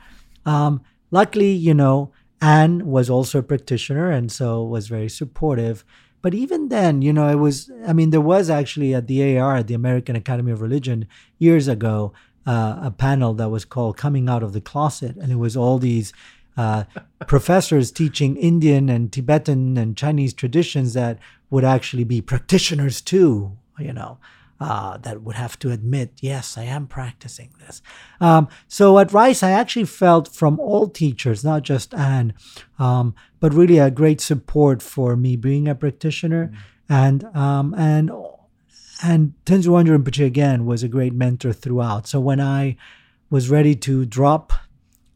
[0.45, 2.11] um, luckily you know
[2.41, 5.85] Anne was also a practitioner and so was very supportive
[6.25, 9.57] but even then, you know, it was, I mean, there was actually at the AR,
[9.57, 11.07] at the American Academy of Religion,
[11.37, 12.13] years ago,
[12.47, 15.15] uh, a panel that was called Coming Out of the Closet.
[15.17, 16.13] And it was all these
[16.57, 16.85] uh,
[17.27, 21.19] professors teaching Indian and Tibetan and Chinese traditions that
[21.49, 24.17] would actually be practitioners too, you know
[24.59, 27.81] uh, that would have to admit, yes, I am practicing this.
[28.21, 32.33] Um, so at Rice, I actually felt from all teachers, not just Anne,
[32.79, 36.47] um, but really a great support for me being a practitioner.
[36.47, 36.57] Mm-hmm.
[36.87, 38.11] And um, and
[39.03, 42.07] and Tenzin Wangyal Rinpoche again was a great mentor throughout.
[42.07, 42.77] So when I
[43.31, 44.53] was ready to drop,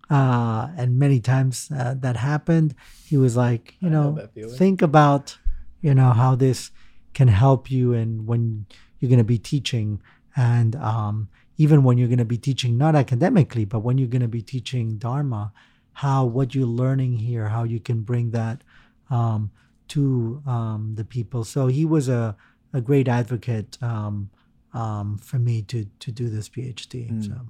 [0.10, 2.74] uh, and many times uh, that happened,
[3.06, 5.38] he was like, you know, know think about,
[5.82, 6.72] you know, how this
[7.14, 8.66] can help you, and when
[9.00, 10.02] you're going to be teaching.
[10.36, 11.30] And um,
[11.60, 14.42] even when you're going to be teaching not academically but when you're going to be
[14.42, 15.52] teaching dharma
[15.94, 18.64] how what you're learning here how you can bring that
[19.12, 19.52] um,
[19.90, 21.44] to um, the people.
[21.44, 22.36] So he was a,
[22.74, 24.30] a great advocate um,
[24.74, 27.28] um, for me to to do this phd mm.
[27.28, 27.50] so.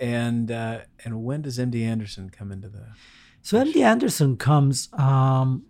[0.00, 2.88] And uh, and when does md anderson come into the
[3.40, 5.64] So MD Anderson comes um,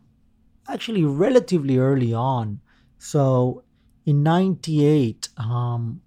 [0.69, 2.61] actually relatively early on.
[2.99, 3.65] So
[4.05, 6.03] in 98, um,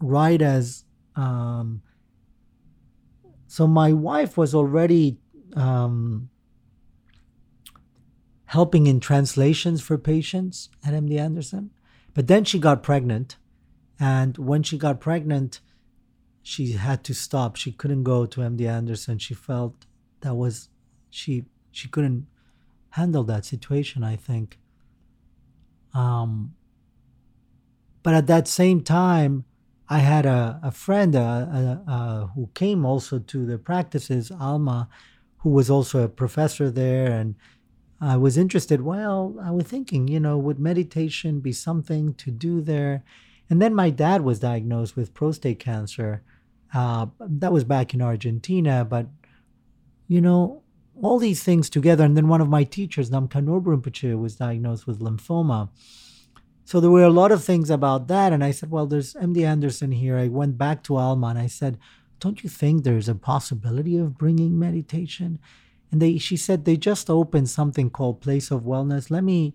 [0.00, 0.84] right as
[1.14, 1.82] um,
[3.46, 5.18] so my wife was already
[5.54, 6.28] um,
[8.46, 11.70] helping in translations for patients at MD Anderson.
[12.12, 13.36] But then she got pregnant.
[13.98, 15.60] And when she got pregnant,
[16.42, 17.56] she had to stop.
[17.56, 19.18] She couldn't go to MD Anderson.
[19.18, 19.86] She felt
[20.20, 20.68] that was
[21.08, 22.26] she she couldn't
[22.96, 24.58] handle that situation, I think.
[25.94, 26.54] Um
[28.06, 29.44] but at that same time,
[29.88, 34.88] I had a, a friend uh, uh, uh, who came also to the practices, Alma,
[35.38, 37.10] who was also a professor there.
[37.10, 37.34] And
[38.00, 38.82] I was interested.
[38.82, 43.02] Well, I was thinking, you know, would meditation be something to do there?
[43.48, 46.22] And then my dad was diagnosed with prostate cancer.
[46.74, 49.06] Uh, that was back in Argentina, but
[50.08, 50.62] you know,
[51.02, 52.04] all these things together.
[52.04, 55.68] And then one of my teachers, Namkhai Norbu Rinpoche, was diagnosed with lymphoma.
[56.64, 58.32] So there were a lot of things about that.
[58.32, 60.16] And I said, well, there's MD Anderson here.
[60.16, 61.78] I went back to Alma and I said,
[62.18, 65.38] don't you think there's a possibility of bringing meditation?
[65.92, 69.10] And they, she said, they just opened something called Place of Wellness.
[69.10, 69.54] Let me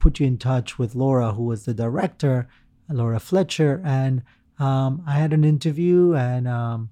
[0.00, 2.48] put you in touch with Laura, who was the director,
[2.88, 3.80] Laura Fletcher.
[3.84, 4.22] And
[4.58, 6.90] um, I had an interview and, um,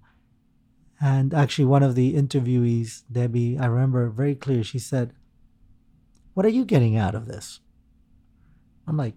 [1.00, 4.64] and actually one of the interviewees, Debbie, I remember very clear.
[4.64, 5.12] She said,
[6.34, 7.60] what are you getting out of this?
[8.86, 9.14] I'm like,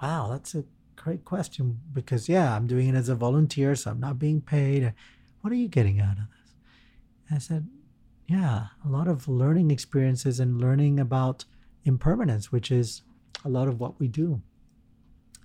[0.00, 0.64] wow, that's a
[0.96, 4.94] great question because yeah, I'm doing it as a volunteer, so I'm not being paid.
[5.40, 6.54] What are you getting out of this?
[7.28, 7.68] And I said,
[8.26, 11.44] yeah, a lot of learning experiences and learning about
[11.84, 13.02] impermanence, which is
[13.44, 14.42] a lot of what we do.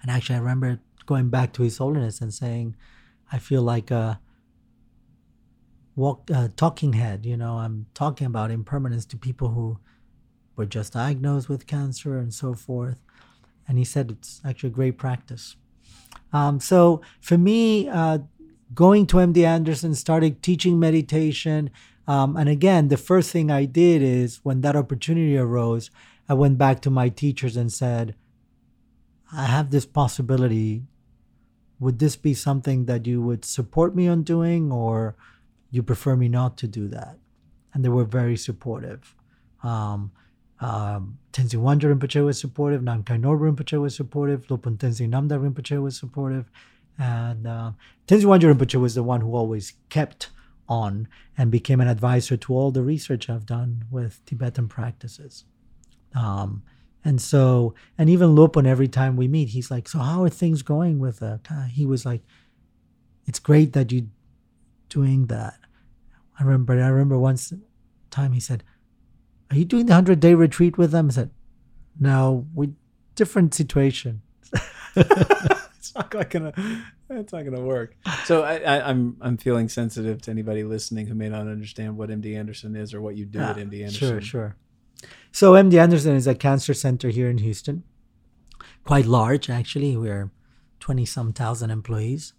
[0.01, 2.75] And actually, I remember going back to His Holiness and saying,
[3.31, 4.19] I feel like a
[5.95, 7.25] walk, a talking head.
[7.25, 9.79] You know, I'm talking about impermanence to people who
[10.55, 12.97] were just diagnosed with cancer and so forth.
[13.67, 15.55] And he said it's actually great practice.
[16.31, 18.19] Um, so for me, uh,
[18.73, 21.69] going to MD Anderson, started teaching meditation.
[22.07, 25.89] Um, and again, the first thing I did is when that opportunity arose,
[26.27, 28.15] I went back to my teachers and said,
[29.31, 30.83] I have this possibility.
[31.79, 35.15] Would this be something that you would support me on doing, or
[35.73, 37.17] you prefer me not to do that?
[37.73, 39.15] And they were very supportive.
[39.63, 40.11] Um,
[40.59, 42.81] um, Tenzin Wangyal Rinpoche was supportive.
[42.81, 44.47] Namkhai Norbu Rinpoche was supportive.
[44.47, 46.49] Lopon Tenzin Namdak Rinpoche was supportive.
[46.97, 47.71] And uh,
[48.07, 50.29] Tenzin Wangyal Rinpoche was the one who always kept
[50.69, 55.45] on and became an advisor to all the research I've done with Tibetan practices.
[56.15, 56.63] Um,
[57.03, 60.61] and so, and even Lopon, every time we meet, he's like, "So how are things
[60.61, 62.21] going with that?" Uh, he was like,
[63.25, 64.07] "It's great that you're
[64.87, 65.57] doing that."
[66.39, 66.73] I remember.
[66.73, 67.53] I remember once
[68.09, 68.63] time he said,
[69.51, 71.31] "Are you doing the hundred day retreat with them?" I said,
[71.99, 72.73] "No, we
[73.15, 74.21] different situation."
[74.95, 76.53] it's not gonna
[77.09, 77.95] it's not gonna work.
[78.25, 81.97] So I, I, am I'm, I'm feeling sensitive to anybody listening who may not understand
[81.97, 84.09] what MD Anderson is or what you do at MD Anderson.
[84.09, 84.55] Sure, sure.
[85.31, 87.83] So MD Anderson is a cancer center here in Houston,
[88.83, 89.97] quite large actually.
[89.97, 90.31] We're
[90.79, 92.33] twenty some thousand employees,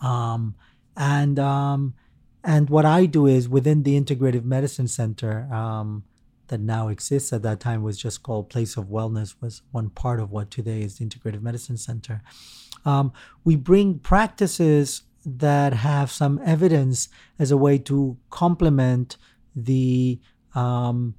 [0.00, 0.54] um,
[0.96, 1.94] and um,
[2.44, 6.04] and what I do is within the Integrative Medicine Center um,
[6.48, 7.32] that now exists.
[7.32, 9.34] At that time was just called Place of Wellness.
[9.40, 12.22] Was one part of what today is the Integrative Medicine Center.
[12.84, 13.12] Um,
[13.44, 17.08] we bring practices that have some evidence
[17.38, 19.16] as a way to complement
[19.54, 20.20] the
[20.54, 21.14] um,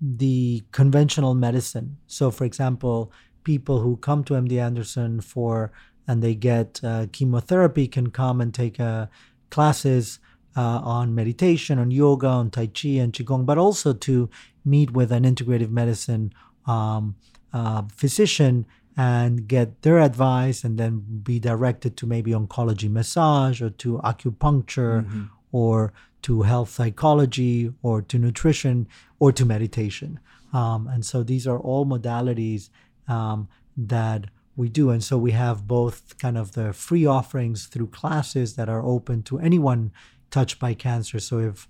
[0.00, 1.96] the conventional medicine.
[2.06, 3.12] So, for example,
[3.44, 5.72] people who come to MD Anderson for
[6.06, 9.06] and they get uh, chemotherapy can come and take uh,
[9.50, 10.18] classes
[10.56, 14.28] uh, on meditation, on yoga, on Tai Chi and Qigong, but also to
[14.64, 16.32] meet with an integrative medicine
[16.66, 17.16] um,
[17.52, 18.66] uh, physician
[18.96, 25.04] and get their advice and then be directed to maybe oncology massage or to acupuncture
[25.04, 25.24] mm-hmm.
[25.52, 28.86] or to health psychology or to nutrition
[29.18, 30.20] or to meditation.
[30.52, 32.68] Um, and so these are all modalities
[33.08, 34.90] um, that we do.
[34.90, 39.22] And so we have both kind of the free offerings through classes that are open
[39.24, 39.92] to anyone
[40.30, 41.18] touched by cancer.
[41.18, 41.68] So if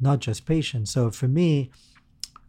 [0.00, 0.90] not just patients.
[0.90, 1.70] So for me,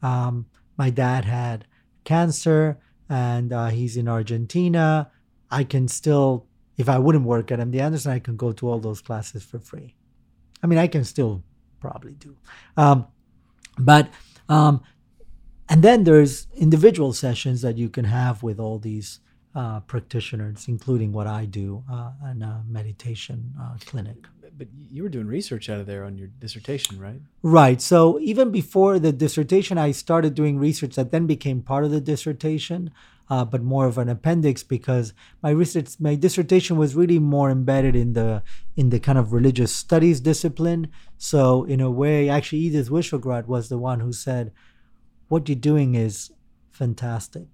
[0.01, 0.47] um,
[0.77, 1.65] my dad had
[2.03, 2.77] cancer
[3.09, 5.11] and uh, he's in Argentina.
[5.51, 6.47] I can still,
[6.77, 9.59] if I wouldn't work at MD Anderson, I can go to all those classes for
[9.59, 9.95] free.
[10.63, 11.43] I mean, I can still
[11.79, 12.35] probably do.
[12.77, 13.07] Um,
[13.77, 14.09] but,
[14.49, 14.81] um,
[15.69, 19.19] and then there's individual sessions that you can have with all these
[19.55, 24.17] uh, practitioners, including what I do uh, in a meditation uh, clinic.
[24.57, 27.19] But you were doing research out of there on your dissertation, right?
[27.41, 27.81] Right.
[27.81, 31.99] So even before the dissertation, I started doing research that then became part of the
[31.99, 32.91] dissertation,
[33.29, 37.95] uh, but more of an appendix because my research, my dissertation was really more embedded
[37.95, 38.43] in the
[38.75, 40.89] in the kind of religious studies discipline.
[41.17, 44.53] So in a way, actually, Edith Wyschogrod was the one who said,
[45.27, 46.31] "What you're doing is
[46.71, 47.47] fantastic,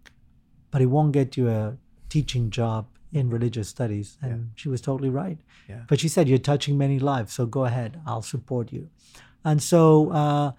[0.69, 1.77] but it won't get you a
[2.11, 4.17] teaching job in religious studies.
[4.21, 4.51] And yeah.
[4.55, 5.39] she was totally right.
[5.67, 5.81] Yeah.
[5.87, 8.89] But she said, You're touching many lives, so go ahead, I'll support you.
[9.43, 10.51] And so uh,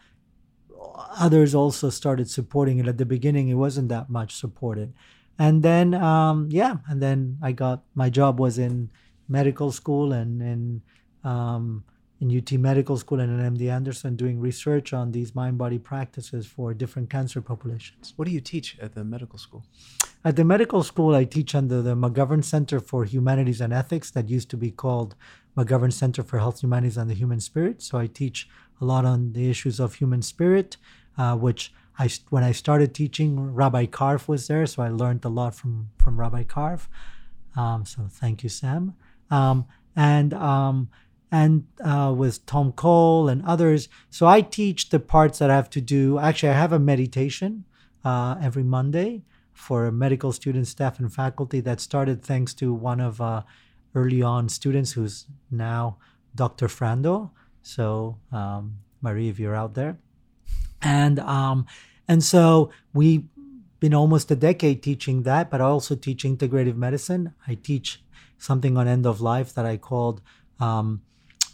[1.18, 2.88] others also started supporting it.
[2.88, 4.92] At the beginning, it wasn't that much supported.
[5.38, 8.90] And then, um, yeah, and then I got my job was in
[9.28, 10.82] medical school and in
[11.24, 11.84] um,
[12.22, 16.46] in UT Medical School and at MD Anderson doing research on these mind body practices
[16.46, 18.14] for different cancer populations.
[18.14, 19.64] What do you teach at the medical school?
[20.24, 24.28] At the medical school, I teach under the McGovern Center for Humanities and Ethics, that
[24.28, 25.16] used to be called
[25.56, 27.82] McGovern Center for Health, Humanities, and the Human Spirit.
[27.82, 28.48] So I teach
[28.80, 30.76] a lot on the issues of human spirit,
[31.18, 35.28] uh, which I, when I started teaching, Rabbi Karff was there, so I learned a
[35.28, 36.88] lot from from Rabbi Karff.
[37.56, 38.94] Um, so thank you, Sam.
[39.30, 40.88] Um, and um,
[41.32, 43.88] and uh, with Tom Cole and others.
[44.10, 46.18] So I teach the parts that I have to do.
[46.18, 47.64] Actually, I have a meditation
[48.04, 49.22] uh, every Monday
[49.54, 53.42] for medical students, staff, and faculty that started thanks to one of uh,
[53.94, 55.96] early on students who's now
[56.34, 56.68] Dr.
[56.68, 57.30] Frando.
[57.62, 59.96] So, um, Marie, if you're out there.
[60.82, 61.66] And, um,
[62.08, 63.24] and so we've
[63.80, 67.34] been almost a decade teaching that, but I also teach integrative medicine.
[67.48, 68.02] I teach
[68.36, 70.20] something on end of life that I called
[70.60, 71.02] um,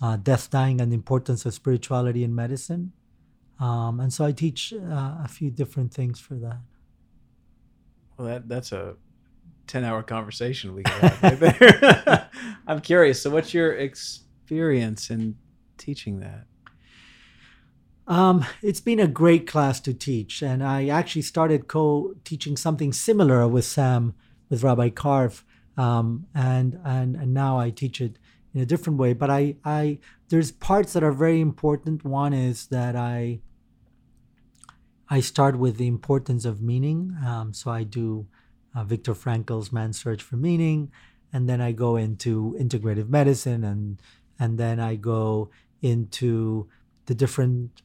[0.01, 2.93] uh, death, dying, and the importance of spirituality in medicine.
[3.61, 6.61] Um, and so I teach uh, a few different things for that.
[8.17, 8.97] Well, that that's a
[9.67, 12.31] ten-hour conversation we could have right there.
[12.67, 13.23] I'm curious.
[13.23, 15.37] So, what's your experience in
[15.77, 16.47] teaching that?
[18.07, 23.47] Um, it's been a great class to teach, and I actually started co-teaching something similar
[23.47, 24.15] with Sam,
[24.49, 25.45] with Rabbi Karff,
[25.77, 28.19] um, and and and now I teach it
[28.59, 29.13] in a different way.
[29.13, 29.99] But I, I
[30.29, 32.05] there's parts that are very important.
[32.05, 33.39] One is that I
[35.09, 37.17] I start with the importance of meaning.
[37.25, 38.27] Um, so I do
[38.75, 40.91] uh, Viktor Frankl's Man's Search for Meaning,
[41.33, 44.03] and then I go into integrative medicine, and
[44.41, 46.69] and then I go into
[47.07, 47.83] the different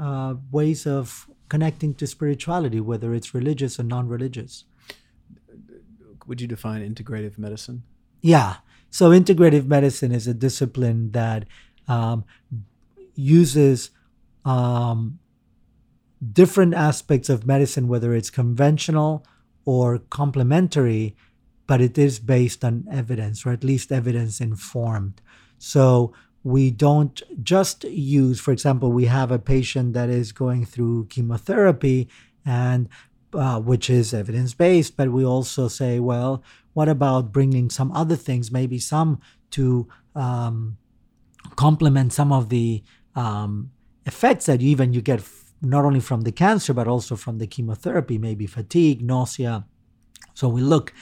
[0.00, 4.64] uh, ways of connecting to spirituality, whether it's religious or non-religious.
[6.26, 7.84] Would you define integrative medicine?
[8.20, 8.56] Yeah.
[8.92, 11.46] So, integrative medicine is a discipline that
[11.88, 12.24] um,
[13.14, 13.90] uses
[14.44, 15.18] um,
[16.32, 19.26] different aspects of medicine, whether it's conventional
[19.64, 21.16] or complementary,
[21.66, 25.22] but it is based on evidence, or at least evidence informed.
[25.58, 26.12] So,
[26.44, 32.10] we don't just use, for example, we have a patient that is going through chemotherapy
[32.44, 32.90] and
[33.32, 36.42] uh, which is evidence based, but we also say, well,
[36.74, 39.20] what about bringing some other things, maybe some
[39.50, 40.78] to um,
[41.56, 42.82] complement some of the
[43.14, 43.70] um,
[44.06, 47.46] effects that even you get f- not only from the cancer but also from the
[47.46, 49.64] chemotherapy, maybe fatigue, nausea.
[50.34, 50.92] So we look.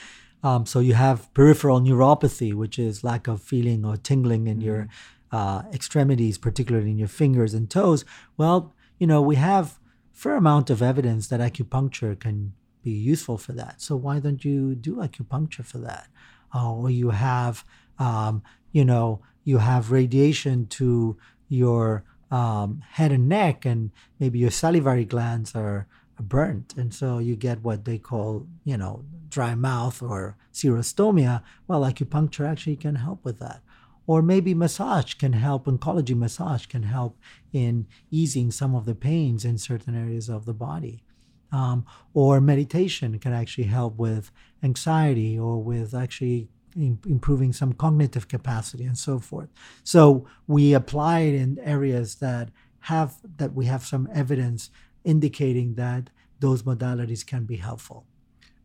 [0.43, 4.87] Um, so you have peripheral neuropathy, which is lack of feeling or tingling in your
[5.31, 5.37] mm-hmm.
[5.37, 8.03] uh, extremities, particularly in your fingers and toes.
[8.37, 9.79] Well, you know we have
[10.11, 12.53] fair amount of evidence that acupuncture can
[12.83, 13.81] be useful for that.
[13.81, 16.07] So why don't you do acupuncture for that?
[16.53, 17.63] Uh, or you have,
[17.99, 21.17] um, you know, you have radiation to
[21.47, 25.87] your um, head and neck, and maybe your salivary glands are
[26.19, 31.41] burnt, and so you get what they call, you know, dry mouth or xerostomia.
[31.67, 33.61] Well, acupuncture actually can help with that.
[34.07, 37.17] Or maybe massage can help, oncology massage can help
[37.53, 41.03] in easing some of the pains in certain areas of the body.
[41.51, 44.31] Um, or meditation can actually help with
[44.63, 49.49] anxiety or with actually improving some cognitive capacity and so forth.
[49.83, 52.49] So we apply it in areas that
[52.81, 54.69] have that we have some evidence
[55.03, 56.09] indicating that
[56.39, 58.05] those modalities can be helpful.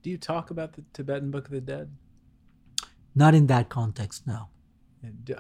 [0.02, 1.90] Do you talk about the Tibetan Book of the Dead?
[3.14, 4.48] Not in that context, no.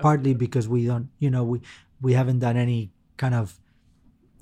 [0.00, 1.60] Partly because we don't, you know, we
[2.00, 3.58] we haven't done any kind of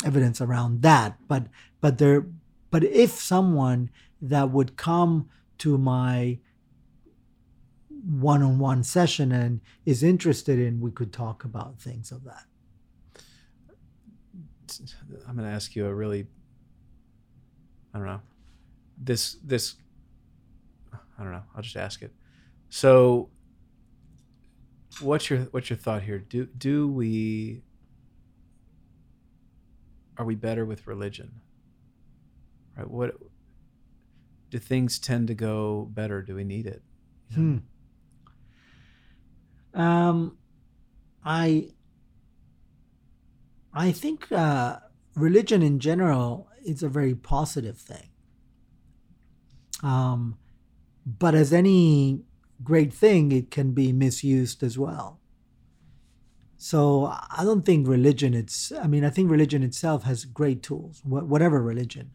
[0.05, 1.47] evidence around that, but
[1.81, 2.27] but there
[2.75, 3.89] but if someone
[4.21, 5.29] that would come
[5.59, 6.41] to my
[8.19, 12.47] one-on-one session and is interested in we could talk about things of that
[15.29, 16.27] i'm going to ask you a really
[17.95, 18.21] i don't know
[18.99, 19.77] this this
[21.19, 21.43] I don't know.
[21.55, 22.13] I'll just ask it.
[22.71, 23.31] So,
[25.01, 26.19] what's your what's your thought here?
[26.19, 27.63] Do do we
[30.19, 31.41] are we better with religion?
[32.77, 32.89] Right?
[32.89, 33.17] What
[34.51, 36.23] do things tend to go better?
[36.23, 36.83] Do we need it?
[37.35, 37.59] Hmm.
[39.75, 40.39] Um,
[41.25, 41.71] I
[43.73, 44.79] I think uh,
[45.17, 48.09] religion in general is a very positive thing.
[49.83, 50.39] Um,
[51.05, 52.23] but as any
[52.63, 55.21] great thing, it can be misused as well.
[56.57, 58.33] So I don't think religion.
[58.33, 58.73] It's.
[58.73, 61.01] I mean, I think religion itself has great tools.
[61.01, 62.13] Wh- whatever religion,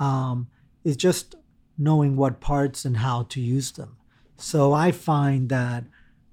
[0.00, 0.48] um,
[0.84, 1.36] is just
[1.78, 3.96] knowing what parts and how to use them.
[4.36, 5.84] So I find that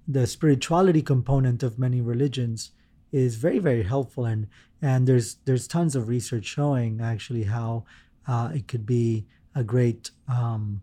[0.07, 2.71] the spirituality component of many religions
[3.11, 4.47] is very very helpful and
[4.81, 7.83] and there's there's tons of research showing actually how
[8.27, 9.25] uh, it could be
[9.55, 10.81] a great um,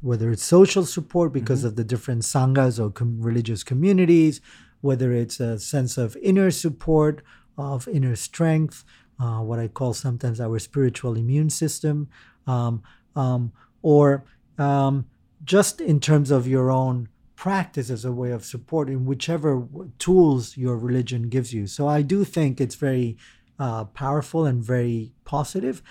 [0.00, 1.66] whether it's social support because Mhm.
[1.68, 4.40] of the different sanghas or com- religious communities
[4.82, 7.22] whether it's a sense of inner support
[7.58, 8.84] of inner strength
[9.20, 12.08] uh, what i call sometimes our spiritual immune system
[12.46, 12.82] um,
[13.16, 14.24] um, or
[14.58, 15.06] um,
[15.44, 19.66] just in terms of your own practice as a way of supporting whichever
[19.98, 21.66] tools your religion gives you.
[21.66, 23.16] So I do think it's very
[23.58, 25.82] uh, powerful and very positive.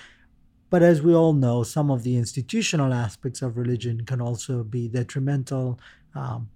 [0.69, 4.87] But as we all know, some of the institutional aspects of religion can also be
[4.87, 5.79] detrimental.
[6.15, 6.49] Um,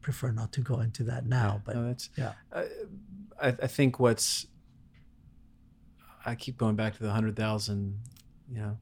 [0.00, 2.32] prefer not to go into that now, but no, yeah.
[2.52, 2.66] I,
[3.40, 4.46] I I think what's
[6.24, 7.98] I keep going back to the hundred thousand,
[8.50, 8.78] you know,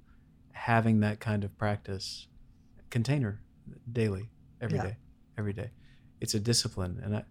[0.53, 2.27] having that kind of practice,
[2.91, 3.41] container
[3.91, 4.29] daily,
[4.61, 5.39] every day, Yeah.
[5.39, 5.71] every day.
[6.21, 7.25] It's a discipline, and I,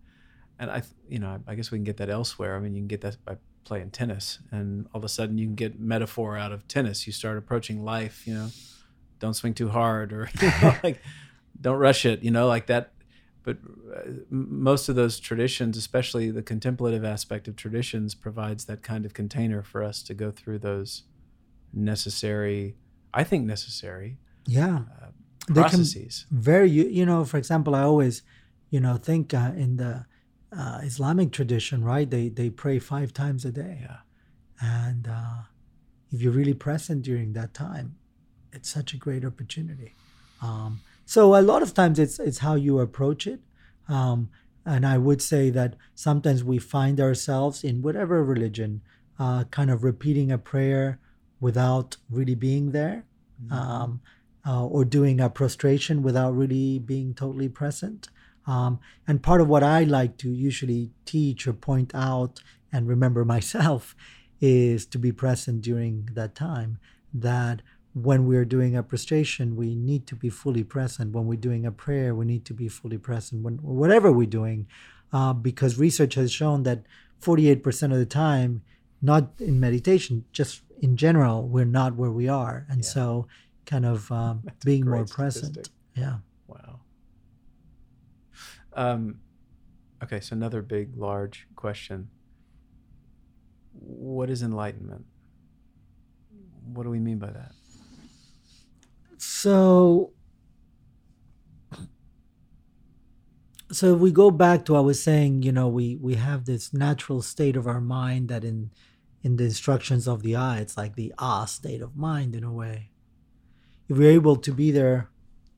[0.58, 2.56] and I, you know, I guess we can get that elsewhere.
[2.56, 5.46] I mean, you can get that by playing tennis, and all of a sudden you
[5.46, 7.06] can get metaphor out of tennis.
[7.06, 8.50] You start approaching life, you know,
[9.20, 11.02] don't swing too hard, or you know, like
[11.62, 12.94] don't rush it, you know, like that
[13.44, 13.58] but
[13.96, 19.14] uh, most of those traditions, especially the contemplative aspect of traditions, provides that kind of
[19.14, 21.04] container for us to go through those
[21.74, 22.76] necessary,
[23.14, 24.18] I think necessary
[24.50, 24.80] yeah.
[25.02, 26.26] uh, processes.
[26.32, 28.22] very you, you know for example i always
[28.70, 30.06] you know think uh, in the
[30.56, 33.98] uh, islamic tradition right they they pray five times a day Yeah,
[34.62, 35.42] and uh,
[36.12, 37.96] if you're really present during that time
[38.52, 39.96] it's such a great opportunity
[40.42, 40.82] um,
[41.14, 43.40] so a lot of times it's it's how you approach it
[43.88, 44.30] um,
[44.66, 48.82] and i would say that sometimes we find ourselves in whatever religion
[49.18, 51.00] uh, kind of repeating a prayer
[51.40, 53.06] without really being there
[53.52, 54.02] um,
[54.46, 58.10] uh, or doing a prostration without really being totally present.
[58.48, 62.42] Um, and part of what I like to usually teach or point out
[62.72, 63.96] and remember myself
[64.42, 66.80] is to be present during that time.
[67.14, 67.62] That
[67.94, 71.14] when we're doing a prostration, we need to be fully present.
[71.14, 73.44] When we're doing a prayer, we need to be fully present.
[73.44, 74.68] When whatever we're doing,
[75.12, 76.84] uh, because research has shown that
[77.22, 78.62] 48% of the time,
[79.02, 82.90] not in meditation, just in general, we're not where we are, and Yeah.
[82.90, 83.28] so
[83.66, 85.70] kind of um, being more great present.
[85.96, 86.18] Yeah.
[86.48, 86.80] Wow.
[88.74, 89.20] Um,
[90.04, 92.10] okay, so another big, large question.
[93.74, 95.06] What is enlightenment?
[96.74, 97.52] What do we mean by that?
[99.20, 100.14] So,
[103.70, 106.74] so if we go back to I was saying, you know, we we have this
[106.74, 108.72] natural state of our mind that in
[109.22, 112.54] in the instructions of the eye, it's like the ah state of mind in a
[112.54, 112.92] way.
[113.90, 115.10] If we're able to be there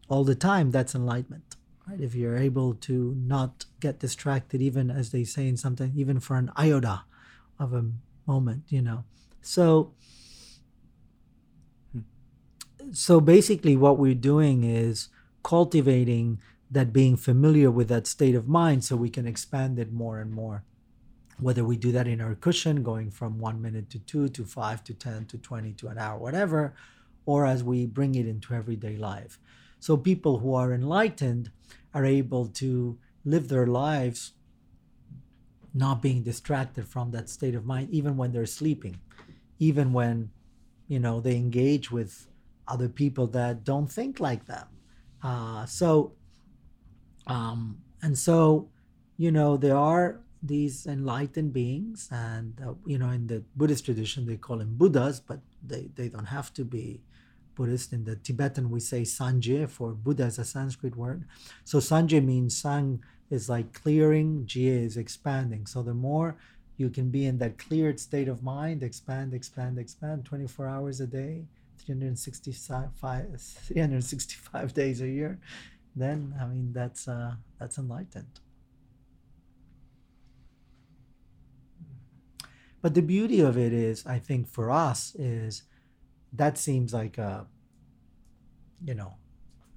[0.09, 1.55] all the time, that's enlightenment,
[1.88, 2.01] right?
[2.01, 6.35] If you're able to not get distracted, even as they say in something, even for
[6.35, 7.03] an iota
[7.59, 7.91] of a
[8.25, 9.03] moment, you know.
[9.43, 9.93] So
[12.91, 15.10] so basically what we're doing is
[15.44, 16.40] cultivating
[16.70, 20.32] that being familiar with that state of mind so we can expand it more and
[20.32, 20.64] more.
[21.40, 24.84] Whether we do that in our cushion going from one minute to two to five
[24.86, 26.74] to ten to 20 to an hour whatever
[27.26, 29.40] or as we bring it into everyday life.
[29.80, 31.52] So people who are enlightened
[31.94, 34.34] are able to live their lives
[35.74, 38.99] not being distracted from that state of mind even when they're sleeping
[39.58, 40.30] even when
[40.88, 42.28] you know they engage with
[42.72, 44.68] other people that don't think like them.
[45.22, 46.14] Uh, so,
[47.27, 48.69] um, and so,
[49.18, 54.26] you know, there are these enlightened beings, and uh, you know, in the Buddhist tradition,
[54.26, 57.02] they call them Buddhas, but they, they don't have to be
[57.56, 57.93] Buddhist.
[57.93, 61.26] In the Tibetan, we say Sanje for Buddha is a Sanskrit word.
[61.64, 65.68] So Sanje means Sang is like clearing, Jie is expanding.
[65.68, 66.38] So the more
[66.77, 71.07] you can be in that cleared state of mind, expand, expand, expand 24 hours a
[71.07, 71.45] day,
[71.86, 75.40] 365, 365 days a year,
[75.95, 78.40] then I mean that's uh, that's enlightened.
[82.82, 85.64] But the beauty of it is, I think for us is
[86.34, 87.45] that seems like a
[88.84, 89.16] you know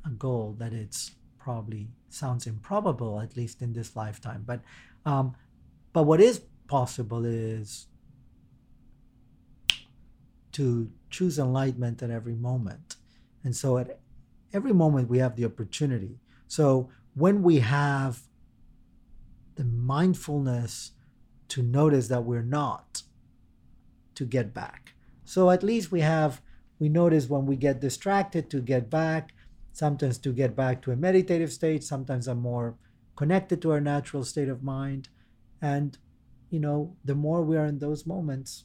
[0.06, 4.44] a goal that it's probably sounds improbable at least in this lifetime.
[4.46, 4.60] But
[5.04, 5.34] um,
[5.92, 7.86] but what is possible is
[10.52, 12.96] to choose enlightenment at every moment.
[13.44, 14.00] And so at
[14.52, 16.14] every moment we have the opportunity.
[16.48, 18.14] So when we have
[19.54, 20.92] the mindfulness
[21.48, 23.02] to notice that we're not,
[24.14, 24.94] to get back.
[25.24, 26.40] So at least we have,
[26.78, 29.34] we notice when we get distracted to get back,
[29.72, 32.76] sometimes to get back to a meditative state, sometimes I'm more
[33.16, 35.08] connected to our natural state of mind.
[35.60, 35.98] And,
[36.50, 38.64] you know, the more we are in those moments,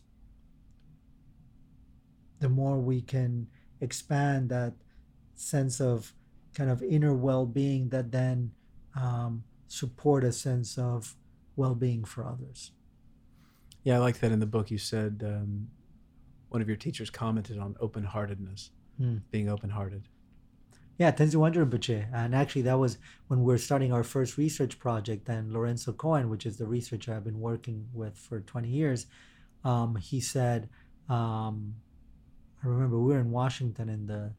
[2.39, 3.47] the more we can
[3.81, 4.73] expand that
[5.35, 6.13] sense of
[6.53, 8.51] kind of inner well-being that then
[8.95, 11.15] um, support a sense of
[11.55, 12.71] well-being for others.
[13.83, 14.71] Yeah, I like that in the book.
[14.71, 15.69] You said um,
[16.49, 18.71] one of your teachers commented on open-heartedness,
[19.01, 19.21] Mm.
[19.31, 20.09] being open-hearted.
[20.97, 22.07] Yeah, Tenzin Wangyal Rinpoche.
[22.13, 22.97] And actually, that was
[23.29, 25.29] when we are starting our first research project.
[25.29, 29.05] And Lorenzo Cohen, which is the researcher I've been working with for 20 years,
[29.63, 30.67] um, he said,
[31.07, 31.75] um,
[32.63, 34.33] I remember we were in Washington in the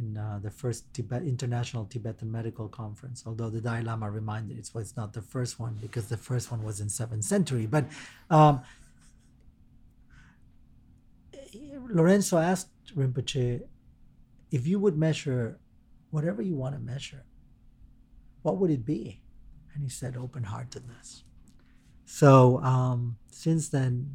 [0.00, 3.22] in uh, the first Tibet International Tibetan Medical Conference.
[3.26, 6.50] Although the Dalai Lama reminded it's well, it's not the first one because the first
[6.50, 7.66] one was in seventh century.
[7.66, 7.84] But
[8.30, 8.62] um,
[11.88, 13.62] Lorenzo asked Rinpoche
[14.50, 15.58] if you would measure
[16.10, 17.24] whatever you want to measure,
[18.42, 19.22] what would it be?
[19.74, 21.24] And he said open heartedness.
[22.04, 24.10] So um, since then,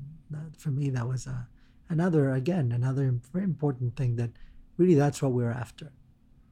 [0.58, 1.48] for me, that was a
[1.90, 4.32] another again another very important thing that
[4.78, 5.92] really that's what we're after.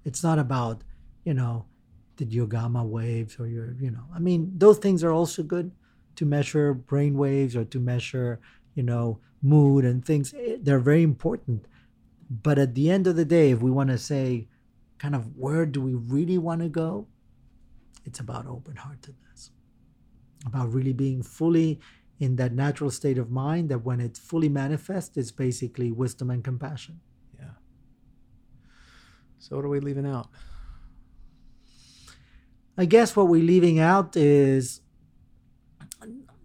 [0.05, 0.83] It's not about
[1.23, 1.65] you know
[2.17, 5.71] the yogama waves or your you know i mean those things are also good
[6.15, 8.39] to measure brain waves or to measure
[8.75, 10.33] you know mood and things.
[10.33, 11.67] Eh, they're very important.
[12.29, 14.47] But at the end of the day if we want to say
[14.97, 17.07] kind of where do we really want to go
[18.05, 19.51] it's about open-heartedness
[20.45, 21.79] about really being fully
[22.19, 26.43] in that natural state of mind that when it fully manifests is basically wisdom and
[26.43, 26.99] compassion
[27.39, 27.55] Yeah.
[29.39, 30.29] So what are we leaving out?
[32.77, 34.81] I guess what we're leaving out is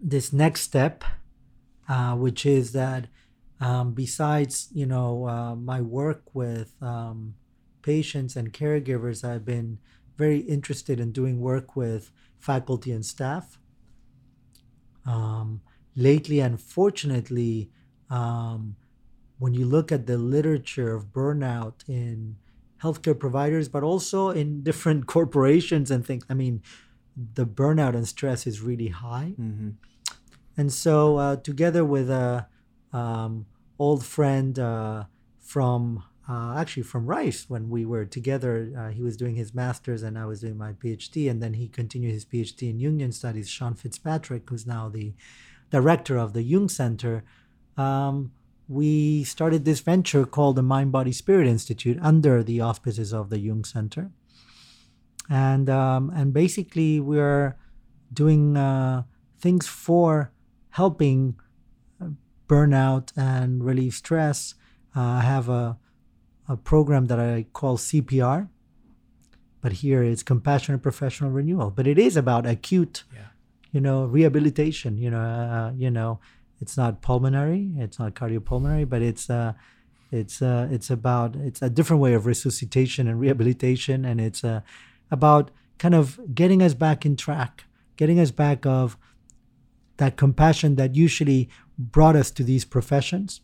[0.01, 1.05] this next step,
[1.89, 3.09] uh, which is that
[3.61, 7.35] um, besides you know uh, my work with um,
[7.82, 9.78] patients and caregivers, I've been
[10.16, 13.59] very interested in doing work with faculty and staff.
[15.09, 15.62] Um,
[15.97, 17.70] lately, unfortunately,
[18.10, 18.76] um,
[19.39, 22.36] when you look at the literature of burnout in
[22.82, 26.24] healthcare providers, but also in different corporations and things.
[26.28, 26.62] I mean,
[27.35, 29.35] the burnout and stress is really high.
[29.40, 29.70] Mm-hmm.
[30.56, 32.47] And so, uh, together with a
[32.93, 33.47] um,
[33.78, 35.05] old friend uh,
[35.40, 40.03] from uh, actually from Rice, when we were together, uh, he was doing his master's
[40.03, 43.49] and I was doing my PhD, and then he continued his PhD in Jungian studies.
[43.49, 45.15] Sean Fitzpatrick, who's now the
[45.71, 47.25] director of the Jung Center,
[47.79, 48.33] um,
[48.69, 53.39] we started this venture called the Mind Body Spirit Institute under the auspices of the
[53.39, 54.11] Jung Center,
[55.31, 57.57] and um, and basically we're
[58.13, 59.05] doing uh,
[59.39, 60.31] things for
[60.71, 61.37] helping
[62.03, 62.09] uh,
[62.47, 64.55] burnout and relieve stress.
[64.95, 65.79] Uh, I have a
[66.49, 68.49] a program that I call CPR,
[69.61, 71.70] but here it's compassionate professional renewal.
[71.70, 73.20] But it is about acute, Yeah.
[73.73, 74.97] you know, rehabilitation.
[74.99, 76.20] You know, uh, you know,
[76.61, 79.53] it's not pulmonary, it's not cardiopulmonary, but it's uh,
[80.11, 84.61] it's uh, it's about it's a different way of resuscitation and rehabilitation, and it's uh,
[85.11, 87.65] about kind of getting us back in track,
[87.97, 88.97] getting us back of
[89.99, 91.49] that compassion that usually
[91.79, 93.41] brought us to these professions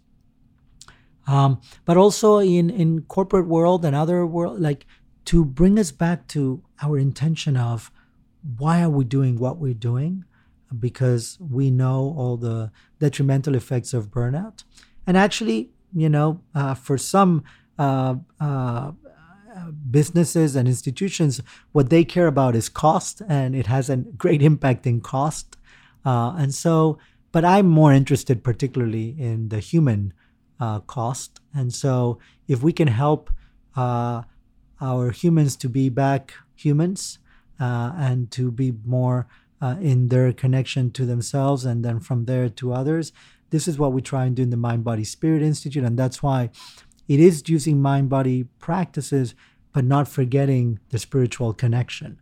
[1.26, 4.86] um, but also in in corporate world and other world like
[5.24, 7.90] to bring us back to our intention of
[8.59, 10.24] why are we doing what we're doing
[10.78, 14.64] because we know all the detrimental effects of burnout.
[15.06, 17.44] And actually you know uh, for some
[17.78, 18.92] uh, uh,
[19.90, 21.40] businesses and institutions
[21.72, 25.56] what they care about is cost and it has a great impact in cost.
[26.05, 26.98] Uh, and so
[27.32, 30.12] but i'm more interested particularly in the human
[30.60, 31.40] uh, cost.
[31.55, 32.18] And so,
[32.48, 33.31] if we can help
[33.76, 34.22] uh,
[34.81, 37.18] our humans to be back humans
[37.60, 39.26] uh, and to be more
[39.60, 43.12] uh, in their connection to themselves and then from there to others,
[43.51, 45.85] this is what we try and do in the Mind Body Spirit Institute.
[45.85, 46.51] And that's why
[47.09, 49.35] it is using mind body practices,
[49.72, 52.20] but not forgetting the spiritual connection.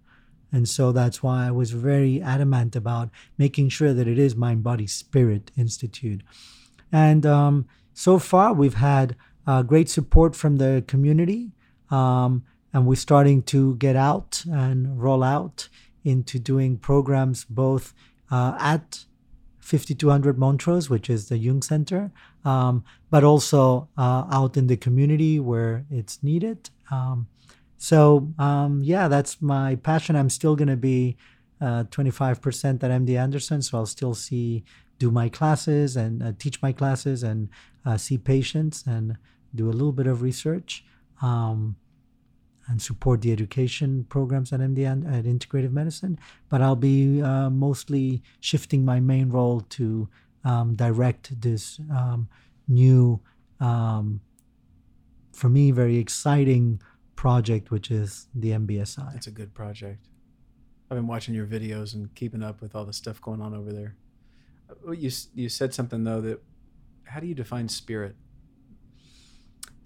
[0.52, 4.62] And so that's why I was very adamant about making sure that it is Mind
[4.62, 6.22] Body Spirit Institute.
[6.92, 9.16] And um, so far, we've had
[9.46, 11.52] uh, great support from the community.
[11.90, 15.68] Um, and we're starting to get out and roll out
[16.04, 17.92] into doing programs both
[18.30, 19.04] uh, at
[19.60, 22.10] 5200 Montrose, which is the Jung Center,
[22.44, 26.70] um, but also uh, out in the community where it's needed.
[26.90, 27.28] Um,
[27.78, 30.16] so, um, yeah, that's my passion.
[30.16, 31.16] I'm still going to be
[31.60, 34.64] uh, 25% at MD Anderson, so I'll still see,
[34.98, 37.48] do my classes and uh, teach my classes and
[37.84, 39.16] uh, see patients and
[39.54, 40.84] do a little bit of research.
[41.20, 41.76] Um,
[42.68, 46.18] and support the education programs at MD at Integrative Medicine.
[46.48, 50.08] But I'll be uh, mostly shifting my main role to
[50.44, 52.28] um, direct this um,
[52.68, 53.20] new,
[53.60, 54.20] um,
[55.32, 56.80] for me, very exciting
[57.16, 59.16] project, which is the MBSI.
[59.16, 60.08] It's a good project.
[60.90, 63.72] I've been watching your videos and keeping up with all the stuff going on over
[63.72, 63.96] there.
[64.92, 66.42] You you said something though that
[67.04, 68.16] how do you define spirit?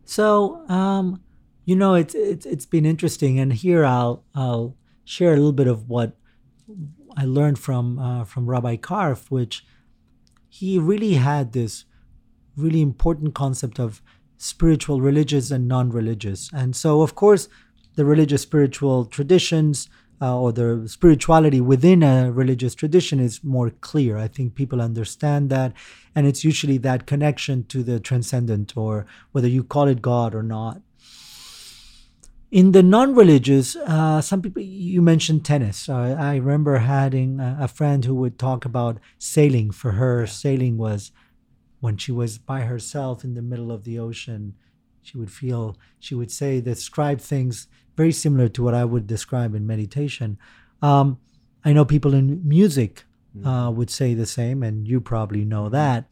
[0.04, 1.22] So um,
[1.64, 5.66] you know, it's it's it's been interesting, and here I'll I'll share a little bit
[5.66, 6.16] of what
[7.16, 9.66] I learned from uh, from Rabbi Karff, which
[10.48, 11.84] he really had this
[12.56, 14.00] really important concept of
[14.38, 17.48] spiritual, religious, and non-religious, and so of course
[17.96, 19.88] the religious spiritual traditions
[20.20, 24.16] uh, or the spirituality within a religious tradition is more clear.
[24.16, 25.72] I think people understand that,
[26.14, 30.42] and it's usually that connection to the transcendent, or whether you call it God or
[30.42, 30.80] not
[32.50, 35.88] in the non-religious, uh, some people you mentioned tennis.
[35.88, 39.70] Uh, I remember having a, friend who would talk about sailing.
[39.70, 41.10] For her, sailing was
[41.80, 44.54] when she was by herself in the middle of the ocean.
[45.02, 45.76] She would feel.
[45.98, 47.66] She would say describe things
[47.96, 50.38] very similar to what I would describe in meditation.
[50.82, 51.18] Um,
[51.64, 53.04] I know people in music
[53.36, 53.46] mm.
[53.46, 56.06] uh, would say the same, and you probably know that.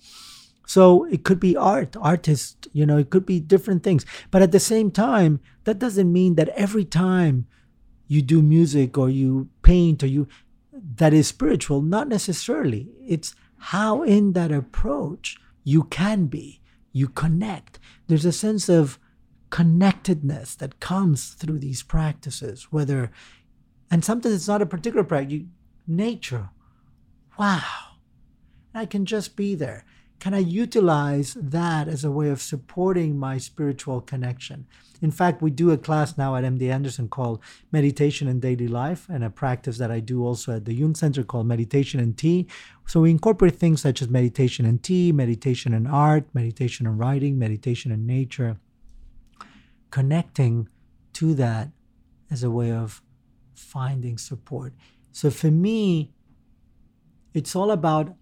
[0.67, 4.07] So it could be art, artist, you know, it could be different things.
[4.31, 7.47] But at the same time, that doesn't mean that every time
[8.09, 10.27] you do music or you paint or you
[10.97, 12.89] that is spiritual, not necessarily.
[13.07, 16.61] It's how in that approach you can be,
[16.93, 17.79] you connect.
[18.07, 18.99] There's a sense of
[19.55, 23.13] connectedness that comes through these practices, whether
[23.89, 25.43] and sometimes it's not a particular practice,
[25.87, 26.51] nature.
[27.39, 27.63] Wow.
[28.75, 29.85] I can just be there
[30.25, 34.67] can I utilize that as a way of supporting my spiritual connection?
[35.03, 39.07] In fact, we do a class now at MD Anderson called Meditation in Daily Life,
[39.11, 42.47] and a practice that I do also at the Jung Center called Meditation and Tea.
[42.87, 47.39] So we incorporate things such as meditation and tea, meditation and art, meditation and writing,
[47.39, 48.57] meditation and nature,
[49.95, 50.69] connecting
[51.13, 51.69] to that
[52.29, 53.01] as a way of
[53.55, 54.73] finding support.
[55.13, 56.13] So for me,
[57.33, 58.17] it's all about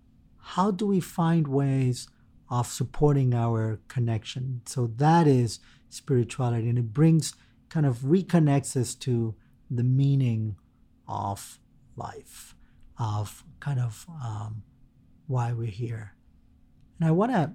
[0.52, 2.08] how do we find ways
[2.50, 4.60] of supporting our connection?
[4.66, 7.34] So that is spirituality, and it brings
[7.70, 9.34] kind of reconnects us to
[9.70, 10.56] the meaning
[11.08, 11.58] of
[11.96, 12.54] life,
[12.98, 14.62] of kind of um,
[15.26, 16.16] why we're here.
[17.00, 17.52] And I want to.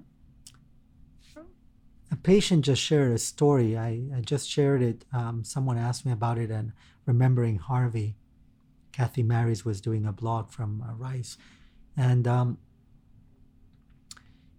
[2.12, 3.78] A patient just shared a story.
[3.78, 5.06] I, I just shared it.
[5.12, 6.72] Um, someone asked me about it, and
[7.06, 8.16] remembering Harvey,
[8.92, 11.38] Kathy Maris was doing a blog from uh, Rice,
[11.96, 12.58] and um,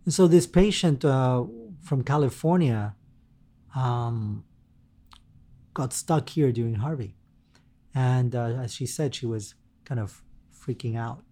[0.04, 1.44] and so this patient uh,
[1.82, 2.94] from California
[3.74, 4.44] um,
[5.74, 7.14] got stuck here during Harvey.
[7.94, 9.54] And uh, as she said, she was
[9.84, 10.22] kind of
[10.58, 11.22] freaking out.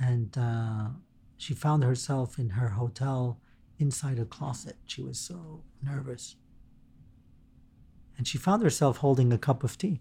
[0.00, 0.88] And uh,
[1.36, 3.38] she found herself in her hotel
[3.82, 4.76] inside a closet.
[4.86, 6.36] She was so nervous.
[8.16, 10.00] And she found herself holding a cup of tea.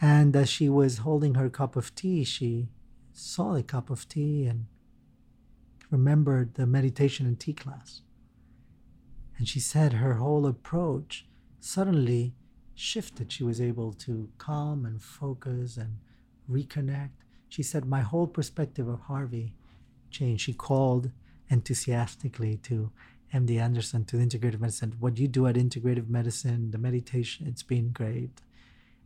[0.00, 2.68] And as she was holding her cup of tea, she
[3.12, 4.66] saw the cup of tea and
[5.90, 8.02] remembered the meditation and tea class.
[9.38, 11.26] And she said her whole approach
[11.60, 12.34] suddenly
[12.74, 13.32] shifted.
[13.32, 15.98] She was able to calm and focus and
[16.50, 17.10] reconnect.
[17.48, 19.54] She said, My whole perspective of Harvey
[20.10, 20.44] changed.
[20.44, 21.10] She called
[21.48, 22.90] enthusiastically to
[23.32, 24.94] MD Anderson, to the integrative medicine.
[25.00, 28.40] What you do at integrative medicine, the meditation, it's been great.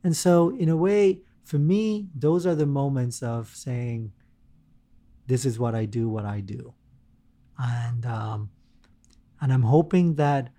[0.05, 4.13] And so, in a way, for me, those are the moments of saying,
[5.27, 6.75] This is what I do, what I do
[7.59, 8.51] and um,
[9.41, 10.51] and I'm hoping that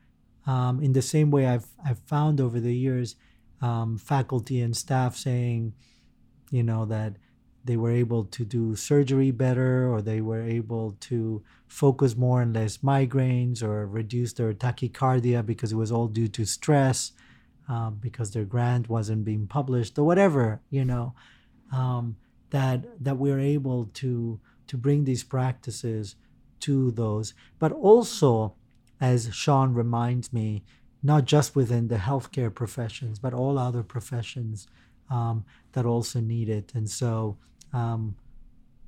[0.45, 3.15] um, in the same way I've I've found over the years,
[3.61, 5.73] um, faculty and staff saying,
[6.51, 7.15] you know, that
[7.69, 12.51] they were able to do surgery better or they were able to focus more on
[12.51, 17.11] less migraines or reduce their tachycardia because it was all due to stress
[17.67, 21.13] um, because their grant wasn't being published or whatever you know
[21.71, 22.15] um,
[22.49, 26.15] that that we're able to to bring these practices
[26.61, 27.35] to those.
[27.59, 28.55] But also
[28.99, 30.63] as sean reminds me
[31.03, 34.67] not just within the healthcare professions but all other professions
[35.11, 36.71] um, that also need it.
[36.73, 37.37] And so
[37.73, 38.15] um,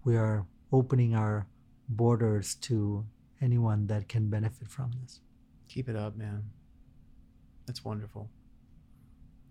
[0.03, 1.47] we are opening our
[1.89, 3.05] borders to
[3.41, 5.19] anyone that can benefit from this
[5.71, 6.43] Keep it up, man.
[7.65, 8.29] That's wonderful.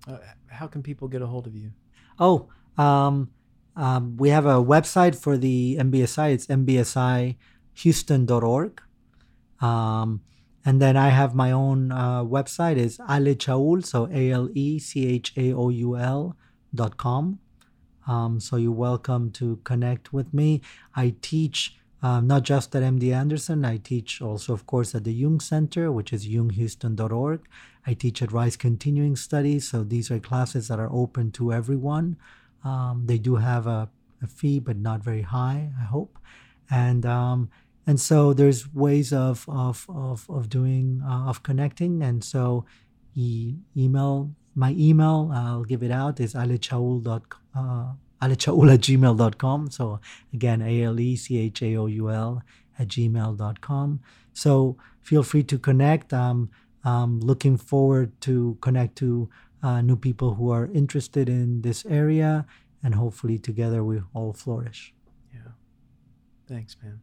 [0.06, 1.72] Uh, how can people get a hold of you?
[2.18, 3.30] Oh, um,
[3.74, 6.34] um, we have a website for the MBSI.
[6.34, 8.82] It's mbsihouston.org.
[9.62, 10.20] Um,
[10.62, 12.76] and then I have my own uh, website.
[12.76, 14.76] is alechaoul, so A-L-E-C-H-A-O-U-L
[16.74, 17.38] dot com.
[18.06, 20.62] Um, so you're welcome to connect with me.
[20.94, 23.64] I teach um, not just at MD Anderson.
[23.64, 27.40] I teach also, of course, at the Jung Center, which is junghouston.org.
[27.86, 29.68] I teach at Rice Continuing Studies.
[29.68, 32.16] So these are classes that are open to everyone.
[32.64, 33.88] Um, they do have a,
[34.22, 36.18] a, fee, but not very high, I hope.
[36.70, 37.50] And um,
[37.86, 42.02] and so there's ways of of of, of doing uh, of connecting.
[42.02, 42.64] And so
[43.14, 45.30] e- email my email.
[45.32, 47.39] I'll give it out is alechaoul.com.
[47.54, 49.70] Uh, alechaoul at gmail.com.
[49.70, 50.00] So
[50.32, 52.42] again, A L E C H A O U L
[52.78, 54.00] at gmail.com.
[54.32, 56.12] So feel free to connect.
[56.12, 56.50] Um,
[56.84, 59.28] I'm looking forward to connect to
[59.62, 62.46] uh, new people who are interested in this area,
[62.82, 64.94] and hopefully together we all flourish.
[65.34, 65.52] Yeah.
[66.48, 67.00] Thanks, man.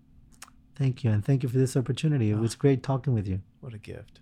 [0.76, 2.32] Thank you, and thank you for this opportunity.
[2.32, 3.42] It was great talking with you.
[3.62, 4.20] What a gift.